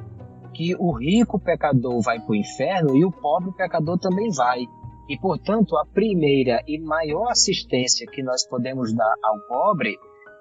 que 0.54 0.76
o 0.76 0.92
rico 0.92 1.40
pecador 1.40 2.02
vai 2.02 2.20
para 2.20 2.32
o 2.32 2.36
inferno 2.36 2.96
e 2.96 3.06
o 3.06 3.12
pobre 3.12 3.52
pecador 3.54 3.98
também 3.98 4.30
vai. 4.32 4.60
E, 5.10 5.18
portanto, 5.18 5.78
a 5.78 5.86
primeira 5.86 6.62
e 6.68 6.80
maior 6.80 7.32
assistência 7.32 8.06
que 8.08 8.22
nós 8.22 8.46
podemos 8.46 8.94
dar 8.94 9.14
ao 9.24 9.40
pobre 9.48 9.96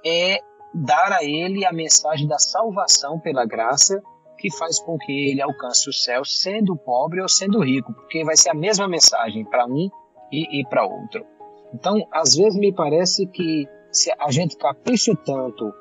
é 0.05 0.40
dar 0.74 1.12
a 1.12 1.24
ele 1.24 1.64
a 1.64 1.72
mensagem 1.72 2.26
da 2.26 2.38
salvação 2.38 3.20
pela 3.20 3.47
graça 3.47 4.03
que 4.38 4.55
faz 4.57 4.78
com 4.80 4.99
que 4.99 5.30
ele 5.30 5.40
alcance 5.40 5.88
o 5.88 5.92
céu 5.92 6.24
sendo 6.24 6.76
pobre 6.76 7.22
ou 7.22 7.28
sendo 7.28 7.62
rico, 7.62 7.92
porque 7.94 8.24
vai 8.24 8.36
ser 8.36 8.51
a 8.51 8.55
mesma 8.55 8.86
mensagem 8.88 9.44
para 9.44 9.66
um 9.66 9.88
e, 10.30 10.61
e 10.61 10.68
para 10.68 10.84
outro. 10.84 11.24
Então, 11.72 12.07
às 12.12 12.34
vezes 12.34 12.59
me 12.59 12.72
parece 12.72 13.26
que 13.26 13.66
se 13.97 14.12
a 14.18 14.30
gente 14.30 14.57
capricha 14.57 15.16
tanto, 15.16 15.72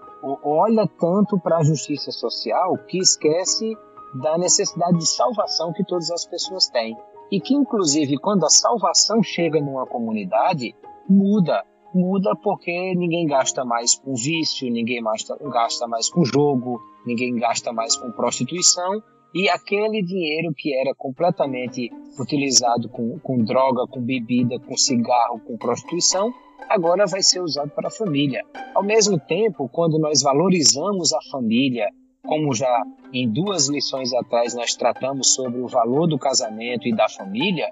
olha 0.43 0.88
tanto 0.99 1.38
para 1.39 1.57
a 1.57 1.63
justiça 1.63 2.11
social, 2.11 2.78
que 2.88 2.97
esquece 2.97 3.78
da 4.13 4.38
necessidade 4.38 4.97
de 4.97 5.05
salvação 5.05 5.74
que 5.74 5.84
todas 5.84 6.09
as 6.09 6.26
pessoas 6.26 6.68
têm. 6.68 6.95
E 7.32 7.41
que 7.41 7.53
inclusive 7.53 8.18
quando 8.18 8.45
a 8.45 8.49
salvação 8.49 9.22
chega 9.22 9.59
numa 9.59 9.86
comunidade 9.86 10.74
muda. 11.09 11.63
Muda 11.93 12.36
porque 12.43 12.93
ninguém 12.95 13.26
gasta 13.26 13.63
mais 13.63 13.95
com 13.95 14.13
vício 14.16 14.70
ninguém 14.70 15.01
gasta 15.01 15.88
mais 15.88 16.09
com 16.09 16.26
jogo 16.26 16.78
ninguém 17.05 17.36
gasta 17.36 17.72
mais 17.72 17.95
com 17.95 18.11
prostituição. 18.11 19.01
E 19.34 19.49
aquele 19.49 20.01
dinheiro 20.01 20.53
que 20.55 20.74
era 20.74 20.95
completamente 20.95 21.91
utilizado 22.18 22.88
com, 22.88 23.20
com 23.20 23.43
droga, 23.43 23.86
com 23.86 24.01
bebida, 24.01 24.57
com 24.59 24.78
cigarro, 24.78 25.41
com 25.45 25.57
prostituição, 25.57 26.34
agora 26.70 27.06
vai 27.06 27.22
ser 27.22 27.41
usado 27.41 27.70
para 27.70 27.88
a 27.88 27.91
família. 27.91 28.43
Ao 28.74 28.84
mesmo 28.84 29.20
tempo, 29.20 29.70
quando 29.70 29.99
nós 29.99 30.22
valorizamos 30.22 31.14
a 31.14 31.20
família, 31.32 31.89
como 32.24 32.53
já 32.53 32.84
em 33.14 33.32
duas 33.32 33.70
lições 33.70 34.14
atrás 34.14 34.53
nós 34.53 34.76
tratamos 34.76 35.34
sobre 35.34 35.62
o 35.62 35.68
valor 35.68 36.08
do 36.08 36.18
casamento 36.18 36.88
e 36.88 36.95
da 36.95 37.08
família, 37.08 37.70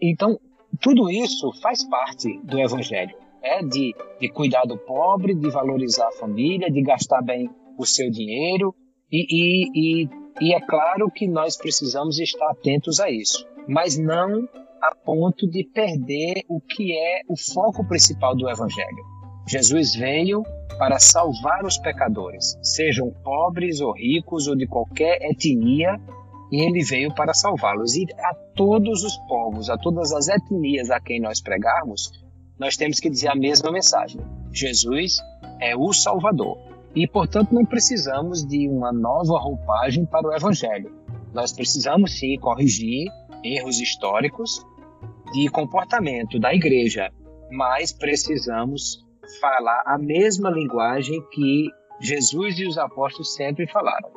então 0.00 0.38
tudo 0.80 1.10
isso 1.10 1.52
faz 1.60 1.84
parte 1.84 2.38
do 2.44 2.58
Evangelho, 2.58 3.16
é 3.42 3.62
de, 3.62 3.94
de 4.20 4.28
cuidar 4.28 4.64
do 4.64 4.76
pobre, 4.76 5.34
de 5.34 5.50
valorizar 5.50 6.08
a 6.08 6.12
família, 6.12 6.70
de 6.70 6.82
gastar 6.82 7.22
bem 7.22 7.50
o 7.78 7.86
seu 7.86 8.10
dinheiro 8.10 8.74
e, 9.10 9.26
e, 9.30 10.02
e, 10.02 10.08
e 10.40 10.54
é 10.54 10.60
claro 10.60 11.10
que 11.10 11.26
nós 11.26 11.56
precisamos 11.56 12.18
estar 12.18 12.50
atentos 12.50 13.00
a 13.00 13.10
isso, 13.10 13.46
mas 13.66 13.98
não 13.98 14.48
a 14.80 14.94
ponto 14.94 15.48
de 15.48 15.64
perder 15.64 16.44
o 16.48 16.60
que 16.60 16.92
é 16.92 17.20
o 17.28 17.36
foco 17.36 17.86
principal 17.86 18.36
do 18.36 18.48
Evangelho. 18.48 19.04
Jesus 19.46 19.94
veio 19.94 20.42
para 20.78 20.98
salvar 20.98 21.64
os 21.64 21.76
pecadores, 21.76 22.56
sejam 22.62 23.10
pobres 23.22 23.80
ou 23.80 23.92
ricos 23.92 24.46
ou 24.46 24.56
de 24.56 24.66
qualquer 24.66 25.18
etnia, 25.22 26.00
ele 26.50 26.82
veio 26.82 27.14
para 27.14 27.34
salvá-los. 27.34 27.94
E 27.94 28.06
a 28.18 28.34
todos 28.54 29.04
os 29.04 29.16
povos, 29.28 29.68
a 29.68 29.76
todas 29.76 30.12
as 30.12 30.28
etnias 30.28 30.90
a 30.90 31.00
quem 31.00 31.20
nós 31.20 31.40
pregarmos, 31.40 32.10
nós 32.58 32.76
temos 32.76 32.98
que 32.98 33.10
dizer 33.10 33.28
a 33.28 33.34
mesma 33.34 33.70
mensagem: 33.70 34.20
Jesus 34.52 35.18
é 35.60 35.76
o 35.76 35.92
Salvador. 35.92 36.58
E, 36.94 37.06
portanto, 37.06 37.54
não 37.54 37.64
precisamos 37.64 38.44
de 38.44 38.68
uma 38.68 38.92
nova 38.92 39.38
roupagem 39.38 40.04
para 40.04 40.26
o 40.26 40.34
Evangelho. 40.34 40.92
Nós 41.32 41.52
precisamos 41.52 42.18
sim 42.18 42.36
corrigir 42.38 43.08
erros 43.44 43.80
históricos 43.80 44.64
de 45.32 45.48
comportamento 45.48 46.38
da 46.38 46.54
igreja, 46.54 47.10
mas 47.50 47.92
precisamos 47.92 49.04
falar 49.40 49.82
a 49.86 49.98
mesma 49.98 50.50
linguagem 50.50 51.20
que 51.30 51.68
Jesus 52.00 52.58
e 52.58 52.66
os 52.66 52.78
apóstolos 52.78 53.34
sempre 53.34 53.66
falaram. 53.66 54.10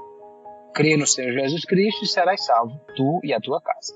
Crê 0.74 0.98
no 0.98 1.06
Senhor 1.06 1.34
Jesus 1.34 1.66
Cristo 1.66 2.04
e 2.04 2.08
serás 2.08 2.46
salvo, 2.46 2.80
tu 2.96 3.20
e 3.24 3.34
a 3.34 3.40
tua 3.40 3.62
casa. 3.62 3.94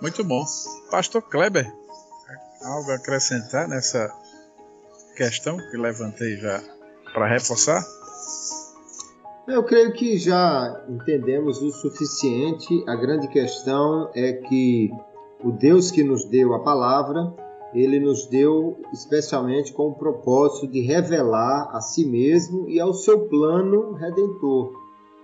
Muito 0.00 0.24
bom. 0.24 0.44
Pastor 0.90 1.22
Kleber, 1.22 1.66
algo 2.64 2.90
a 2.90 2.94
acrescentar 2.94 3.68
nessa 3.68 4.10
questão 5.16 5.56
que 5.70 5.76
levantei 5.76 6.36
já 6.36 6.60
para 7.12 7.28
reforçar? 7.28 7.82
Eu 9.46 9.64
creio 9.64 9.92
que 9.92 10.16
já 10.18 10.84
entendemos 10.88 11.60
o 11.60 11.70
suficiente. 11.70 12.84
A 12.88 12.94
grande 12.94 13.28
questão 13.28 14.10
é 14.14 14.34
que 14.34 14.90
o 15.44 15.50
Deus 15.50 15.90
que 15.90 16.02
nos 16.02 16.24
deu 16.24 16.54
a 16.54 16.60
palavra 16.60 17.34
ele 17.74 17.98
nos 17.98 18.26
deu 18.26 18.78
especialmente 18.92 19.72
com 19.72 19.88
o 19.88 19.94
propósito 19.94 20.66
de 20.66 20.80
revelar 20.80 21.70
a 21.72 21.80
si 21.80 22.04
mesmo 22.04 22.68
e 22.68 22.78
ao 22.78 22.92
seu 22.92 23.26
plano 23.28 23.92
redentor. 23.94 24.72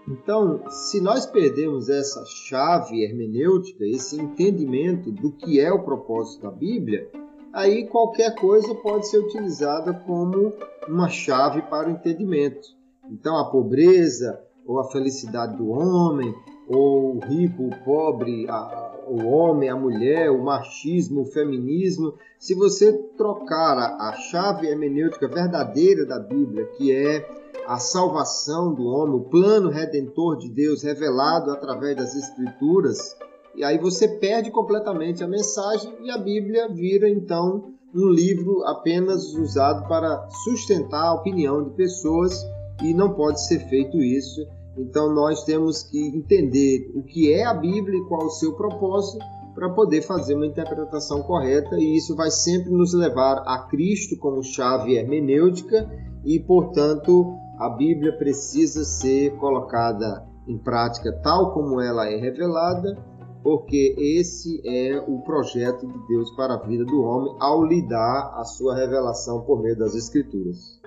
Então, 0.08 0.62
se 0.70 1.00
nós 1.02 1.26
perdemos 1.26 1.90
essa 1.90 2.24
chave 2.24 3.04
hermenêutica, 3.04 3.84
esse 3.84 4.18
entendimento 4.18 5.12
do 5.12 5.30
que 5.30 5.60
é 5.60 5.70
o 5.70 5.82
propósito 5.82 6.42
da 6.42 6.50
Bíblia, 6.50 7.10
aí 7.52 7.86
qualquer 7.86 8.34
coisa 8.34 8.74
pode 8.76 9.06
ser 9.06 9.18
utilizada 9.18 9.92
como 9.92 10.54
uma 10.88 11.10
chave 11.10 11.60
para 11.62 11.88
o 11.88 11.92
entendimento. 11.92 12.68
Então, 13.10 13.36
a 13.36 13.50
pobreza 13.50 14.40
ou 14.66 14.80
a 14.80 14.84
felicidade 14.84 15.56
do 15.58 15.68
homem, 15.68 16.34
ou 16.68 17.16
o 17.16 17.18
rico, 17.20 17.64
o 17.64 17.84
pobre, 17.84 18.46
a, 18.48 18.94
o 19.06 19.26
homem, 19.26 19.68
a 19.68 19.76
mulher, 19.76 20.30
o 20.30 20.42
machismo, 20.42 21.22
o 21.22 21.26
feminismo, 21.26 22.14
se 22.38 22.54
você 22.54 22.92
trocar 23.16 23.78
a, 23.78 24.08
a 24.10 24.12
chave 24.12 24.66
hermenêutica 24.68 25.26
verdadeira 25.26 26.04
da 26.04 26.18
Bíblia, 26.18 26.66
que 26.76 26.92
é 26.92 27.26
a 27.66 27.78
salvação 27.78 28.74
do 28.74 28.84
homem, 28.86 29.16
o 29.16 29.24
plano 29.24 29.70
redentor 29.70 30.36
de 30.36 30.48
Deus 30.50 30.82
revelado 30.82 31.50
através 31.50 31.96
das 31.96 32.14
Escrituras, 32.14 33.16
e 33.54 33.64
aí 33.64 33.78
você 33.78 34.06
perde 34.06 34.50
completamente 34.50 35.24
a 35.24 35.28
mensagem 35.28 35.92
e 36.02 36.10
a 36.10 36.18
Bíblia 36.18 36.68
vira 36.68 37.08
então 37.08 37.72
um 37.94 38.08
livro 38.08 38.62
apenas 38.64 39.34
usado 39.34 39.88
para 39.88 40.28
sustentar 40.44 41.08
a 41.08 41.14
opinião 41.14 41.64
de 41.64 41.70
pessoas 41.70 42.46
e 42.82 42.94
não 42.94 43.14
pode 43.14 43.44
ser 43.44 43.60
feito 43.68 43.96
isso. 43.96 44.46
Então 44.78 45.12
nós 45.12 45.44
temos 45.44 45.82
que 45.82 45.98
entender 45.98 46.90
o 46.94 47.02
que 47.02 47.32
é 47.32 47.44
a 47.44 47.54
Bíblia 47.54 47.98
e 47.98 48.04
qual 48.04 48.26
o 48.26 48.30
seu 48.30 48.54
propósito 48.54 49.24
para 49.54 49.70
poder 49.70 50.02
fazer 50.02 50.36
uma 50.36 50.46
interpretação 50.46 51.20
correta, 51.22 51.76
e 51.76 51.96
isso 51.96 52.14
vai 52.14 52.30
sempre 52.30 52.70
nos 52.70 52.94
levar 52.94 53.42
a 53.44 53.66
Cristo 53.68 54.16
como 54.16 54.40
chave 54.40 54.94
hermenêutica, 54.94 55.90
e 56.24 56.38
portanto 56.38 57.34
a 57.58 57.68
Bíblia 57.70 58.16
precisa 58.16 58.84
ser 58.84 59.34
colocada 59.36 60.24
em 60.46 60.56
prática 60.56 61.12
tal 61.24 61.52
como 61.52 61.80
ela 61.80 62.08
é 62.08 62.16
revelada, 62.16 62.96
porque 63.42 63.96
esse 63.98 64.62
é 64.64 65.04
o 65.08 65.22
projeto 65.22 65.86
de 65.88 66.06
Deus 66.06 66.30
para 66.36 66.54
a 66.54 66.62
vida 66.62 66.84
do 66.84 67.02
homem 67.02 67.34
ao 67.40 67.64
lhe 67.64 67.82
dar 67.82 68.34
a 68.36 68.44
sua 68.44 68.76
revelação 68.76 69.42
por 69.42 69.60
meio 69.60 69.76
das 69.76 69.94
Escrituras. 69.96 70.78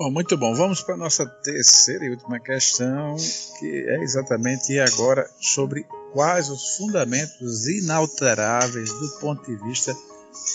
Bom, 0.00 0.10
muito 0.10 0.34
bom. 0.34 0.54
Vamos 0.54 0.82
para 0.82 0.94
a 0.94 0.96
nossa 0.96 1.26
terceira 1.26 2.06
e 2.06 2.08
última 2.08 2.40
questão, 2.40 3.16
que 3.58 3.84
é 3.86 4.02
exatamente 4.02 4.78
agora 4.80 5.28
sobre 5.38 5.84
quais 6.14 6.48
os 6.48 6.78
fundamentos 6.78 7.68
inalteráveis 7.68 8.90
do 8.90 9.20
ponto 9.20 9.44
de 9.44 9.62
vista 9.62 9.92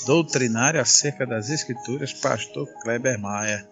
doutrinário 0.07 0.81
acerca 0.81 1.27
das 1.27 1.51
Escrituras, 1.51 2.11
Pastor 2.11 2.67
Kleber 2.81 3.21
Maia. 3.21 3.69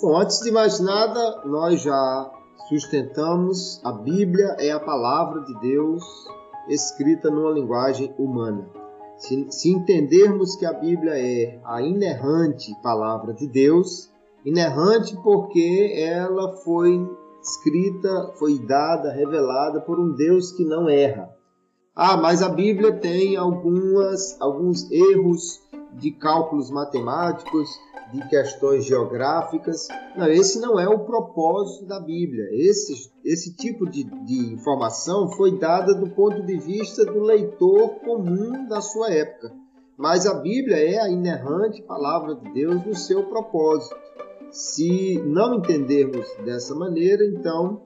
Bom, 0.00 0.16
antes 0.16 0.38
de 0.38 0.52
mais 0.52 0.78
nada, 0.78 1.42
nós 1.44 1.82
já 1.82 2.30
sustentamos 2.68 3.80
a 3.82 3.90
Bíblia 3.90 4.54
é 4.60 4.70
a 4.70 4.78
palavra 4.78 5.40
de 5.40 5.58
Deus 5.58 6.04
escrita 6.68 7.28
numa 7.28 7.50
linguagem 7.50 8.14
humana. 8.16 8.64
Se, 9.16 9.46
se, 9.50 9.70
entendermos 9.70 10.56
que 10.56 10.66
a 10.66 10.72
Bíblia 10.72 11.12
é 11.16 11.60
a 11.64 11.80
inerrante 11.80 12.74
palavra 12.82 13.32
de 13.32 13.46
Deus, 13.46 14.10
inerrante 14.44 15.16
porque 15.22 15.94
ela 15.96 16.56
foi 16.58 17.00
escrita, 17.42 18.32
foi 18.38 18.58
dada, 18.58 19.12
revelada 19.12 19.80
por 19.80 20.00
um 20.00 20.12
Deus 20.14 20.52
que 20.52 20.64
não 20.64 20.88
erra. 20.88 21.30
Ah, 21.94 22.16
mas 22.16 22.42
a 22.42 22.48
Bíblia 22.48 22.92
tem 22.92 23.36
algumas, 23.36 24.40
alguns 24.40 24.90
erros 24.90 25.60
de 25.98 26.10
cálculos 26.10 26.70
matemáticos, 26.70 27.68
de 28.12 28.28
questões 28.28 28.84
geográficas. 28.84 29.88
Não, 30.16 30.28
esse 30.28 30.60
não 30.60 30.78
é 30.78 30.88
o 30.88 31.00
propósito 31.00 31.86
da 31.86 32.00
Bíblia. 32.00 32.48
Esse, 32.52 33.10
esse 33.24 33.54
tipo 33.54 33.88
de, 33.88 34.04
de 34.04 34.52
informação 34.52 35.28
foi 35.32 35.58
dada 35.58 35.94
do 35.94 36.10
ponto 36.10 36.42
de 36.42 36.56
vista 36.56 37.04
do 37.04 37.20
leitor 37.20 37.96
comum 38.00 38.66
da 38.68 38.80
sua 38.80 39.10
época. 39.10 39.52
Mas 39.96 40.26
a 40.26 40.34
Bíblia 40.34 40.76
é 40.76 41.00
a 41.00 41.08
inerrante 41.08 41.82
palavra 41.82 42.34
de 42.34 42.52
Deus 42.52 42.84
no 42.84 42.94
seu 42.94 43.24
propósito. 43.24 43.96
Se 44.50 45.20
não 45.24 45.56
entendermos 45.56 46.26
dessa 46.44 46.74
maneira, 46.74 47.24
então 47.24 47.82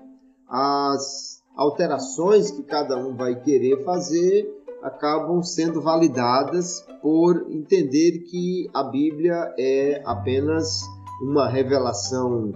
as 0.49 1.43
alterações 1.55 2.51
que 2.51 2.63
cada 2.63 2.97
um 2.97 3.17
vai 3.17 3.41
querer 3.41 3.85
fazer 3.85 4.58
acabam 4.83 5.43
sendo 5.43 5.81
validadas 5.81 6.85
por 7.03 7.47
entender 7.51 8.21
que 8.31 8.69
a 8.73 8.83
Bíblia 8.83 9.55
é 9.59 10.03
apenas 10.05 10.83
uma 11.23 11.49
revelação 11.49 12.53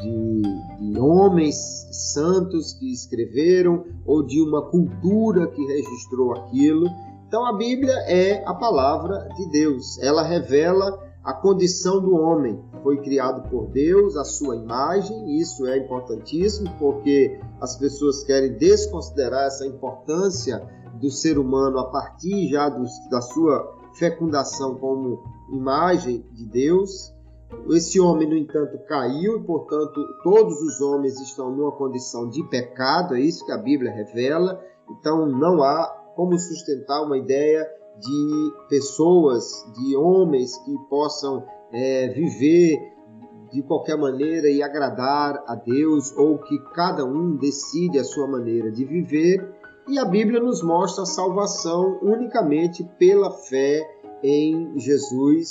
de, 0.00 0.42
de, 0.80 0.98
homens 0.98 1.56
santos 1.92 2.72
que 2.72 2.92
escreveram 2.92 3.84
ou 4.04 4.24
de 4.24 4.40
uma 4.40 4.62
cultura 4.70 5.46
que 5.46 5.64
registrou 5.66 6.32
aquilo. 6.32 6.86
Então 7.28 7.46
a 7.46 7.56
Bíblia 7.56 7.94
é 8.08 8.42
a 8.44 8.54
palavra 8.54 9.28
de 9.36 9.48
Deus. 9.50 9.98
Ela 10.00 10.22
revela 10.22 11.10
a 11.22 11.32
condição 11.34 12.00
do 12.00 12.14
homem. 12.14 12.58
Foi 12.82 13.00
criado 13.02 13.48
por 13.50 13.68
Deus, 13.68 14.16
a 14.16 14.24
sua 14.24 14.56
imagem. 14.56 15.38
Isso 15.38 15.66
é 15.66 15.78
importantíssimo 15.78 16.70
porque 16.78 17.38
as 17.60 17.76
pessoas 17.76 18.24
querem 18.24 18.56
desconsiderar 18.56 19.46
essa 19.46 19.66
importância 19.66 20.66
do 21.00 21.10
ser 21.10 21.38
humano 21.38 21.78
a 21.78 21.90
partir 21.90 22.48
já 22.48 22.68
do, 22.68 22.84
da 23.10 23.20
sua 23.20 23.80
fecundação 23.94 24.76
como 24.76 25.22
imagem 25.52 26.24
de 26.32 26.46
Deus. 26.46 27.12
Esse 27.70 27.98
homem, 27.98 28.28
no 28.28 28.36
entanto, 28.36 28.78
caiu 28.86 29.38
e, 29.38 29.44
portanto, 29.44 30.00
todos 30.22 30.60
os 30.62 30.80
homens 30.80 31.18
estão 31.20 31.50
numa 31.50 31.72
condição 31.72 32.28
de 32.28 32.42
pecado, 32.48 33.16
é 33.16 33.20
isso 33.20 33.44
que 33.44 33.50
a 33.50 33.58
Bíblia 33.58 33.90
revela. 33.90 34.60
Então, 34.88 35.26
não 35.26 35.62
há 35.62 35.86
como 36.14 36.38
sustentar 36.38 37.02
uma 37.02 37.18
ideia 37.18 37.66
de 37.98 38.52
pessoas, 38.68 39.44
de 39.76 39.96
homens 39.96 40.56
que 40.58 40.78
possam 40.88 41.44
é, 41.72 42.08
viver 42.08 42.78
de 43.52 43.62
qualquer 43.62 43.96
maneira 43.98 44.48
e 44.48 44.62
agradar 44.62 45.42
a 45.46 45.56
Deus, 45.56 46.16
ou 46.16 46.38
que 46.38 46.56
cada 46.72 47.04
um 47.04 47.36
decide 47.36 47.98
a 47.98 48.04
sua 48.04 48.28
maneira 48.28 48.70
de 48.70 48.84
viver 48.84 49.59
e 49.90 49.98
a 49.98 50.04
Bíblia 50.04 50.40
nos 50.40 50.62
mostra 50.62 51.02
a 51.02 51.06
salvação 51.06 51.98
unicamente 52.00 52.84
pela 52.96 53.30
fé 53.32 53.84
em 54.22 54.78
Jesus. 54.78 55.48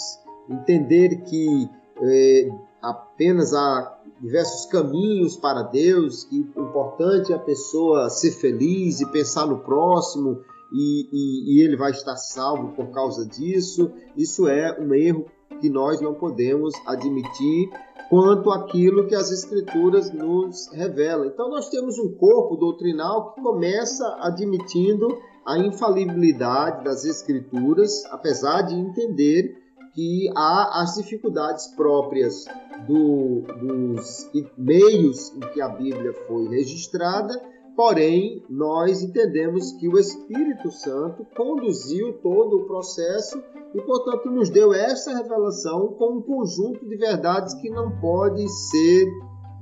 Entender 0.49 1.23
que 1.23 1.69
é, 2.01 2.49
apenas 2.81 3.53
há 3.53 3.99
diversos 4.21 4.65
caminhos 4.65 5.35
para 5.35 5.63
Deus, 5.63 6.23
que 6.23 6.39
o 6.55 6.61
importante 6.63 7.33
é 7.33 7.35
a 7.35 7.39
pessoa 7.39 8.09
ser 8.09 8.31
feliz 8.31 9.01
e 9.01 9.11
pensar 9.11 9.45
no 9.45 9.59
próximo 9.59 10.39
e, 10.71 11.09
e, 11.11 11.55
e 11.57 11.63
ele 11.63 11.75
vai 11.75 11.91
estar 11.91 12.15
salvo 12.15 12.69
por 12.69 12.91
causa 12.91 13.25
disso. 13.25 13.91
Isso 14.15 14.47
é 14.47 14.79
um 14.79 14.93
erro 14.93 15.25
que 15.59 15.69
nós 15.69 16.01
não 16.01 16.13
podemos 16.13 16.73
admitir 16.85 17.69
quanto 18.09 18.51
àquilo 18.51 19.07
que 19.07 19.15
as 19.15 19.31
Escrituras 19.31 20.11
nos 20.11 20.67
revelam. 20.73 21.25
Então, 21.25 21.49
nós 21.49 21.69
temos 21.69 21.99
um 21.99 22.15
corpo 22.15 22.55
doutrinal 22.55 23.33
que 23.33 23.41
começa 23.41 24.17
admitindo 24.19 25.07
a 25.45 25.57
infalibilidade 25.57 26.83
das 26.83 27.05
Escrituras, 27.05 28.03
apesar 28.11 28.63
de 28.63 28.75
entender 28.75 29.57
que 29.93 30.29
há 30.35 30.81
as 30.81 30.95
dificuldades 30.95 31.67
próprias 31.75 32.45
do, 32.87 33.41
dos 33.59 34.29
meios 34.57 35.31
em 35.35 35.39
que 35.51 35.61
a 35.61 35.69
Bíblia 35.69 36.13
foi 36.27 36.47
registrada 36.47 37.39
Porém, 37.79 38.43
nós 38.49 39.01
entendemos 39.01 39.71
que 39.71 39.87
o 39.87 39.97
Espírito 39.97 40.69
Santo 40.69 41.25
conduziu 41.33 42.11
todo 42.21 42.57
o 42.57 42.65
processo 42.65 43.41
e, 43.73 43.81
portanto, 43.81 44.29
nos 44.29 44.49
deu 44.49 44.73
essa 44.73 45.15
revelação 45.15 45.93
com 45.93 46.17
um 46.17 46.21
conjunto 46.21 46.85
de 46.85 46.97
verdades 46.97 47.53
que 47.53 47.69
não 47.69 47.97
pode 48.01 48.45
ser 48.49 49.07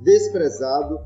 desprezado 0.02 0.98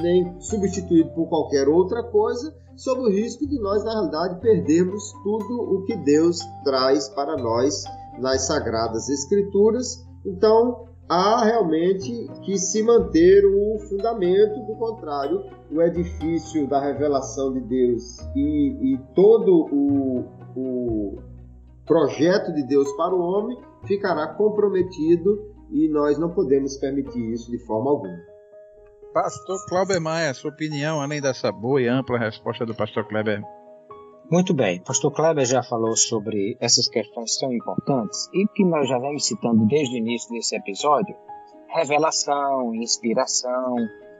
nem 0.00 0.40
substituído 0.40 1.10
por 1.16 1.28
qualquer 1.28 1.66
outra 1.66 2.00
coisa, 2.00 2.54
sob 2.76 3.00
o 3.00 3.10
risco 3.10 3.44
de 3.44 3.58
nós, 3.58 3.82
na 3.82 3.94
realidade, 3.94 4.40
perdermos 4.40 5.02
tudo 5.24 5.62
o 5.62 5.82
que 5.82 5.96
Deus 5.96 6.38
traz 6.62 7.08
para 7.08 7.36
nós 7.38 7.82
nas 8.20 8.46
Sagradas 8.46 9.08
Escrituras. 9.08 10.06
Então, 10.24 10.91
há 11.08 11.44
realmente 11.44 12.26
que 12.42 12.58
se 12.58 12.82
manter 12.82 13.44
o 13.44 13.78
fundamento, 13.88 14.60
do 14.66 14.74
contrário, 14.76 15.44
o 15.70 15.80
edifício 15.82 16.66
da 16.66 16.80
revelação 16.80 17.52
de 17.52 17.60
Deus 17.60 18.18
e, 18.34 18.94
e 18.94 18.98
todo 19.14 19.68
o, 19.72 20.24
o 20.56 21.18
projeto 21.86 22.52
de 22.52 22.62
Deus 22.66 22.90
para 22.92 23.14
o 23.14 23.20
homem 23.20 23.58
ficará 23.86 24.26
comprometido 24.28 25.52
e 25.70 25.88
nós 25.88 26.18
não 26.18 26.30
podemos 26.30 26.76
permitir 26.76 27.32
isso 27.32 27.50
de 27.50 27.58
forma 27.58 27.90
alguma. 27.90 28.18
Pastor 29.12 29.58
Kleber 29.68 30.00
Maia, 30.00 30.32
sua 30.32 30.50
opinião, 30.50 31.00
além 31.00 31.20
dessa 31.20 31.52
boa 31.52 31.80
e 31.80 31.86
ampla 31.86 32.18
resposta 32.18 32.64
do 32.64 32.74
pastor 32.74 33.06
Kleber? 33.06 33.42
Muito 34.30 34.54
bem, 34.54 34.80
pastor 34.80 35.12
Kleber 35.12 35.44
já 35.44 35.62
falou 35.62 35.94
sobre 35.96 36.56
essas 36.58 36.88
questões 36.88 37.36
tão 37.38 37.52
importantes 37.52 38.28
e 38.32 38.46
que 38.54 38.64
nós 38.64 38.88
já 38.88 38.98
vamos 38.98 39.26
citando 39.26 39.66
desde 39.66 39.94
o 39.94 39.98
início 39.98 40.30
desse 40.30 40.56
episódio, 40.56 41.14
revelação, 41.68 42.74
inspiração 42.74 43.76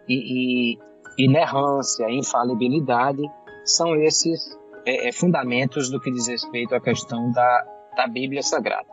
e, 0.09 0.75
e 0.75 0.79
inerrância, 1.19 2.11
infalibilidade, 2.11 3.23
são 3.65 3.95
esses 3.97 4.59
é, 4.85 5.09
é, 5.09 5.13
fundamentos 5.13 5.91
do 5.91 6.01
que 6.01 6.11
diz 6.11 6.27
respeito 6.27 6.75
à 6.75 6.81
questão 6.81 7.31
da, 7.31 7.67
da 7.97 8.07
Bíblia 8.07 8.43
Sagrada. 8.43 8.89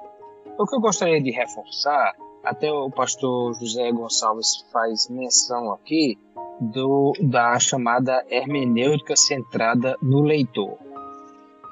O 0.58 0.66
que 0.66 0.76
eu 0.76 0.80
gostaria 0.80 1.22
de 1.22 1.32
reforçar, 1.32 2.16
até 2.44 2.72
o 2.72 2.90
pastor 2.90 3.54
José 3.56 3.92
Gonçalves 3.92 4.66
faz 4.72 5.10
menção 5.10 5.72
aqui, 5.72 6.18
do, 6.60 7.14
da 7.22 7.58
chamada 7.58 8.26
hermenêutica 8.30 9.16
centrada 9.16 9.96
no 10.02 10.22
leitor. 10.22 10.78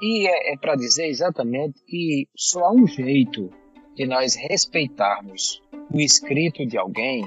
E 0.00 0.26
é, 0.28 0.52
é 0.52 0.56
para 0.56 0.76
dizer 0.76 1.06
exatamente 1.06 1.82
que 1.86 2.28
só 2.36 2.64
há 2.64 2.72
um 2.72 2.86
jeito 2.86 3.50
de 3.94 4.06
nós 4.06 4.36
respeitarmos 4.36 5.62
o 5.92 6.00
escrito 6.00 6.66
de 6.66 6.78
alguém 6.78 7.24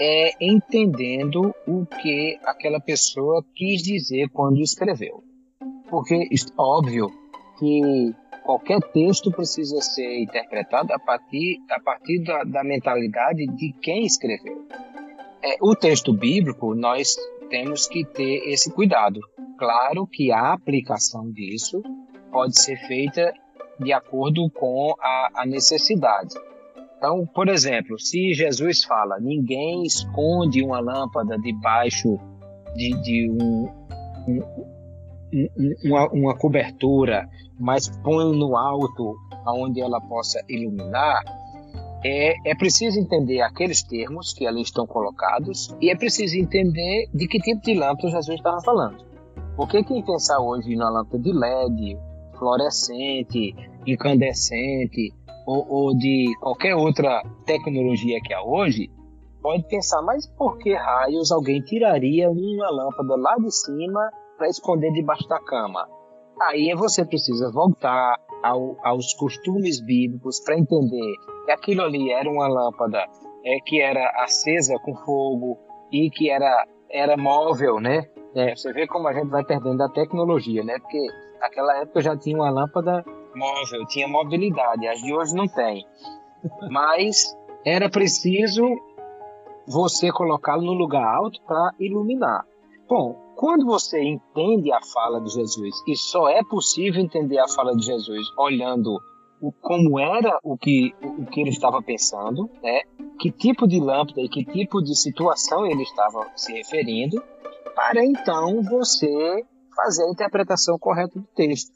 é 0.00 0.32
entendendo 0.40 1.54
o 1.66 1.84
que 1.84 2.38
aquela 2.44 2.80
pessoa 2.80 3.44
quis 3.54 3.82
dizer 3.82 4.30
quando 4.30 4.62
escreveu. 4.62 5.22
Porque, 5.90 6.26
óbvio, 6.56 7.08
que 7.58 8.14
qualquer 8.42 8.80
texto 8.92 9.30
precisa 9.30 9.80
ser 9.82 10.22
interpretado 10.22 10.92
a 10.94 10.98
partir, 10.98 11.58
a 11.70 11.80
partir 11.80 12.22
da, 12.24 12.44
da 12.44 12.64
mentalidade 12.64 13.46
de 13.46 13.74
quem 13.82 14.06
escreveu. 14.06 14.64
É, 15.42 15.56
o 15.60 15.74
texto 15.76 16.14
bíblico, 16.14 16.74
nós 16.74 17.16
temos 17.50 17.86
que 17.86 18.04
ter 18.04 18.48
esse 18.48 18.72
cuidado. 18.72 19.20
Claro 19.60 20.06
que 20.06 20.32
a 20.32 20.54
aplicação 20.54 21.30
disso 21.30 21.82
pode 22.32 22.58
ser 22.58 22.78
feita 22.86 23.30
de 23.78 23.92
acordo 23.92 24.48
com 24.52 24.94
a, 24.98 25.42
a 25.42 25.46
necessidade. 25.46 26.34
Então, 26.96 27.26
por 27.26 27.46
exemplo, 27.46 27.98
se 27.98 28.32
Jesus 28.32 28.84
fala, 28.84 29.20
ninguém 29.20 29.82
esconde 29.82 30.62
uma 30.62 30.80
lâmpada 30.80 31.36
debaixo 31.36 32.18
de, 32.74 33.02
de 33.02 33.30
um, 33.30 33.68
um, 34.26 35.74
uma, 35.84 36.08
uma, 36.08 36.38
cobertura, 36.38 37.28
mas 37.58 37.86
põe 38.02 38.34
no 38.34 38.56
alto 38.56 39.14
onde 39.46 39.82
ela 39.82 40.00
possa 40.00 40.42
iluminar, 40.48 41.22
é, 42.02 42.50
é 42.50 42.54
preciso 42.54 42.98
entender 42.98 43.42
aqueles 43.42 43.82
termos 43.82 44.32
que 44.32 44.46
ali 44.46 44.62
estão 44.62 44.86
colocados 44.86 45.68
e 45.82 45.90
é 45.90 45.94
preciso 45.94 46.38
entender 46.38 47.10
de 47.12 47.28
que 47.28 47.38
tipo 47.38 47.60
de 47.60 47.74
lâmpada 47.74 48.08
Jesus 48.08 48.38
estava 48.38 48.62
falando. 48.62 49.09
Porque 49.60 49.84
quem 49.84 50.02
pensar 50.02 50.40
hoje 50.40 50.74
na 50.74 50.88
lâmpada 50.88 51.18
de 51.18 51.34
LED, 51.34 51.98
fluorescente, 52.38 53.54
incandescente 53.86 55.12
ou, 55.46 55.66
ou 55.68 55.94
de 55.98 56.34
qualquer 56.40 56.74
outra 56.74 57.22
tecnologia 57.44 58.18
que 58.24 58.32
há 58.32 58.42
hoje, 58.42 58.90
pode 59.42 59.68
pensar, 59.68 60.00
mas 60.00 60.26
por 60.38 60.56
que 60.56 60.72
raios 60.72 61.30
alguém 61.30 61.60
tiraria 61.60 62.30
uma 62.30 62.70
lâmpada 62.70 63.16
lá 63.16 63.36
de 63.36 63.54
cima 63.54 64.10
para 64.38 64.48
esconder 64.48 64.92
debaixo 64.92 65.28
da 65.28 65.38
cama? 65.40 65.86
Aí 66.40 66.74
você 66.74 67.04
precisa 67.04 67.52
voltar 67.52 68.16
ao, 68.42 68.78
aos 68.82 69.12
costumes 69.12 69.78
bíblicos 69.84 70.40
para 70.40 70.58
entender 70.58 71.14
que 71.44 71.52
aquilo 71.52 71.82
ali 71.82 72.10
era 72.10 72.30
uma 72.30 72.48
lâmpada 72.48 73.04
é, 73.44 73.58
que 73.66 73.78
era 73.78 74.08
acesa 74.24 74.78
com 74.82 74.96
fogo 75.04 75.58
e 75.92 76.08
que 76.08 76.30
era, 76.30 76.66
era 76.90 77.14
móvel, 77.14 77.78
né? 77.78 78.06
É, 78.34 78.54
você 78.54 78.72
vê 78.72 78.86
como 78.86 79.08
a 79.08 79.12
gente 79.12 79.28
vai 79.28 79.44
perdendo 79.44 79.82
a 79.82 79.88
tecnologia, 79.88 80.62
né? 80.62 80.78
Porque 80.78 81.06
naquela 81.40 81.76
época 81.78 82.00
já 82.00 82.16
tinha 82.16 82.36
uma 82.36 82.50
lâmpada 82.50 83.04
móvel, 83.34 83.86
tinha 83.86 84.06
mobilidade, 84.06 84.86
as 84.86 85.00
de 85.00 85.12
hoje 85.12 85.34
não 85.34 85.48
tem. 85.48 85.84
Mas 86.70 87.36
era 87.64 87.88
preciso 87.90 88.64
você 89.66 90.10
colocá-lo 90.10 90.62
no 90.62 90.72
lugar 90.72 91.04
alto 91.04 91.40
para 91.42 91.72
iluminar. 91.78 92.44
Bom, 92.88 93.16
quando 93.36 93.64
você 93.64 94.02
entende 94.02 94.72
a 94.72 94.80
fala 94.82 95.20
de 95.20 95.30
Jesus, 95.30 95.74
e 95.86 95.96
só 95.96 96.28
é 96.28 96.42
possível 96.42 97.00
entender 97.00 97.38
a 97.38 97.48
fala 97.48 97.74
de 97.74 97.84
Jesus 97.84 98.26
olhando 98.36 99.00
o, 99.40 99.52
como 99.52 99.98
era 99.98 100.38
o 100.42 100.56
que, 100.56 100.94
o 101.00 101.24
que 101.26 101.40
ele 101.40 101.50
estava 101.50 101.80
pensando, 101.80 102.50
né? 102.62 102.82
que 103.18 103.30
tipo 103.30 103.66
de 103.66 103.78
lâmpada 103.78 104.20
e 104.20 104.28
que 104.28 104.44
tipo 104.44 104.82
de 104.82 104.94
situação 104.94 105.66
ele 105.66 105.82
estava 105.82 106.26
se 106.36 106.52
referindo, 106.52 107.22
para 107.74 108.04
então 108.04 108.62
você 108.62 109.44
fazer 109.74 110.04
a 110.04 110.10
interpretação 110.10 110.78
correta 110.78 111.18
do 111.18 111.26
texto. 111.34 111.72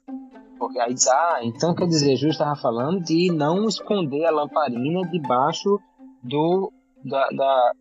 Porque 0.59 0.78
aí 0.78 0.95
diz, 0.95 1.09
ah, 1.09 1.40
então 1.42 1.74
quer 1.74 1.86
dizer, 1.86 2.16
Jesus 2.16 2.32
estava 2.32 2.57
falando 2.57 3.01
de 3.01 3.32
não 3.32 3.66
esconder 3.66 4.24
a 4.24 4.30
lamparina 4.30 5.09
debaixo 5.11 5.80
do, 6.22 6.72
da, 7.05 7.26
da, 7.28 7.72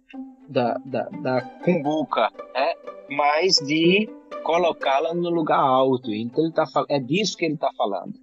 da, 0.50 0.78
da, 0.86 1.10
da 1.22 1.42
cumbuca, 1.64 2.30
né? 2.54 2.74
mas 3.10 3.56
de 3.56 4.10
colocá-la 4.44 5.14
no 5.14 5.30
lugar 5.30 5.60
alto. 5.60 6.12
Então 6.12 6.44
ele 6.44 6.54
tá, 6.54 6.66
é 6.90 7.00
disso 7.00 7.38
que 7.38 7.46
ele 7.46 7.56
está 7.56 7.70
falando. 7.78 8.14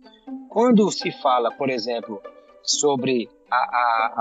Quando 0.48 0.90
se 0.90 1.10
fala, 1.10 1.50
por 1.52 1.70
exemplo, 1.70 2.20
sobre 2.62 3.28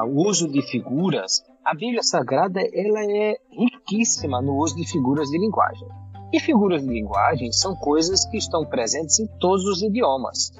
o 0.06 0.28
uso 0.28 0.48
de 0.48 0.62
figuras, 0.62 1.44
a 1.64 1.74
Bíblia 1.74 2.02
Sagrada 2.02 2.62
ela 2.62 3.04
é 3.04 3.38
riquíssima 3.52 4.42
no 4.42 4.56
uso 4.56 4.76
de 4.76 4.90
figuras 4.90 5.30
de 5.30 5.38
linguagem. 5.38 5.88
E 6.32 6.40
figuras 6.40 6.82
de 6.82 6.90
linguagem 6.90 7.52
são 7.52 7.76
coisas 7.76 8.26
que 8.26 8.38
estão 8.38 8.66
presentes 8.66 9.20
em 9.20 9.28
todos 9.40 9.66
os 9.66 9.82
idiomas. 9.82 10.52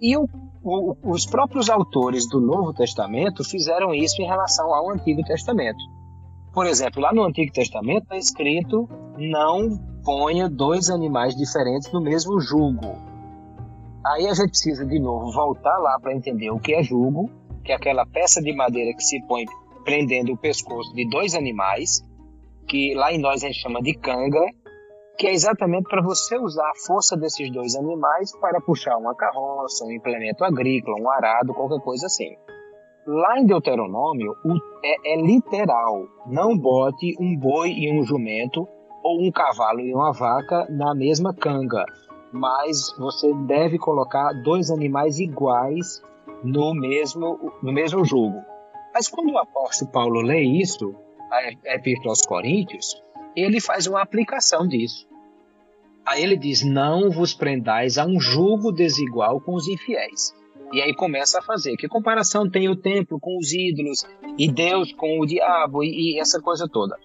E 0.00 0.16
o, 0.16 0.26
o, 0.62 0.96
os 1.02 1.26
próprios 1.26 1.68
autores 1.68 2.28
do 2.28 2.40
Novo 2.40 2.72
Testamento 2.72 3.44
fizeram 3.44 3.94
isso 3.94 4.20
em 4.22 4.26
relação 4.26 4.74
ao 4.74 4.90
Antigo 4.90 5.22
Testamento. 5.22 5.78
Por 6.52 6.66
exemplo, 6.66 7.02
lá 7.02 7.12
no 7.12 7.24
Antigo 7.24 7.52
Testamento 7.52 8.04
está 8.04 8.16
escrito: 8.16 8.88
não 9.16 9.78
ponha 10.04 10.48
dois 10.48 10.88
animais 10.88 11.36
diferentes 11.36 11.92
no 11.92 12.00
mesmo 12.00 12.40
jugo. 12.40 12.96
Aí 14.04 14.26
a 14.26 14.34
gente 14.34 14.50
precisa 14.50 14.86
de 14.86 14.98
novo 14.98 15.30
voltar 15.30 15.76
lá 15.78 15.98
para 16.00 16.14
entender 16.14 16.50
o 16.50 16.58
que 16.58 16.74
é 16.74 16.82
jugo, 16.82 17.30
que 17.62 17.72
é 17.72 17.74
aquela 17.74 18.06
peça 18.06 18.40
de 18.40 18.54
madeira 18.54 18.96
que 18.96 19.02
se 19.02 19.20
põe 19.26 19.44
prendendo 19.84 20.32
o 20.32 20.36
pescoço 20.36 20.92
de 20.94 21.08
dois 21.08 21.34
animais, 21.34 22.02
que 22.68 22.94
lá 22.94 23.12
em 23.12 23.18
nós 23.18 23.42
a 23.42 23.46
gente 23.46 23.60
chama 23.60 23.80
de 23.80 23.94
canga, 23.94 24.44
que 25.18 25.26
é 25.26 25.32
exatamente 25.32 25.88
para 25.88 26.02
você 26.02 26.38
usar 26.38 26.70
a 26.70 26.86
força 26.86 27.16
desses 27.16 27.50
dois 27.52 27.74
animais 27.74 28.30
para 28.40 28.60
puxar 28.60 28.96
uma 28.96 29.14
carroça, 29.14 29.84
um 29.84 29.90
implemento 29.90 30.44
agrícola, 30.44 30.96
um 31.00 31.10
arado, 31.10 31.54
qualquer 31.54 31.80
coisa 31.80 32.06
assim. 32.06 32.36
Lá 33.06 33.40
em 33.40 33.46
Deuteronômio 33.46 34.34
é, 34.84 35.14
é 35.14 35.16
literal: 35.20 36.06
não 36.26 36.56
bote 36.56 37.16
um 37.18 37.36
boi 37.36 37.70
e 37.70 37.90
um 37.92 38.04
jumento 38.04 38.68
ou 39.02 39.26
um 39.26 39.32
cavalo 39.32 39.80
e 39.80 39.94
uma 39.94 40.12
vaca 40.12 40.66
na 40.68 40.94
mesma 40.94 41.34
canga, 41.34 41.84
mas 42.32 42.94
você 42.98 43.32
deve 43.46 43.78
colocar 43.78 44.32
dois 44.42 44.70
animais 44.70 45.18
iguais 45.18 46.02
no 46.44 46.74
mesmo, 46.74 47.52
no 47.62 47.72
mesmo 47.72 48.04
jugo. 48.04 48.38
Mas 48.98 49.06
quando 49.06 49.30
o 49.30 49.38
apóstolo 49.38 49.92
Paulo 49.92 50.20
lê 50.20 50.42
isso, 50.42 50.92
a 51.30 51.74
Epístola 51.76 52.10
aos 52.10 52.22
Coríntios, 52.22 53.00
ele 53.36 53.60
faz 53.60 53.86
uma 53.86 54.02
aplicação 54.02 54.66
disso. 54.66 55.06
Aí 56.04 56.20
ele 56.20 56.36
diz: 56.36 56.64
Não 56.64 57.08
vos 57.08 57.32
prendais 57.32 57.96
a 57.96 58.04
um 58.04 58.18
jugo 58.18 58.72
desigual 58.72 59.40
com 59.40 59.54
os 59.54 59.68
infiéis. 59.68 60.34
E 60.72 60.82
aí 60.82 60.92
começa 60.92 61.38
a 61.38 61.42
fazer. 61.42 61.76
Que 61.76 61.86
comparação 61.86 62.50
tem 62.50 62.68
o 62.68 62.74
templo 62.74 63.20
com 63.20 63.38
os 63.38 63.52
ídolos 63.52 64.04
e 64.36 64.50
Deus 64.50 64.92
com 64.92 65.20
o 65.20 65.26
diabo 65.26 65.84
e, 65.84 66.16
e 66.16 66.20
essa 66.20 66.42
coisa 66.42 66.68
toda? 66.68 66.98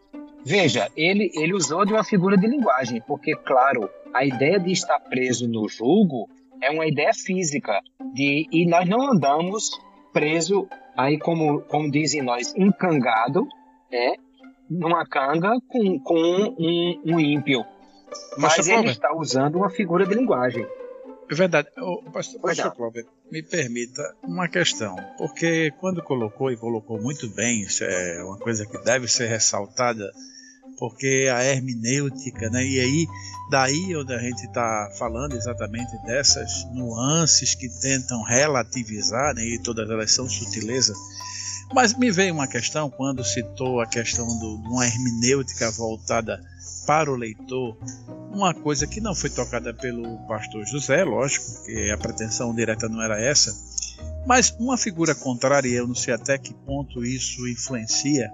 Veja, 0.44 0.90
ele, 0.98 1.30
ele 1.36 1.54
usou 1.54 1.86
de 1.86 1.94
uma 1.94 2.04
figura 2.04 2.36
de 2.36 2.48
linguagem, 2.48 3.04
porque, 3.06 3.36
claro, 3.36 3.88
a 4.12 4.26
ideia 4.26 4.60
de 4.60 4.72
estar 4.72 5.00
preso 5.00 5.48
no 5.48 5.70
jugo 5.70 6.28
é 6.60 6.72
uma 6.72 6.88
ideia 6.88 7.14
física. 7.14 7.80
De, 8.16 8.48
e 8.52 8.66
nós 8.66 8.90
não 8.90 9.12
andamos 9.12 9.70
preso, 10.12 10.68
aí 10.98 11.18
como, 11.18 11.62
como 11.62 11.90
dizem 11.90 12.22
nós, 12.22 12.54
encangado, 12.56 13.48
é, 13.92 14.14
numa 14.70 15.06
canga 15.06 15.60
com, 15.68 16.00
com 16.00 16.16
um, 16.16 17.02
um 17.06 17.20
ímpio. 17.20 17.66
Mas 18.38 18.68
ele 18.68 18.90
está 18.90 19.14
usando 19.16 19.56
uma 19.56 19.70
figura 19.70 20.06
de 20.06 20.14
linguagem. 20.14 20.66
É 21.30 21.36
verdade. 21.36 21.70
O 21.78 22.12
pastor, 22.12 22.42
pastor 22.42 22.76
Cláudio, 22.76 23.08
me 23.32 23.42
permita 23.42 24.04
uma 24.22 24.48
questão, 24.48 24.96
porque 25.18 25.72
quando 25.80 26.04
colocou 26.04 26.52
e 26.52 26.58
colocou 26.58 27.02
muito 27.02 27.28
bem, 27.30 27.62
isso 27.62 27.84
é 27.84 28.24
uma 28.24 28.38
coisa 28.38 28.66
que 28.66 28.78
deve 28.84 29.08
ser 29.08 29.28
ressaltada, 29.28 30.12
porque 30.84 31.32
a 31.34 31.42
hermenêutica, 31.42 32.50
né? 32.50 32.62
E 32.62 32.78
aí, 32.78 33.08
daí 33.50 33.96
onde 33.96 34.14
a 34.14 34.20
gente 34.20 34.46
está 34.46 34.92
falando 35.00 35.34
exatamente 35.34 35.98
dessas 36.06 36.66
nuances 36.74 37.56
que 37.56 37.70
tentam 37.70 38.22
relativizar, 38.22 39.34
né? 39.34 39.46
E 39.46 39.60
todas 39.60 39.90
elas 39.90 40.12
são 40.12 40.28
sutilezas. 40.28 40.98
Mas 41.74 41.94
me 41.94 42.12
veio 42.12 42.34
uma 42.34 42.50
questão 42.50 42.90
quando 42.90 43.24
citou 43.24 43.80
a 43.80 43.88
questão 43.88 44.28
do, 44.28 44.58
de 44.58 44.68
uma 44.68 44.86
hermenêutica 44.86 45.72
voltada 45.72 46.44
para 46.86 47.10
o 47.10 47.16
leitor 47.16 47.78
uma 48.30 48.54
coisa 48.54 48.86
que 48.86 49.00
não 49.00 49.16
foi 49.16 49.30
tocada 49.30 49.74
pelo 49.74 50.18
pastor 50.28 50.66
José, 50.66 51.06
lógico, 51.06 51.64
que 51.64 51.92
a 51.92 51.98
pretensão 51.98 52.54
direta 52.54 52.90
não 52.90 53.02
era 53.02 53.22
essa, 53.22 53.56
mas 54.26 54.54
uma 54.60 54.78
figura 54.78 55.16
contrária, 55.16 55.70
eu 55.70 55.88
não 55.88 55.96
sei 55.96 56.14
até 56.14 56.38
que 56.38 56.54
ponto 56.54 57.06
isso 57.06 57.48
influencia, 57.48 58.30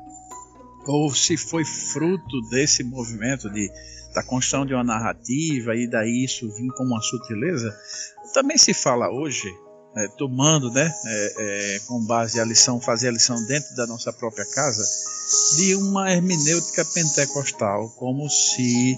ou 0.85 1.13
se 1.13 1.37
foi 1.37 1.63
fruto 1.65 2.41
desse 2.49 2.83
movimento 2.83 3.49
de, 3.49 3.69
da 4.13 4.23
construção 4.23 4.65
de 4.65 4.73
uma 4.73 4.83
narrativa 4.83 5.75
e 5.75 5.87
daí 5.87 6.23
isso 6.25 6.51
vir 6.53 6.71
como 6.73 6.91
uma 6.91 7.01
sutileza, 7.01 7.75
também 8.33 8.57
se 8.57 8.73
fala 8.73 9.09
hoje, 9.09 9.47
é, 9.95 10.07
tomando 10.17 10.71
né, 10.71 10.93
é, 11.05 11.33
é, 11.75 11.79
com 11.87 12.03
base 12.05 12.39
a 12.39 12.45
lição, 12.45 12.79
fazer 12.79 13.09
a 13.09 13.11
lição 13.11 13.43
dentro 13.45 13.75
da 13.75 13.87
nossa 13.87 14.13
própria 14.13 14.45
casa, 14.45 14.83
de 15.57 15.75
uma 15.75 16.11
hermenêutica 16.11 16.85
pentecostal, 16.85 17.89
como 17.97 18.29
se 18.29 18.97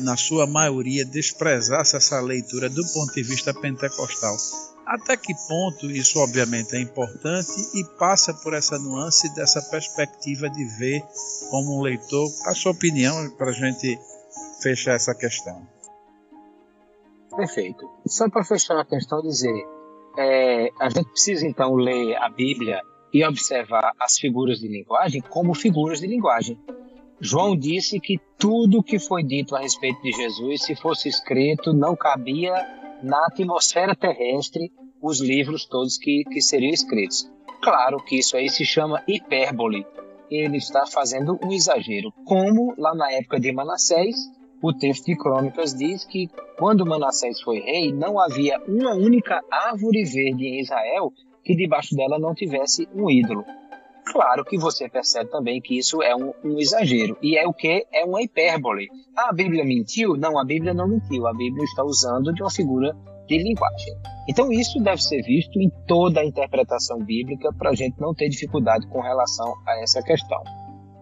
na 0.00 0.16
sua 0.16 0.46
maioria 0.46 1.04
desprezasse 1.04 1.96
essa 1.96 2.20
leitura 2.20 2.68
do 2.68 2.84
ponto 2.92 3.12
de 3.14 3.22
vista 3.22 3.54
pentecostal. 3.54 4.36
Até 4.86 5.16
que 5.16 5.34
ponto 5.48 5.90
isso 5.90 6.20
obviamente 6.20 6.76
é 6.76 6.80
importante 6.80 7.50
e 7.74 7.84
passa 7.98 8.32
por 8.32 8.54
essa 8.54 8.78
nuance 8.78 9.34
dessa 9.34 9.60
perspectiva 9.62 10.48
de 10.48 10.64
ver 10.78 11.02
como 11.50 11.78
um 11.78 11.82
leitor 11.82 12.28
a 12.46 12.54
sua 12.54 12.70
opinião 12.70 13.28
para 13.30 13.50
a 13.50 13.52
gente 13.52 13.98
fechar 14.62 14.94
essa 14.94 15.12
questão. 15.12 15.66
Perfeito. 17.36 17.90
Só 18.06 18.30
para 18.30 18.44
fechar 18.44 18.78
a 18.78 18.84
questão 18.84 19.20
dizer 19.20 19.66
é, 20.16 20.70
a 20.80 20.88
gente 20.88 21.10
precisa 21.10 21.44
então 21.44 21.74
ler 21.74 22.14
a 22.16 22.28
Bíblia 22.28 22.80
e 23.12 23.24
observar 23.24 23.92
as 23.98 24.16
figuras 24.18 24.60
de 24.60 24.68
linguagem 24.68 25.20
como 25.20 25.52
figuras 25.52 26.00
de 26.00 26.06
linguagem. 26.06 26.56
João 27.20 27.56
disse 27.56 27.98
que 27.98 28.20
tudo 28.38 28.84
que 28.84 29.00
foi 29.00 29.24
dito 29.24 29.56
a 29.56 29.60
respeito 29.60 30.00
de 30.02 30.12
Jesus, 30.12 30.62
se 30.62 30.76
fosse 30.76 31.08
escrito, 31.08 31.72
não 31.72 31.96
cabia 31.96 32.54
na 33.02 33.26
atmosfera 33.26 33.94
terrestre 33.94 34.72
os 35.02 35.20
livros 35.20 35.66
todos 35.66 35.98
que, 35.98 36.24
que 36.24 36.40
seriam 36.40 36.72
escritos. 36.72 37.30
Claro 37.62 37.98
que 38.02 38.18
isso 38.18 38.36
aí 38.36 38.48
se 38.48 38.64
chama 38.64 39.02
hipérbole. 39.06 39.86
Ele 40.30 40.56
está 40.56 40.86
fazendo 40.86 41.38
um 41.42 41.52
exagero. 41.52 42.12
Como 42.24 42.74
lá 42.76 42.94
na 42.94 43.10
época 43.12 43.38
de 43.38 43.52
Manassés, 43.52 44.16
o 44.62 44.72
texto 44.72 45.06
de 45.06 45.16
Crônicas 45.16 45.74
diz 45.74 46.04
que 46.04 46.28
quando 46.58 46.86
Manassés 46.86 47.40
foi 47.40 47.60
rei, 47.60 47.92
não 47.92 48.18
havia 48.18 48.60
uma 48.66 48.94
única 48.94 49.42
árvore 49.50 50.04
verde 50.04 50.46
em 50.46 50.60
Israel 50.60 51.12
que 51.44 51.54
debaixo 51.54 51.94
dela 51.94 52.18
não 52.18 52.34
tivesse 52.34 52.88
um 52.94 53.08
ídolo. 53.08 53.44
Claro 54.06 54.44
que 54.44 54.56
você 54.56 54.88
percebe 54.88 55.30
também 55.30 55.60
que 55.60 55.76
isso 55.76 56.00
é 56.00 56.14
um, 56.14 56.32
um, 56.44 56.58
exagero. 56.58 57.18
E 57.20 57.36
é 57.36 57.46
o 57.46 57.52
que? 57.52 57.86
É 57.92 58.04
uma 58.04 58.22
hipérbole. 58.22 58.88
Ah, 59.16 59.30
a 59.30 59.32
Bíblia 59.32 59.64
mentiu? 59.64 60.16
Não, 60.16 60.38
a 60.38 60.44
Bíblia 60.44 60.72
não 60.72 60.86
mentiu. 60.86 61.26
A 61.26 61.34
Bíblia 61.34 61.64
está 61.64 61.82
usando 61.82 62.32
de 62.32 62.40
uma 62.40 62.50
figura 62.50 62.96
de 63.26 63.38
linguagem. 63.38 63.94
Então, 64.28 64.52
isso 64.52 64.78
deve 64.80 65.02
ser 65.02 65.22
visto 65.22 65.60
em 65.60 65.70
toda 65.88 66.20
a 66.20 66.24
interpretação 66.24 66.98
bíblica 66.98 67.52
para 67.58 67.70
a 67.70 67.74
gente 67.74 68.00
não 68.00 68.14
ter 68.14 68.28
dificuldade 68.28 68.86
com 68.88 69.00
relação 69.00 69.54
a 69.66 69.82
essa 69.82 70.00
questão. 70.02 70.42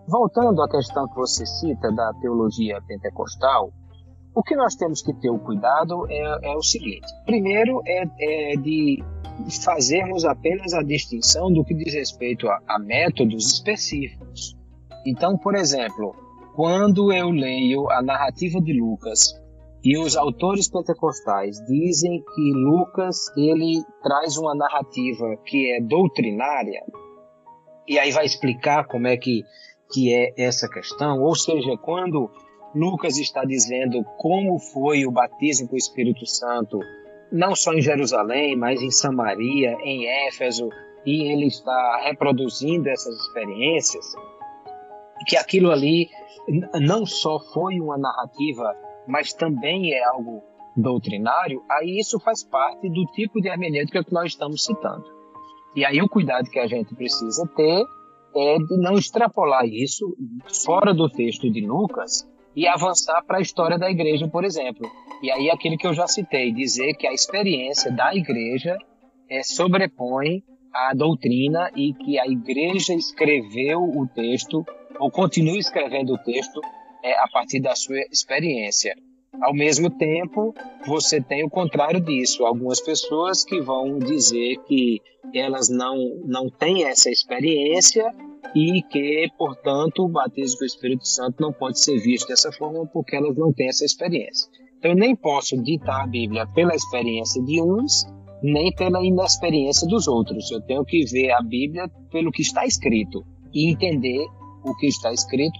Voltando 0.09 0.63
à 0.63 0.69
questão 0.69 1.07
que 1.07 1.15
você 1.15 1.45
cita 1.45 1.93
da 1.93 2.13
teologia 2.21 2.81
pentecostal, 2.87 3.71
o 4.35 4.43
que 4.43 4.57
nós 4.57 4.75
temos 4.75 5.01
que 5.03 5.15
ter 5.15 5.31
o 5.31 5.39
cuidado 5.39 6.07
é, 6.11 6.53
é 6.53 6.57
o 6.57 6.63
seguinte: 6.63 7.07
primeiro, 7.25 7.81
é, 7.87 8.05
é, 8.19 8.57
de 8.57 9.03
fazermos 9.65 10.25
apenas 10.25 10.73
a 10.75 10.83
distinção 10.83 11.53
do 11.53 11.65
que 11.65 11.75
diz 11.75 11.95
respeito 11.95 12.49
a, 12.49 12.61
a 12.67 12.79
métodos 12.79 13.53
específicos. 13.53 14.57
Então, 15.07 15.37
por 15.37 15.55
exemplo, 15.55 16.15
quando 16.55 17.13
eu 17.13 17.31
leio 17.31 17.91
a 17.91 18.03
narrativa 18.03 18.61
de 18.61 18.73
Lucas 18.73 19.35
e 19.83 19.99
os 19.99 20.17
autores 20.17 20.71
pentecostais 20.71 21.59
dizem 21.67 22.23
que 22.35 22.53
Lucas 22.55 23.17
ele 23.37 23.83
traz 24.03 24.37
uma 24.39 24.55
narrativa 24.55 25.37
que 25.45 25.73
é 25.73 25.81
doutrinária 25.81 26.83
e 27.87 27.99
aí 27.99 28.11
vai 28.13 28.25
explicar 28.25 28.87
como 28.87 29.07
é 29.07 29.17
que 29.17 29.43
que 29.93 30.13
é 30.13 30.33
essa 30.39 30.67
questão, 30.69 31.23
ou 31.23 31.37
seja, 31.37 31.77
quando 31.77 32.31
Lucas 32.75 33.19
está 33.19 33.45
dizendo 33.45 34.03
como 34.17 34.59
foi 34.59 35.07
o 35.07 35.13
batismo 35.13 35.69
com 35.69 35.75
o 35.75 35.79
Espírito 35.79 36.27
Santo, 36.27 36.81
não 37.35 37.57
só 37.57 37.75
em 37.75 37.83
Jerusalém, 37.83 38.57
mas 38.57 38.81
em 38.81 38.93
Samaria, 38.93 39.77
em 39.83 40.07
Éfeso, 40.29 40.69
e 41.05 41.33
ele 41.33 41.47
está 41.47 42.01
reproduzindo 42.05 42.89
essas 42.89 43.13
experiências, 43.23 44.07
que 45.27 45.37
aquilo 45.37 45.73
ali 45.73 46.09
não 46.81 47.05
só 47.05 47.41
foi 47.53 47.81
uma 47.81 47.99
narrativa, 47.99 48.73
mas 49.09 49.33
também 49.33 49.93
é 49.93 50.05
algo 50.05 50.45
doutrinário, 50.77 51.61
aí 51.69 51.99
isso 51.99 52.21
faz 52.21 52.45
parte 52.45 52.89
do 52.89 53.05
tipo 53.07 53.41
de 53.41 53.49
hermenêutica 53.49 54.05
que 54.05 54.13
nós 54.13 54.29
estamos 54.29 54.65
citando. 54.65 55.05
E 55.75 55.85
aí 55.85 56.01
o 56.01 56.09
cuidado 56.09 56.49
que 56.49 56.61
a 56.61 56.69
gente 56.69 56.95
precisa 56.95 57.49
ter 57.57 57.85
é 58.37 58.59
de 58.59 58.77
não 58.79 58.95
extrapolar 58.95 59.67
isso 59.67 60.17
fora 60.65 60.95
do 60.95 61.09
texto 61.09 61.51
de 61.51 61.67
Lucas 61.67 62.29
e 62.55 62.67
avançar 62.67 63.23
para 63.25 63.39
a 63.39 63.41
história 63.41 63.79
da 63.79 63.91
igreja, 63.91 64.29
por 64.29 64.45
exemplo. 64.45 64.91
E 65.23 65.31
aí 65.31 65.51
aquilo 65.51 65.77
que 65.77 65.87
eu 65.87 65.95
já 65.95 66.07
citei, 66.07 66.53
dizer 66.53 66.95
que 66.95 67.07
a 67.07 67.13
experiência 67.13 67.91
da 67.91 68.15
igreja 68.15 68.77
é, 69.29 69.43
sobrepõe 69.43 70.43
a 70.73 70.93
doutrina 70.95 71.71
e 71.77 71.95
que 71.95 72.19
a 72.19 72.27
igreja 72.27 72.95
escreveu 72.95 73.83
o 73.83 74.07
texto 74.07 74.65
ou 74.99 75.11
continua 75.11 75.59
escrevendo 75.59 76.15
o 76.15 76.19
texto 76.19 76.61
é, 77.03 77.19
a 77.19 77.29
partir 77.33 77.61
da 77.61 77.75
sua 77.75 77.99
experiência. 78.11 78.95
Ao 79.41 79.53
mesmo 79.53 79.91
tempo, 79.91 80.55
você 80.87 81.21
tem 81.21 81.45
o 81.45 81.51
contrário 81.51 82.01
disso. 82.01 82.45
Algumas 82.45 82.81
pessoas 82.81 83.45
que 83.45 83.61
vão 83.61 83.99
dizer 83.99 84.59
que 84.67 85.01
elas 85.35 85.69
não, 85.69 85.97
não 86.25 86.49
têm 86.49 86.85
essa 86.85 87.11
experiência 87.11 88.05
e 88.55 88.83
que, 88.83 89.29
portanto, 89.39 90.05
o 90.05 90.09
batismo 90.09 90.59
com 90.59 90.65
o 90.65 90.67
Espírito 90.67 91.07
Santo 91.07 91.41
não 91.41 91.53
pode 91.53 91.81
ser 91.81 91.99
visto 91.99 92.29
dessa 92.29 92.51
forma 92.53 92.87
porque 92.87 93.17
elas 93.17 93.37
não 93.37 93.53
têm 93.53 93.69
essa 93.69 93.85
experiência. 93.85 94.49
Então, 94.79 94.91
eu 94.91 94.97
nem 94.97 95.15
posso 95.15 95.57
ditar 95.63 96.03
a 96.03 96.07
Bíblia 96.07 96.47
pela 96.55 96.75
experiência 96.75 97.43
de 97.43 97.63
uns, 97.63 98.05
nem 98.43 98.75
pela 98.75 99.05
inexperiência 99.05 99.87
dos 99.89 100.07
outros. 100.09 100.51
Eu 100.51 100.61
tenho 100.61 100.85
que 100.85 101.05
ver 101.05 101.31
a 101.33 101.43
Bíblia 101.43 101.89
pelo 102.11 102.31
que 102.31 102.43
está 102.43 102.67
escrito 102.67 103.25
e 103.53 103.71
entender 103.71 104.27
o 104.65 104.75
que 104.77 104.87
está 104.87 105.13
escrito. 105.13 105.59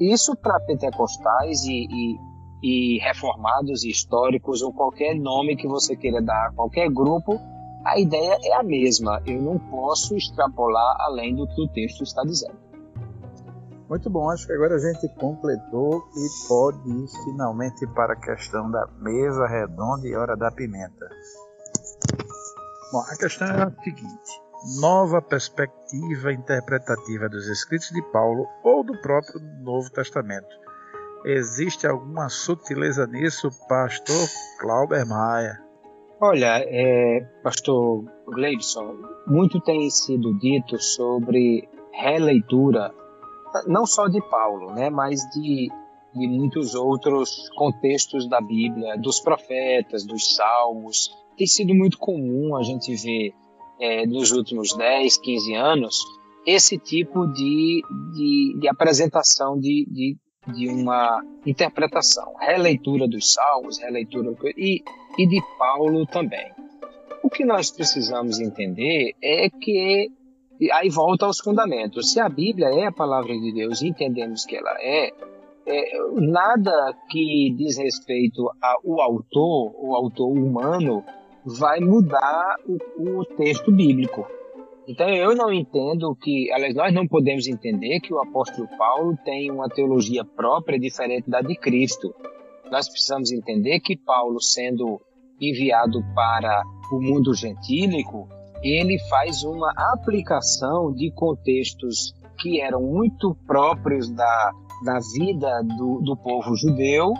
E 0.00 0.12
isso 0.12 0.34
para 0.36 0.60
pentecostais 0.60 1.64
e, 1.64 1.86
e 1.90 2.34
e 2.64 2.98
reformados 2.98 3.84
e 3.84 3.90
históricos 3.90 4.62
ou 4.62 4.72
qualquer 4.72 5.14
nome 5.14 5.54
que 5.54 5.68
você 5.68 5.94
queira 5.94 6.22
dar 6.22 6.48
a 6.48 6.52
qualquer 6.52 6.88
grupo, 6.88 7.38
a 7.84 7.98
ideia 7.98 8.38
é 8.42 8.54
a 8.54 8.62
mesma. 8.62 9.22
Eu 9.26 9.40
não 9.42 9.58
posso 9.58 10.16
extrapolar 10.16 10.96
além 11.00 11.34
do 11.34 11.46
que 11.46 11.62
o 11.62 11.68
texto 11.68 12.02
está 12.02 12.22
dizendo. 12.22 12.64
Muito 13.88 14.08
bom, 14.08 14.30
acho 14.30 14.46
que 14.46 14.52
agora 14.52 14.76
a 14.76 14.78
gente 14.78 15.08
completou 15.16 16.02
e 16.16 16.48
pode 16.48 16.90
ir 16.90 17.06
finalmente 17.24 17.86
para 17.88 18.14
a 18.14 18.16
questão 18.16 18.70
da 18.70 18.86
mesa 18.98 19.46
redonda 19.46 20.08
e 20.08 20.16
hora 20.16 20.36
da 20.36 20.50
pimenta. 20.50 21.08
Bom, 22.90 23.00
a 23.00 23.16
questão 23.16 23.46
é 23.46 23.62
a 23.62 23.70
seguinte: 23.82 24.42
nova 24.80 25.20
perspectiva 25.20 26.32
interpretativa 26.32 27.28
dos 27.28 27.46
escritos 27.46 27.90
de 27.90 28.02
Paulo 28.10 28.46
ou 28.64 28.82
do 28.82 28.98
próprio 29.00 29.38
Novo 29.62 29.90
Testamento 29.90 30.64
Existe 31.24 31.86
alguma 31.86 32.28
sutileza 32.28 33.06
nisso, 33.06 33.48
pastor 33.66 34.28
Clauber 34.60 35.06
Maia? 35.06 35.63
Olha, 36.20 36.64
é, 36.66 37.20
pastor 37.42 38.04
Gleibson, 38.26 38.96
muito 39.26 39.60
tem 39.60 39.90
sido 39.90 40.32
dito 40.38 40.80
sobre 40.80 41.68
releitura, 41.92 42.94
não 43.66 43.84
só 43.84 44.08
de 44.08 44.20
Paulo, 44.28 44.72
né, 44.72 44.90
mas 44.90 45.20
de, 45.32 45.68
de 46.14 46.26
muitos 46.28 46.74
outros 46.74 47.48
contextos 47.56 48.28
da 48.28 48.40
Bíblia, 48.40 48.96
dos 48.96 49.20
profetas, 49.20 50.04
dos 50.06 50.34
salmos. 50.34 51.10
Tem 51.36 51.46
sido 51.46 51.74
muito 51.74 51.98
comum 51.98 52.56
a 52.56 52.62
gente 52.62 52.94
ver 52.94 53.32
é, 53.80 54.06
nos 54.06 54.30
últimos 54.32 54.74
10, 54.76 55.18
15 55.18 55.54
anos 55.54 55.98
esse 56.46 56.78
tipo 56.78 57.26
de, 57.26 57.82
de, 58.12 58.58
de 58.60 58.68
apresentação 58.68 59.58
de, 59.58 59.86
de 59.90 60.16
de 60.46 60.68
uma 60.68 61.24
interpretação, 61.46 62.34
releitura 62.38 63.08
dos 63.08 63.32
salmos, 63.32 63.78
releitura 63.78 64.34
e, 64.56 64.82
e 65.18 65.26
de 65.26 65.40
Paulo 65.58 66.06
também. 66.06 66.52
O 67.22 67.30
que 67.30 67.44
nós 67.44 67.70
precisamos 67.70 68.38
entender 68.38 69.14
é 69.22 69.48
que 69.48 70.10
aí 70.72 70.88
volta 70.90 71.26
aos 71.26 71.38
fundamentos. 71.38 72.12
Se 72.12 72.20
a 72.20 72.28
Bíblia 72.28 72.68
é 72.68 72.86
a 72.86 72.92
palavra 72.92 73.32
de 73.32 73.52
Deus 73.52 73.82
entendemos 73.82 74.44
que 74.44 74.56
ela 74.56 74.76
é, 74.80 75.12
é 75.66 75.98
nada 76.14 76.94
que 77.08 77.54
diz 77.56 77.78
respeito 77.78 78.50
ao 78.60 79.00
autor, 79.00 79.74
o 79.78 79.94
autor 79.94 80.30
humano, 80.30 81.02
vai 81.44 81.80
mudar 81.80 82.56
o, 82.66 83.20
o 83.20 83.24
texto 83.24 83.70
bíblico. 83.72 84.26
Então 84.86 85.08
eu 85.08 85.34
não 85.34 85.52
entendo 85.52 86.14
que, 86.14 86.50
aliás, 86.52 86.74
nós 86.74 86.92
não 86.92 87.06
podemos 87.06 87.46
entender 87.46 88.00
que 88.00 88.12
o 88.12 88.20
apóstolo 88.20 88.68
Paulo 88.76 89.16
tem 89.24 89.50
uma 89.50 89.68
teologia 89.68 90.24
própria 90.24 90.78
diferente 90.78 91.30
da 91.30 91.40
de 91.40 91.56
Cristo. 91.56 92.14
Nós 92.70 92.88
precisamos 92.88 93.32
entender 93.32 93.80
que 93.80 93.96
Paulo, 93.96 94.40
sendo 94.42 95.00
enviado 95.40 96.02
para 96.14 96.62
o 96.92 97.00
mundo 97.00 97.32
gentílico, 97.34 98.28
ele 98.62 98.98
faz 99.08 99.42
uma 99.42 99.72
aplicação 99.92 100.92
de 100.92 101.10
contextos 101.12 102.14
que 102.38 102.60
eram 102.60 102.82
muito 102.82 103.34
próprios 103.46 104.10
da, 104.10 104.52
da 104.84 104.98
vida 105.16 105.62
do, 105.78 106.00
do 106.00 106.16
povo 106.16 106.54
judeu 106.54 107.14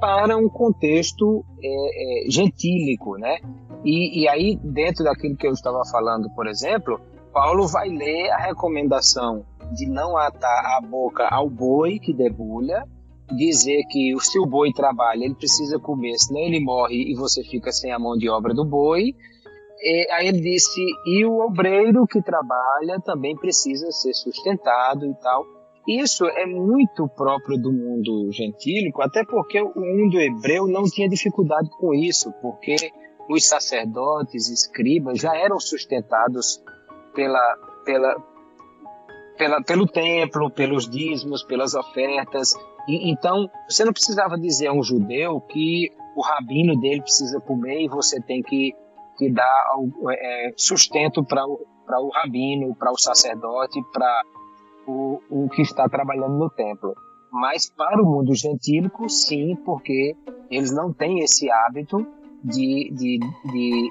para 0.00 0.36
um 0.36 0.48
contexto 0.48 1.44
é, 1.62 2.26
é, 2.26 2.30
gentílico, 2.30 3.16
né? 3.16 3.38
E, 3.84 4.22
e 4.22 4.28
aí, 4.28 4.58
dentro 4.62 5.04
daquilo 5.04 5.36
que 5.36 5.46
eu 5.46 5.52
estava 5.52 5.82
falando, 5.90 6.28
por 6.34 6.46
exemplo, 6.46 7.00
Paulo 7.32 7.66
vai 7.66 7.88
ler 7.88 8.30
a 8.30 8.38
recomendação 8.38 9.44
de 9.72 9.86
não 9.86 10.16
atar 10.16 10.78
a 10.78 10.80
boca 10.80 11.28
ao 11.28 11.48
boi 11.48 11.98
que 11.98 12.12
debulha, 12.12 12.84
dizer 13.36 13.82
que 13.90 14.14
se 14.20 14.38
o 14.38 14.46
boi 14.46 14.72
trabalha, 14.72 15.24
ele 15.24 15.34
precisa 15.34 15.78
comer, 15.78 16.16
senão 16.18 16.40
ele 16.40 16.60
morre 16.60 17.10
e 17.10 17.14
você 17.14 17.42
fica 17.42 17.72
sem 17.72 17.92
a 17.92 17.98
mão 17.98 18.16
de 18.16 18.28
obra 18.28 18.54
do 18.54 18.64
boi. 18.64 19.14
E, 19.80 20.10
aí 20.12 20.28
ele 20.28 20.40
disse, 20.40 20.80
e 21.06 21.24
o 21.24 21.40
obreiro 21.40 22.06
que 22.06 22.22
trabalha 22.22 23.00
também 23.04 23.36
precisa 23.36 23.90
ser 23.90 24.14
sustentado 24.14 25.06
e 25.06 25.14
tal. 25.20 25.44
Isso 25.86 26.26
é 26.26 26.44
muito 26.46 27.08
próprio 27.08 27.56
do 27.56 27.72
mundo 27.72 28.30
gentílico, 28.32 29.02
até 29.02 29.24
porque 29.24 29.60
o 29.60 29.72
mundo 29.80 30.20
hebreu 30.20 30.66
não 30.66 30.82
tinha 30.82 31.08
dificuldade 31.08 31.70
com 31.78 31.94
isso, 31.94 32.32
porque 32.42 32.74
os 33.28 33.46
sacerdotes, 33.46 34.48
escribas, 34.48 35.20
já 35.20 35.36
eram 35.36 35.60
sustentados 35.60 36.60
pela, 37.14 37.56
pela, 37.84 38.16
pela, 39.38 39.62
pelo 39.62 39.86
templo, 39.86 40.50
pelos 40.50 40.88
dízimos, 40.88 41.44
pelas 41.44 41.74
ofertas. 41.74 42.54
E, 42.88 43.10
então, 43.10 43.48
você 43.68 43.84
não 43.84 43.92
precisava 43.92 44.36
dizer 44.36 44.66
a 44.66 44.72
um 44.72 44.82
judeu 44.82 45.40
que 45.40 45.92
o 46.16 46.20
rabino 46.20 46.78
dele 46.80 47.02
precisa 47.02 47.40
comer 47.40 47.84
e 47.84 47.88
você 47.88 48.20
tem 48.20 48.42
que, 48.42 48.74
que 49.18 49.30
dar 49.30 49.66
é, 50.10 50.50
sustento 50.56 51.24
para 51.24 51.46
o, 51.46 51.60
o 51.88 52.10
rabino, 52.10 52.74
para 52.74 52.90
o 52.90 52.98
sacerdote, 52.98 53.80
para 53.92 54.22
o, 54.86 55.20
o 55.28 55.48
que 55.48 55.62
está 55.62 55.88
trabalhando 55.88 56.38
no 56.38 56.50
templo. 56.50 56.94
Mas 57.30 57.68
para 57.68 58.02
o 58.02 58.06
mundo 58.06 58.34
gentílico, 58.34 59.08
sim, 59.08 59.56
porque 59.64 60.16
eles 60.50 60.72
não 60.72 60.92
têm 60.92 61.20
esse 61.20 61.50
hábito 61.50 62.06
de, 62.42 62.90
de, 62.92 63.18
de 63.44 63.90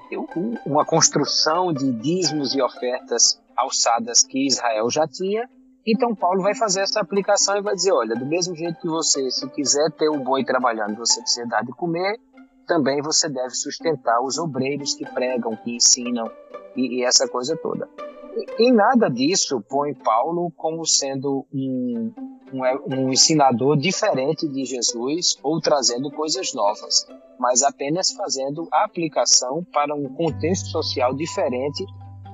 uma 0.66 0.86
construção 0.86 1.74
de 1.74 1.92
dízimos 1.92 2.56
e 2.56 2.62
ofertas 2.62 3.42
alçadas 3.56 4.22
que 4.22 4.48
Israel 4.48 4.90
já 4.90 5.08
tinha. 5.08 5.50
Então 5.86 6.16
Paulo 6.16 6.42
vai 6.42 6.56
fazer 6.56 6.82
essa 6.82 7.00
aplicação 7.00 7.58
e 7.58 7.62
vai 7.62 7.76
dizer, 7.76 7.92
olha, 7.92 8.16
do 8.16 8.26
mesmo 8.26 8.56
jeito 8.56 8.80
que 8.80 8.88
você, 8.88 9.30
se 9.30 9.48
quiser 9.52 9.92
ter 9.92 10.10
o 10.10 10.18
boi 10.18 10.44
trabalhando, 10.44 10.98
você 10.98 11.22
precisa 11.22 11.46
dar 11.46 11.64
de 11.64 11.72
comer, 11.74 12.18
também 12.66 13.02
você 13.02 13.30
deve 13.30 13.52
sustentar 13.52 14.20
os 14.22 14.40
obreiros 14.40 14.96
que 14.96 15.06
pregam, 15.06 15.56
que 15.56 15.76
ensinam 15.76 16.32
e, 16.76 17.00
e 17.00 17.04
essa 17.04 17.28
coisa 17.28 17.56
toda. 17.56 17.88
E, 18.36 18.68
e 18.68 18.72
nada 18.72 19.10
disso 19.10 19.64
põe 19.70 19.94
Paulo 19.94 20.52
como 20.58 20.86
sendo 20.86 21.46
um, 21.54 22.12
um, 22.54 22.96
um 22.96 23.10
ensinador 23.12 23.78
diferente 23.78 24.48
de 24.48 24.66
Jesus 24.66 25.38
ou 25.42 25.60
trazendo 25.62 26.12
coisas 26.12 26.54
novas, 26.54 27.08
mas 27.40 27.64
apenas 27.64 28.12
fazendo 28.12 28.68
aplicação 28.72 29.64
para 29.72 29.96
um 29.96 30.10
contexto 30.16 30.68
social 30.68 31.14
diferente 31.16 31.86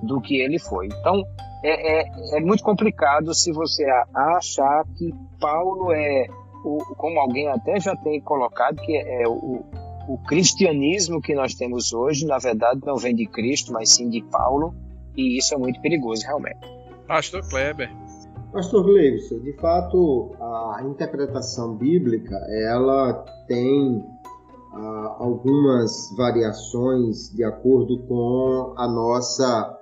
do 0.01 0.19
que 0.19 0.41
ele 0.41 0.57
foi. 0.57 0.87
Então, 0.87 1.23
é, 1.63 1.99
é, 1.99 2.37
é 2.37 2.39
muito 2.39 2.63
complicado 2.63 3.33
se 3.33 3.51
você 3.51 3.85
achar 4.13 4.83
que 4.97 5.13
Paulo 5.39 5.91
é, 5.91 6.27
o, 6.63 6.77
como 6.95 7.19
alguém 7.19 7.47
até 7.47 7.79
já 7.79 7.95
tem 7.95 8.19
colocado, 8.21 8.81
que 8.81 8.95
é, 8.95 9.23
é 9.23 9.27
o, 9.27 9.63
o 10.07 10.17
cristianismo 10.27 11.21
que 11.21 11.35
nós 11.35 11.53
temos 11.53 11.93
hoje, 11.93 12.25
na 12.25 12.37
verdade, 12.37 12.81
não 12.83 12.95
vem 12.95 13.15
de 13.15 13.27
Cristo, 13.27 13.71
mas 13.71 13.93
sim 13.93 14.09
de 14.09 14.23
Paulo, 14.23 14.73
e 15.15 15.37
isso 15.37 15.53
é 15.53 15.57
muito 15.57 15.79
perigoso, 15.81 16.25
realmente. 16.25 16.59
Pastor 17.07 17.41
Kleber. 17.49 17.89
Pastor 18.51 18.83
Gleibson, 18.83 19.39
de 19.39 19.53
fato, 19.53 20.35
a 20.41 20.81
interpretação 20.83 21.77
bíblica, 21.77 22.35
ela 22.49 23.13
tem 23.47 24.03
ah, 24.73 25.15
algumas 25.19 26.13
variações 26.17 27.29
de 27.33 27.45
acordo 27.45 27.97
com 28.07 28.73
a 28.77 28.87
nossa 28.89 29.77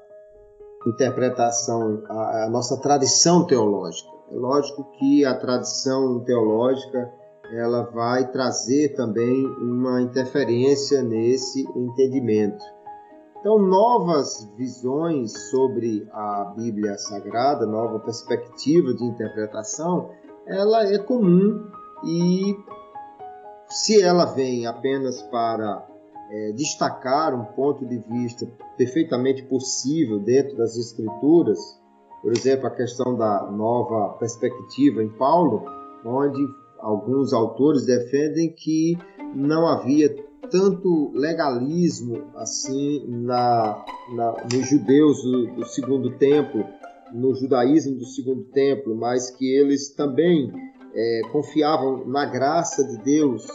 interpretação, 0.88 2.04
a, 2.10 2.46
a 2.46 2.50
nossa 2.50 2.80
tradição 2.80 3.46
teológica. 3.46 4.10
É 4.32 4.36
lógico 4.36 4.84
que 5.00 5.26
a 5.26 5.36
tradição 5.36 6.20
teológica 6.20 7.12
ela 7.52 7.90
vai 7.92 8.32
trazer 8.32 8.96
também 8.96 9.48
uma 9.48 10.02
interferência 10.02 11.02
nesse 11.02 11.64
entendimento. 11.76 12.64
Então, 13.40 13.58
novas 13.58 14.52
visões 14.58 15.32
sobre 15.50 16.06
a 16.12 16.54
Bíblia 16.58 16.98
Sagrada, 16.98 17.66
nova 17.66 18.00
perspectiva 18.00 18.94
de 18.94 19.06
interpretação, 19.06 20.10
ela 20.46 20.84
é 20.84 20.98
comum 20.98 21.66
e 22.04 22.54
se 23.70 24.02
ela 24.02 24.26
vem 24.26 24.66
apenas 24.66 25.22
para 25.22 25.88
é, 26.30 26.52
destacar 26.52 27.34
um 27.34 27.46
ponto 27.46 27.86
de 27.86 27.98
vista 28.00 28.46
perfeitamente 28.78 29.44
possível 29.44 30.20
dentro 30.20 30.58
das 30.58 30.76
Escrituras, 30.76 31.60
por 32.22 32.34
exemplo, 32.34 32.68
a 32.68 32.72
questão 32.72 33.16
da 33.16 33.50
nova 33.50 34.18
perspectiva 34.18 35.02
em 35.02 35.10
Paulo, 35.10 35.64
onde 36.04 36.46
alguns 36.80 37.32
autores 37.32 37.86
defendem 37.86 38.54
que 38.54 38.98
não 39.34 39.66
havia 39.66 40.14
tanto 40.50 41.12
legalismo 41.14 42.32
assim 42.36 43.06
na, 43.08 43.86
na 44.14 44.44
nos 44.52 44.70
judeus 44.70 45.22
do, 45.24 45.56
do, 45.56 45.66
segundo 45.66 46.18
templo, 46.18 46.66
no 47.14 47.34
judaísmo 47.36 47.98
do 47.98 48.06
segundo 48.06 48.44
templo, 48.46 48.96
mas 48.96 49.30
que 49.30 49.46
eles 49.46 49.90
também 49.90 50.52
é, 50.94 51.22
confiavam 51.32 52.06
na 52.06 52.26
graça 52.26 52.84
de 52.84 52.98
Deus 53.04 53.46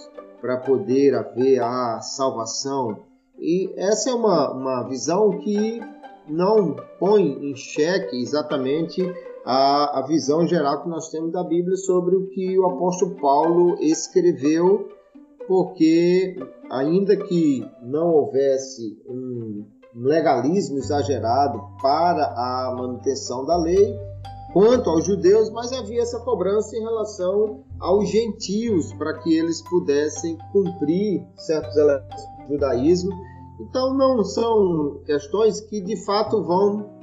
para 0.40 0.58
poder 0.58 1.14
haver 1.14 1.62
a 1.62 2.00
salvação. 2.00 3.04
E 3.38 3.72
essa 3.76 4.10
é 4.10 4.14
uma, 4.14 4.52
uma 4.52 4.88
visão 4.88 5.38
que 5.38 5.80
não 6.28 6.76
põe 6.98 7.50
em 7.50 7.56
xeque 7.56 8.16
exatamente 8.16 9.02
a, 9.44 9.98
a 9.98 10.06
visão 10.06 10.46
geral 10.46 10.82
que 10.82 10.88
nós 10.88 11.10
temos 11.10 11.32
da 11.32 11.44
Bíblia 11.44 11.76
sobre 11.76 12.16
o 12.16 12.26
que 12.28 12.58
o 12.58 12.66
apóstolo 12.66 13.14
Paulo 13.20 13.76
escreveu, 13.80 14.88
porque 15.46 16.36
ainda 16.70 17.16
que 17.16 17.66
não 17.82 18.08
houvesse 18.08 18.98
um 19.06 19.64
legalismo 19.94 20.78
exagerado 20.78 21.60
para 21.80 22.24
a 22.24 22.74
manutenção 22.76 23.44
da 23.44 23.56
lei, 23.56 23.96
quanto 24.52 24.90
aos 24.90 25.04
judeus, 25.04 25.50
mas 25.50 25.72
havia 25.72 26.02
essa 26.02 26.20
cobrança 26.20 26.76
em 26.76 26.80
relação 26.80 27.64
aos 27.78 28.08
gentios 28.08 28.92
para 28.94 29.18
que 29.18 29.36
eles 29.36 29.62
pudessem 29.62 30.38
cumprir 30.52 31.24
certos 31.36 31.76
elementos 31.76 32.22
do 32.46 32.54
judaísmo. 32.54 33.12
Então 33.60 33.94
não 33.94 34.24
são 34.24 35.00
questões 35.04 35.60
que 35.60 35.80
de 35.80 35.96
fato 36.04 36.42
vão 36.42 36.94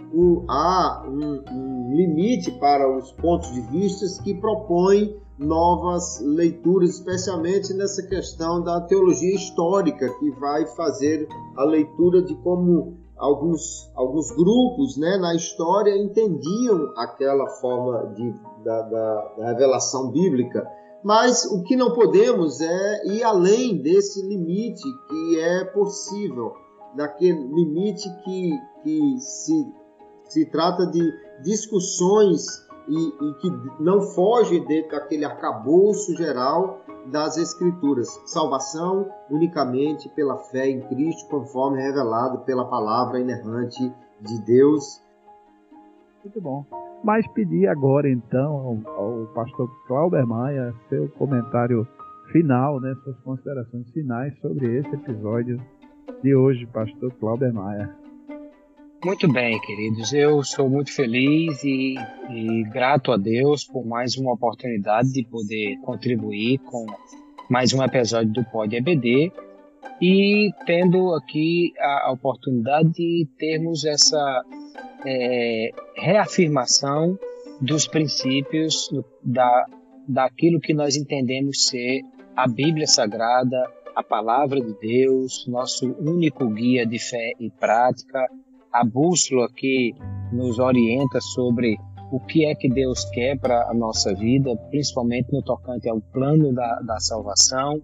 há 0.49 1.05
um, 1.07 1.43
um 1.49 1.95
limite 1.95 2.51
para 2.51 2.97
os 2.97 3.11
pontos 3.13 3.51
de 3.53 3.61
vista 3.61 4.05
que 4.23 4.33
propõem 4.33 5.15
novas 5.41 6.21
leituras, 6.21 6.91
especialmente 6.91 7.73
nessa 7.73 8.03
questão 8.03 8.61
da 8.61 8.79
teologia 8.81 9.35
histórica, 9.35 10.07
que 10.19 10.29
vai 10.31 10.65
fazer 10.75 11.27
a 11.57 11.63
leitura 11.63 12.21
de 12.21 12.35
como 12.35 12.97
alguns, 13.17 13.91
alguns 13.95 14.31
grupos 14.31 14.97
né, 14.97 15.17
na 15.17 15.35
história 15.35 15.97
entendiam 15.97 16.93
aquela 16.95 17.47
forma 17.59 18.13
de, 18.13 18.33
da, 18.63 18.81
da, 18.83 19.33
da 19.37 19.45
revelação 19.47 20.11
bíblica. 20.11 20.65
Mas 21.03 21.45
o 21.45 21.63
que 21.63 21.75
não 21.75 21.93
podemos 21.93 22.61
é 22.61 23.07
ir 23.07 23.23
além 23.23 23.81
desse 23.81 24.21
limite 24.21 24.83
que 25.07 25.39
é 25.39 25.65
possível, 25.65 26.53
daquele 26.95 27.41
limite 27.47 28.07
que, 28.23 28.51
que 28.83 29.17
se, 29.19 29.67
se 30.25 30.45
trata 30.45 30.85
de 30.85 31.01
discussões 31.43 32.45
e, 32.91 33.25
e 33.25 33.33
que 33.35 33.49
não 33.79 34.01
foge 34.01 34.59
dentro 34.59 34.91
daquele 34.91 35.23
arcabouço 35.23 36.13
geral 36.17 36.81
das 37.05 37.37
Escrituras. 37.37 38.09
Salvação 38.25 39.09
unicamente 39.29 40.09
pela 40.09 40.37
fé 40.37 40.69
em 40.69 40.81
Cristo, 40.81 41.29
conforme 41.29 41.81
revelado 41.81 42.39
pela 42.39 42.65
palavra 42.65 43.19
inerrante 43.19 43.81
de 44.19 44.45
Deus. 44.45 45.01
Muito 46.21 46.41
bom. 46.41 46.65
Mas 47.01 47.25
pedir 47.29 47.67
agora 47.67 48.09
então 48.09 48.83
ao, 48.85 48.93
ao 48.95 49.27
pastor 49.33 49.69
Clauber 49.87 50.27
Maia 50.27 50.75
seu 50.89 51.07
comentário 51.17 51.87
final, 52.31 52.79
né, 52.79 52.93
suas 53.03 53.17
considerações 53.21 53.89
finais 53.91 54.37
sobre 54.39 54.77
esse 54.77 54.93
episódio 54.93 55.59
de 56.21 56.35
hoje, 56.35 56.67
pastor 56.67 57.11
Clauber 57.19 57.53
Maia. 57.53 58.00
Muito 59.03 59.27
bem, 59.27 59.59
queridos. 59.61 60.13
Eu 60.13 60.43
sou 60.43 60.69
muito 60.69 60.93
feliz 60.93 61.63
e, 61.63 61.95
e, 62.29 62.63
grato 62.65 63.11
a 63.11 63.17
Deus 63.17 63.65
por 63.65 63.83
mais 63.83 64.15
uma 64.15 64.31
oportunidade 64.31 65.11
de 65.11 65.23
poder 65.23 65.75
contribuir 65.81 66.59
com 66.59 66.85
mais 67.49 67.73
um 67.73 67.83
episódio 67.83 68.31
do 68.31 68.43
Pod 68.43 68.75
EBD 68.75 69.31
e 69.99 70.51
tendo 70.67 71.15
aqui 71.15 71.73
a 71.79 72.11
oportunidade 72.11 72.91
de 72.91 73.27
termos 73.39 73.85
essa 73.85 74.45
é, 75.03 75.71
reafirmação 75.95 77.17
dos 77.59 77.87
princípios 77.87 78.87
da, 79.23 79.65
daquilo 80.07 80.59
que 80.59 80.75
nós 80.75 80.95
entendemos 80.95 81.65
ser 81.65 82.03
a 82.35 82.47
Bíblia 82.47 82.85
Sagrada, 82.85 83.67
a 83.95 84.03
Palavra 84.03 84.61
de 84.61 84.75
Deus, 84.79 85.47
nosso 85.47 85.91
único 85.99 86.47
guia 86.49 86.85
de 86.85 86.99
fé 86.99 87.31
e 87.39 87.49
prática 87.49 88.27
a 88.71 88.83
bússola 88.83 89.47
que 89.55 89.93
nos 90.31 90.59
orienta 90.59 91.19
sobre 91.19 91.77
o 92.11 92.19
que 92.19 92.45
é 92.45 92.55
que 92.55 92.69
Deus 92.69 93.05
quer 93.05 93.39
para 93.39 93.69
a 93.69 93.73
nossa 93.73 94.13
vida, 94.13 94.55
principalmente 94.69 95.31
no 95.31 95.41
tocante 95.41 95.89
ao 95.89 96.01
plano 96.01 96.53
da, 96.53 96.79
da 96.81 96.99
salvação, 96.99 97.81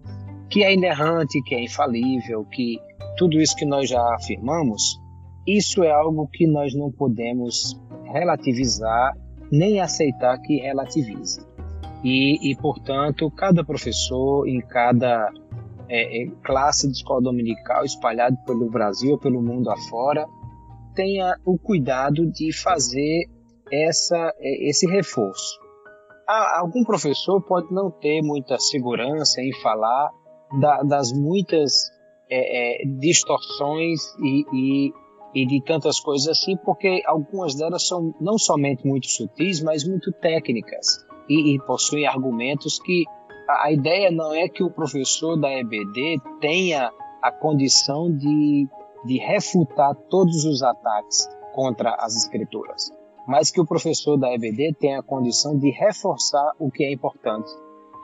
que 0.50 0.62
é 0.62 0.72
inerrante, 0.72 1.42
que 1.42 1.54
é 1.54 1.64
infalível, 1.64 2.44
que 2.44 2.78
tudo 3.16 3.40
isso 3.40 3.56
que 3.56 3.64
nós 3.64 3.88
já 3.88 4.02
afirmamos, 4.14 4.98
isso 5.46 5.82
é 5.82 5.90
algo 5.90 6.28
que 6.28 6.46
nós 6.46 6.74
não 6.74 6.90
podemos 6.90 7.78
relativizar 8.12 9.14
nem 9.50 9.80
aceitar 9.80 10.38
que 10.38 10.58
relativize. 10.58 11.40
E, 12.04 12.50
e 12.50 12.56
portanto, 12.56 13.30
cada 13.30 13.64
professor, 13.64 14.46
em 14.46 14.60
cada 14.60 15.32
é, 15.88 16.22
é, 16.22 16.26
classe 16.44 16.86
de 16.86 16.92
escola 16.92 17.22
dominical 17.22 17.84
espalhado 17.84 18.36
pelo 18.46 18.70
Brasil 18.70 19.18
pelo 19.18 19.42
mundo 19.42 19.70
afora 19.70 20.26
tenha 20.98 21.36
o 21.46 21.56
cuidado 21.56 22.26
de 22.26 22.52
fazer 22.52 23.28
essa, 23.70 24.34
é, 24.40 24.68
esse 24.68 24.84
reforço. 24.90 25.56
algum 26.26 26.82
professor 26.82 27.40
pode 27.40 27.72
não 27.72 27.88
ter 27.88 28.20
muita 28.20 28.58
segurança 28.58 29.40
em 29.40 29.52
falar 29.62 30.10
da, 30.60 30.82
das 30.82 31.12
muitas 31.12 31.88
é, 32.28 32.82
é, 32.82 32.86
distorções 32.98 34.00
e, 34.20 34.44
e, 34.52 34.92
e, 35.34 35.46
de 35.46 35.62
tantas 35.64 36.00
coisas 36.00 36.26
assim, 36.26 36.56
porque 36.64 37.00
algumas 37.06 37.54
delas 37.54 37.86
são 37.86 38.12
não 38.20 38.36
somente 38.36 38.84
muito 38.84 39.06
sutis, 39.06 39.62
mas 39.62 39.86
muito 39.86 40.10
técnicas 40.10 41.06
e, 41.28 41.54
e 41.54 41.58
possuem 41.60 42.08
argumentos 42.08 42.80
que 42.80 43.04
a 43.48 43.70
ideia 43.70 44.10
não 44.10 44.34
é 44.34 44.48
que 44.48 44.64
o 44.64 44.70
professor 44.70 45.36
da 45.36 45.48
EBD 45.52 46.16
tenha 46.40 46.90
a 47.22 47.30
condição 47.30 48.10
de, 48.10 48.68
de 49.04 49.18
refutar 49.18 49.94
todos 50.08 50.44
os 50.44 50.62
ataques 50.62 51.28
contra 51.54 51.94
as 51.98 52.16
escrituras, 52.16 52.90
mas 53.26 53.50
que 53.50 53.60
o 53.60 53.66
professor 53.66 54.16
da 54.16 54.32
EBD 54.32 54.74
tenha 54.78 55.00
a 55.00 55.02
condição 55.02 55.58
de 55.58 55.70
reforçar 55.70 56.52
o 56.58 56.70
que 56.70 56.84
é 56.84 56.92
importante, 56.92 57.50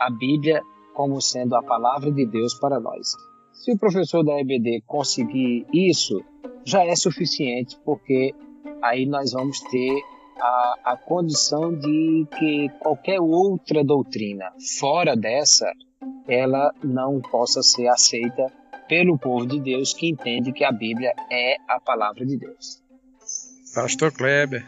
a 0.00 0.10
Bíblia 0.10 0.62
como 0.94 1.20
sendo 1.20 1.56
a 1.56 1.62
palavra 1.62 2.10
de 2.10 2.24
Deus 2.24 2.54
para 2.54 2.78
nós. 2.78 3.12
Se 3.52 3.72
o 3.72 3.78
professor 3.78 4.24
da 4.24 4.40
EBD 4.40 4.82
conseguir 4.86 5.66
isso, 5.72 6.22
já 6.64 6.84
é 6.84 6.94
suficiente, 6.94 7.78
porque 7.84 8.34
aí 8.82 9.06
nós 9.06 9.32
vamos 9.32 9.60
ter 9.60 10.02
a, 10.40 10.74
a 10.84 10.96
condição 10.96 11.74
de 11.74 12.26
que 12.38 12.68
qualquer 12.80 13.20
outra 13.20 13.84
doutrina 13.84 14.52
fora 14.78 15.16
dessa 15.16 15.70
ela 16.26 16.72
não 16.82 17.20
possa 17.20 17.62
ser 17.62 17.86
aceita 17.88 18.52
pelo 18.88 19.18
povo 19.18 19.46
de 19.46 19.60
Deus 19.60 19.92
que 19.92 20.08
entende 20.08 20.52
que 20.52 20.64
a 20.64 20.72
Bíblia 20.72 21.12
é 21.30 21.56
a 21.68 21.80
palavra 21.80 22.24
de 22.24 22.36
Deus. 22.36 22.82
Pastor 23.74 24.12
Kleber. 24.12 24.64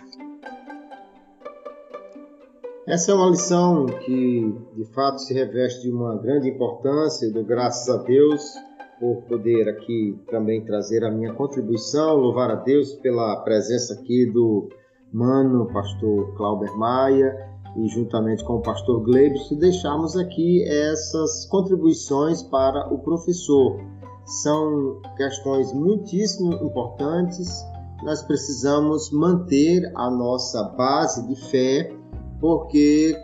Essa 2.87 3.11
é 3.11 3.15
uma 3.15 3.31
lição 3.31 3.87
que 3.87 4.55
de 4.77 4.85
fato 4.95 5.19
se 5.19 5.35
reveste 5.35 5.83
de 5.83 5.91
uma 5.91 6.17
grande 6.17 6.49
importância, 6.49 7.31
do 7.33 7.45
graças 7.45 7.89
a 7.89 8.03
Deus 8.03 8.55
por 8.99 9.23
poder 9.23 9.69
aqui 9.69 10.19
também 10.31 10.65
trazer 10.65 11.05
a 11.05 11.11
minha 11.11 11.33
contribuição, 11.35 12.17
louvar 12.17 12.51
a 12.51 12.55
Deus 12.55 12.95
pela 12.95 13.43
presença 13.43 13.95
aqui 13.95 14.27
do 14.33 14.69
Mano, 15.13 15.67
pastor 15.73 16.35
Clauber 16.37 16.75
Maia 16.77 17.35
e 17.77 17.89
juntamente 17.89 18.43
com 18.45 18.55
o 18.55 18.63
pastor 18.63 19.03
Gleibson, 19.03 19.57
deixamos 19.57 20.17
aqui 20.17 20.65
essas 20.67 21.47
contribuições 21.47 22.43
para 22.43 22.93
o 22.93 22.99
professor. 22.99 23.79
São 24.27 25.01
questões 25.17 25.73
muitíssimo 25.73 26.53
importantes. 26.55 27.49
Nós 28.03 28.23
precisamos 28.23 29.11
manter 29.11 29.91
a 29.95 30.11
nossa 30.11 30.63
base 30.77 31.27
de 31.29 31.37
fé, 31.49 31.97
porque 32.41 33.17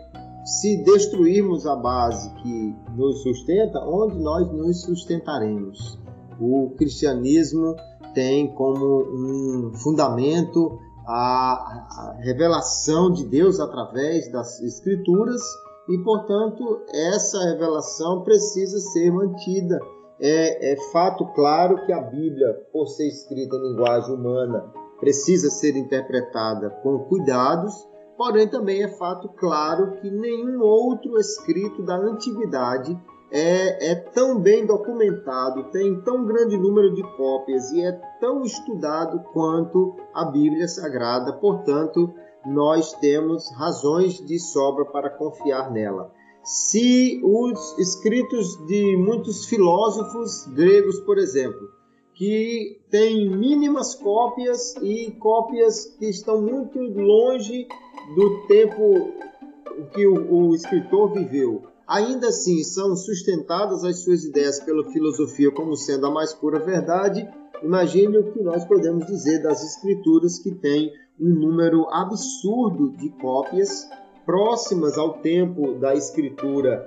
se 0.45 0.83
destruirmos 0.83 1.65
a 1.67 1.75
base 1.75 2.33
que 2.35 2.75
nos 2.95 3.21
sustenta, 3.21 3.79
onde 3.79 4.17
nós 4.19 4.51
nos 4.51 4.81
sustentaremos? 4.81 5.99
O 6.39 6.71
cristianismo 6.77 7.75
tem 8.13 8.53
como 8.55 9.03
um 9.03 9.73
fundamento 9.75 10.79
a, 11.05 12.15
revelação 12.19 13.11
de 13.11 13.25
Deus 13.25 13.59
através 13.59 14.31
das 14.31 14.61
Escrituras 14.61 15.41
e, 15.89 15.97
portanto, 15.99 16.81
essa 16.93 17.39
revelação 17.43 18.23
precisa 18.23 18.79
ser 18.79 19.11
mantida. 19.11 19.79
É, 20.19 20.73
é 20.73 20.91
fato 20.91 21.25
claro 21.33 21.85
que 21.85 21.91
a 21.91 22.01
Bíblia, 22.01 22.53
por 22.71 22.87
ser 22.87 23.07
escrita 23.07 23.55
em 23.55 23.69
linguagem 23.69 24.13
humana, 24.13 24.71
precisa 24.99 25.49
ser 25.49 25.75
interpretada 25.75 26.69
com 26.81 26.99
cuidados, 26.99 27.73
porém 28.17 28.47
também 28.47 28.83
é 28.83 28.87
fato 28.87 29.27
claro 29.29 29.97
que 29.99 30.09
nenhum 30.09 30.61
outro 30.61 31.19
escrito 31.19 31.83
da 31.83 31.95
antiguidade 31.95 32.97
é, 33.31 33.91
é, 33.91 33.95
tão 33.95 34.39
bem 34.39 34.63
documentado, 34.63 35.71
tem 35.71 35.99
tão 36.01 36.23
grande 36.23 36.55
número 36.55 36.93
de 36.93 37.01
cópias 37.17 37.71
e 37.71 37.81
é 37.81 37.91
tão 38.19 38.43
estudado 38.43 39.19
quanto 39.33 39.95
a 40.13 40.25
Bíblia 40.25 40.67
Sagrada, 40.67 41.33
portanto, 41.33 42.13
nós 42.45 42.93
temos 42.93 43.51
razões 43.57 44.23
de 44.23 44.37
sobra 44.37 44.85
para 44.85 45.09
confiar 45.09 45.71
nela. 45.71 46.11
Se 46.43 47.21
os 47.23 47.79
escritos 47.79 48.57
de 48.67 48.97
muitos 48.97 49.45
filósofos 49.45 50.45
gregos, 50.47 50.99
por 50.99 51.17
exemplo, 51.17 51.69
que 52.13 52.81
têm 52.89 53.29
mínimas 53.29 53.95
cópias 53.95 54.75
e 54.81 55.11
cópias 55.11 55.85
que 55.97 56.05
estão 56.05 56.41
muito 56.41 56.79
longe 56.79 57.65
do 58.17 58.45
tempo 58.47 59.13
que 59.93 60.05
o, 60.05 60.49
o 60.49 60.53
escritor 60.53 61.13
viveu, 61.13 61.63
ainda 61.87 62.27
assim 62.27 62.61
são 62.61 62.93
sustentadas 62.93 63.85
as 63.85 64.03
suas 64.03 64.25
ideias 64.25 64.59
pela 64.59 64.91
filosofia 64.91 65.49
como 65.49 65.77
sendo 65.77 66.07
a 66.07 66.11
mais 66.11 66.33
pura 66.33 66.59
verdade, 66.59 67.25
imagine 67.63 68.17
o 68.17 68.33
que 68.33 68.41
nós 68.41 68.65
podemos 68.65 69.07
dizer 69.07 69.41
das 69.41 69.63
escrituras 69.63 70.39
que 70.39 70.51
têm 70.51 70.91
um 71.17 71.29
número 71.29 71.87
absurdo 71.89 72.89
de 72.97 73.09
cópias 73.11 73.87
próximas 74.25 74.97
ao 74.97 75.19
tempo 75.19 75.75
da 75.75 75.93
escritura 75.93 76.85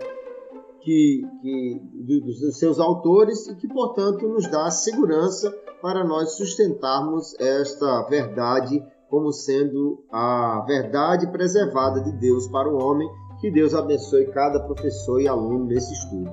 que, 0.80 1.22
que 1.42 1.80
dos, 1.94 2.40
dos 2.40 2.58
seus 2.58 2.78
autores 2.78 3.48
e 3.48 3.56
que, 3.56 3.68
portanto, 3.68 4.26
nos 4.28 4.46
dá 4.48 4.70
segurança 4.70 5.50
para 5.82 6.04
nós 6.04 6.36
sustentarmos 6.36 7.34
esta 7.38 8.02
verdade 8.08 8.82
como 9.08 9.32
sendo 9.32 10.04
a 10.10 10.64
verdade 10.66 11.30
preservada 11.30 12.00
de 12.00 12.12
Deus 12.12 12.48
para 12.48 12.68
o 12.68 12.82
homem 12.82 13.08
que 13.40 13.50
Deus 13.50 13.74
abençoe 13.74 14.26
cada 14.32 14.60
professor 14.60 15.20
e 15.20 15.28
aluno 15.28 15.66
nesse 15.66 15.92
estudo. 15.92 16.30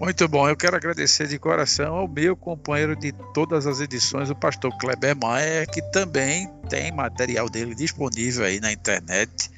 Muito 0.00 0.26
bom, 0.26 0.48
eu 0.48 0.56
quero 0.56 0.76
agradecer 0.76 1.26
de 1.26 1.38
coração 1.38 1.94
ao 1.94 2.08
meu 2.08 2.34
companheiro 2.34 2.96
de 2.96 3.12
todas 3.34 3.66
as 3.66 3.80
edições, 3.80 4.30
o 4.30 4.34
pastor 4.34 4.72
Kleber 4.78 5.14
Maia, 5.14 5.66
que 5.66 5.82
também 5.90 6.50
tem 6.70 6.90
material 6.90 7.50
dele 7.50 7.74
disponível 7.74 8.46
aí 8.46 8.60
na 8.60 8.72
internet. 8.72 9.50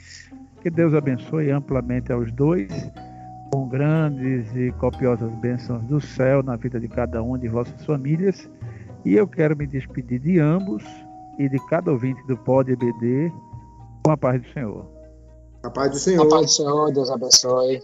Que 0.62 0.70
Deus 0.70 0.94
abençoe 0.94 1.50
amplamente 1.50 2.12
aos 2.12 2.30
dois, 2.30 2.70
com 3.52 3.68
grandes 3.68 4.54
e 4.54 4.70
copiosas 4.78 5.28
bênçãos 5.40 5.82
do 5.84 6.00
céu 6.00 6.40
na 6.40 6.54
vida 6.54 6.78
de 6.78 6.86
cada 6.86 7.20
um 7.20 7.36
de 7.36 7.48
vossas 7.48 7.84
famílias. 7.84 8.48
E 9.04 9.14
eu 9.14 9.26
quero 9.26 9.56
me 9.56 9.66
despedir 9.66 10.20
de 10.20 10.38
ambos 10.38 10.84
e 11.36 11.48
de 11.48 11.58
cada 11.66 11.90
ouvinte 11.90 12.24
do 12.28 12.36
Pod 12.36 12.70
EBD 12.70 13.32
com 14.04 14.12
a 14.12 14.16
paz 14.16 14.40
do 14.40 14.48
Senhor. 14.52 14.86
A 15.64 15.70
paz 15.70 15.90
do 15.90 15.98
Senhor. 15.98 16.26
A 16.26 16.28
paz 16.28 16.46
do 16.46 16.52
Senhor, 16.52 16.92
Deus 16.92 17.10
abençoe. 17.10 17.80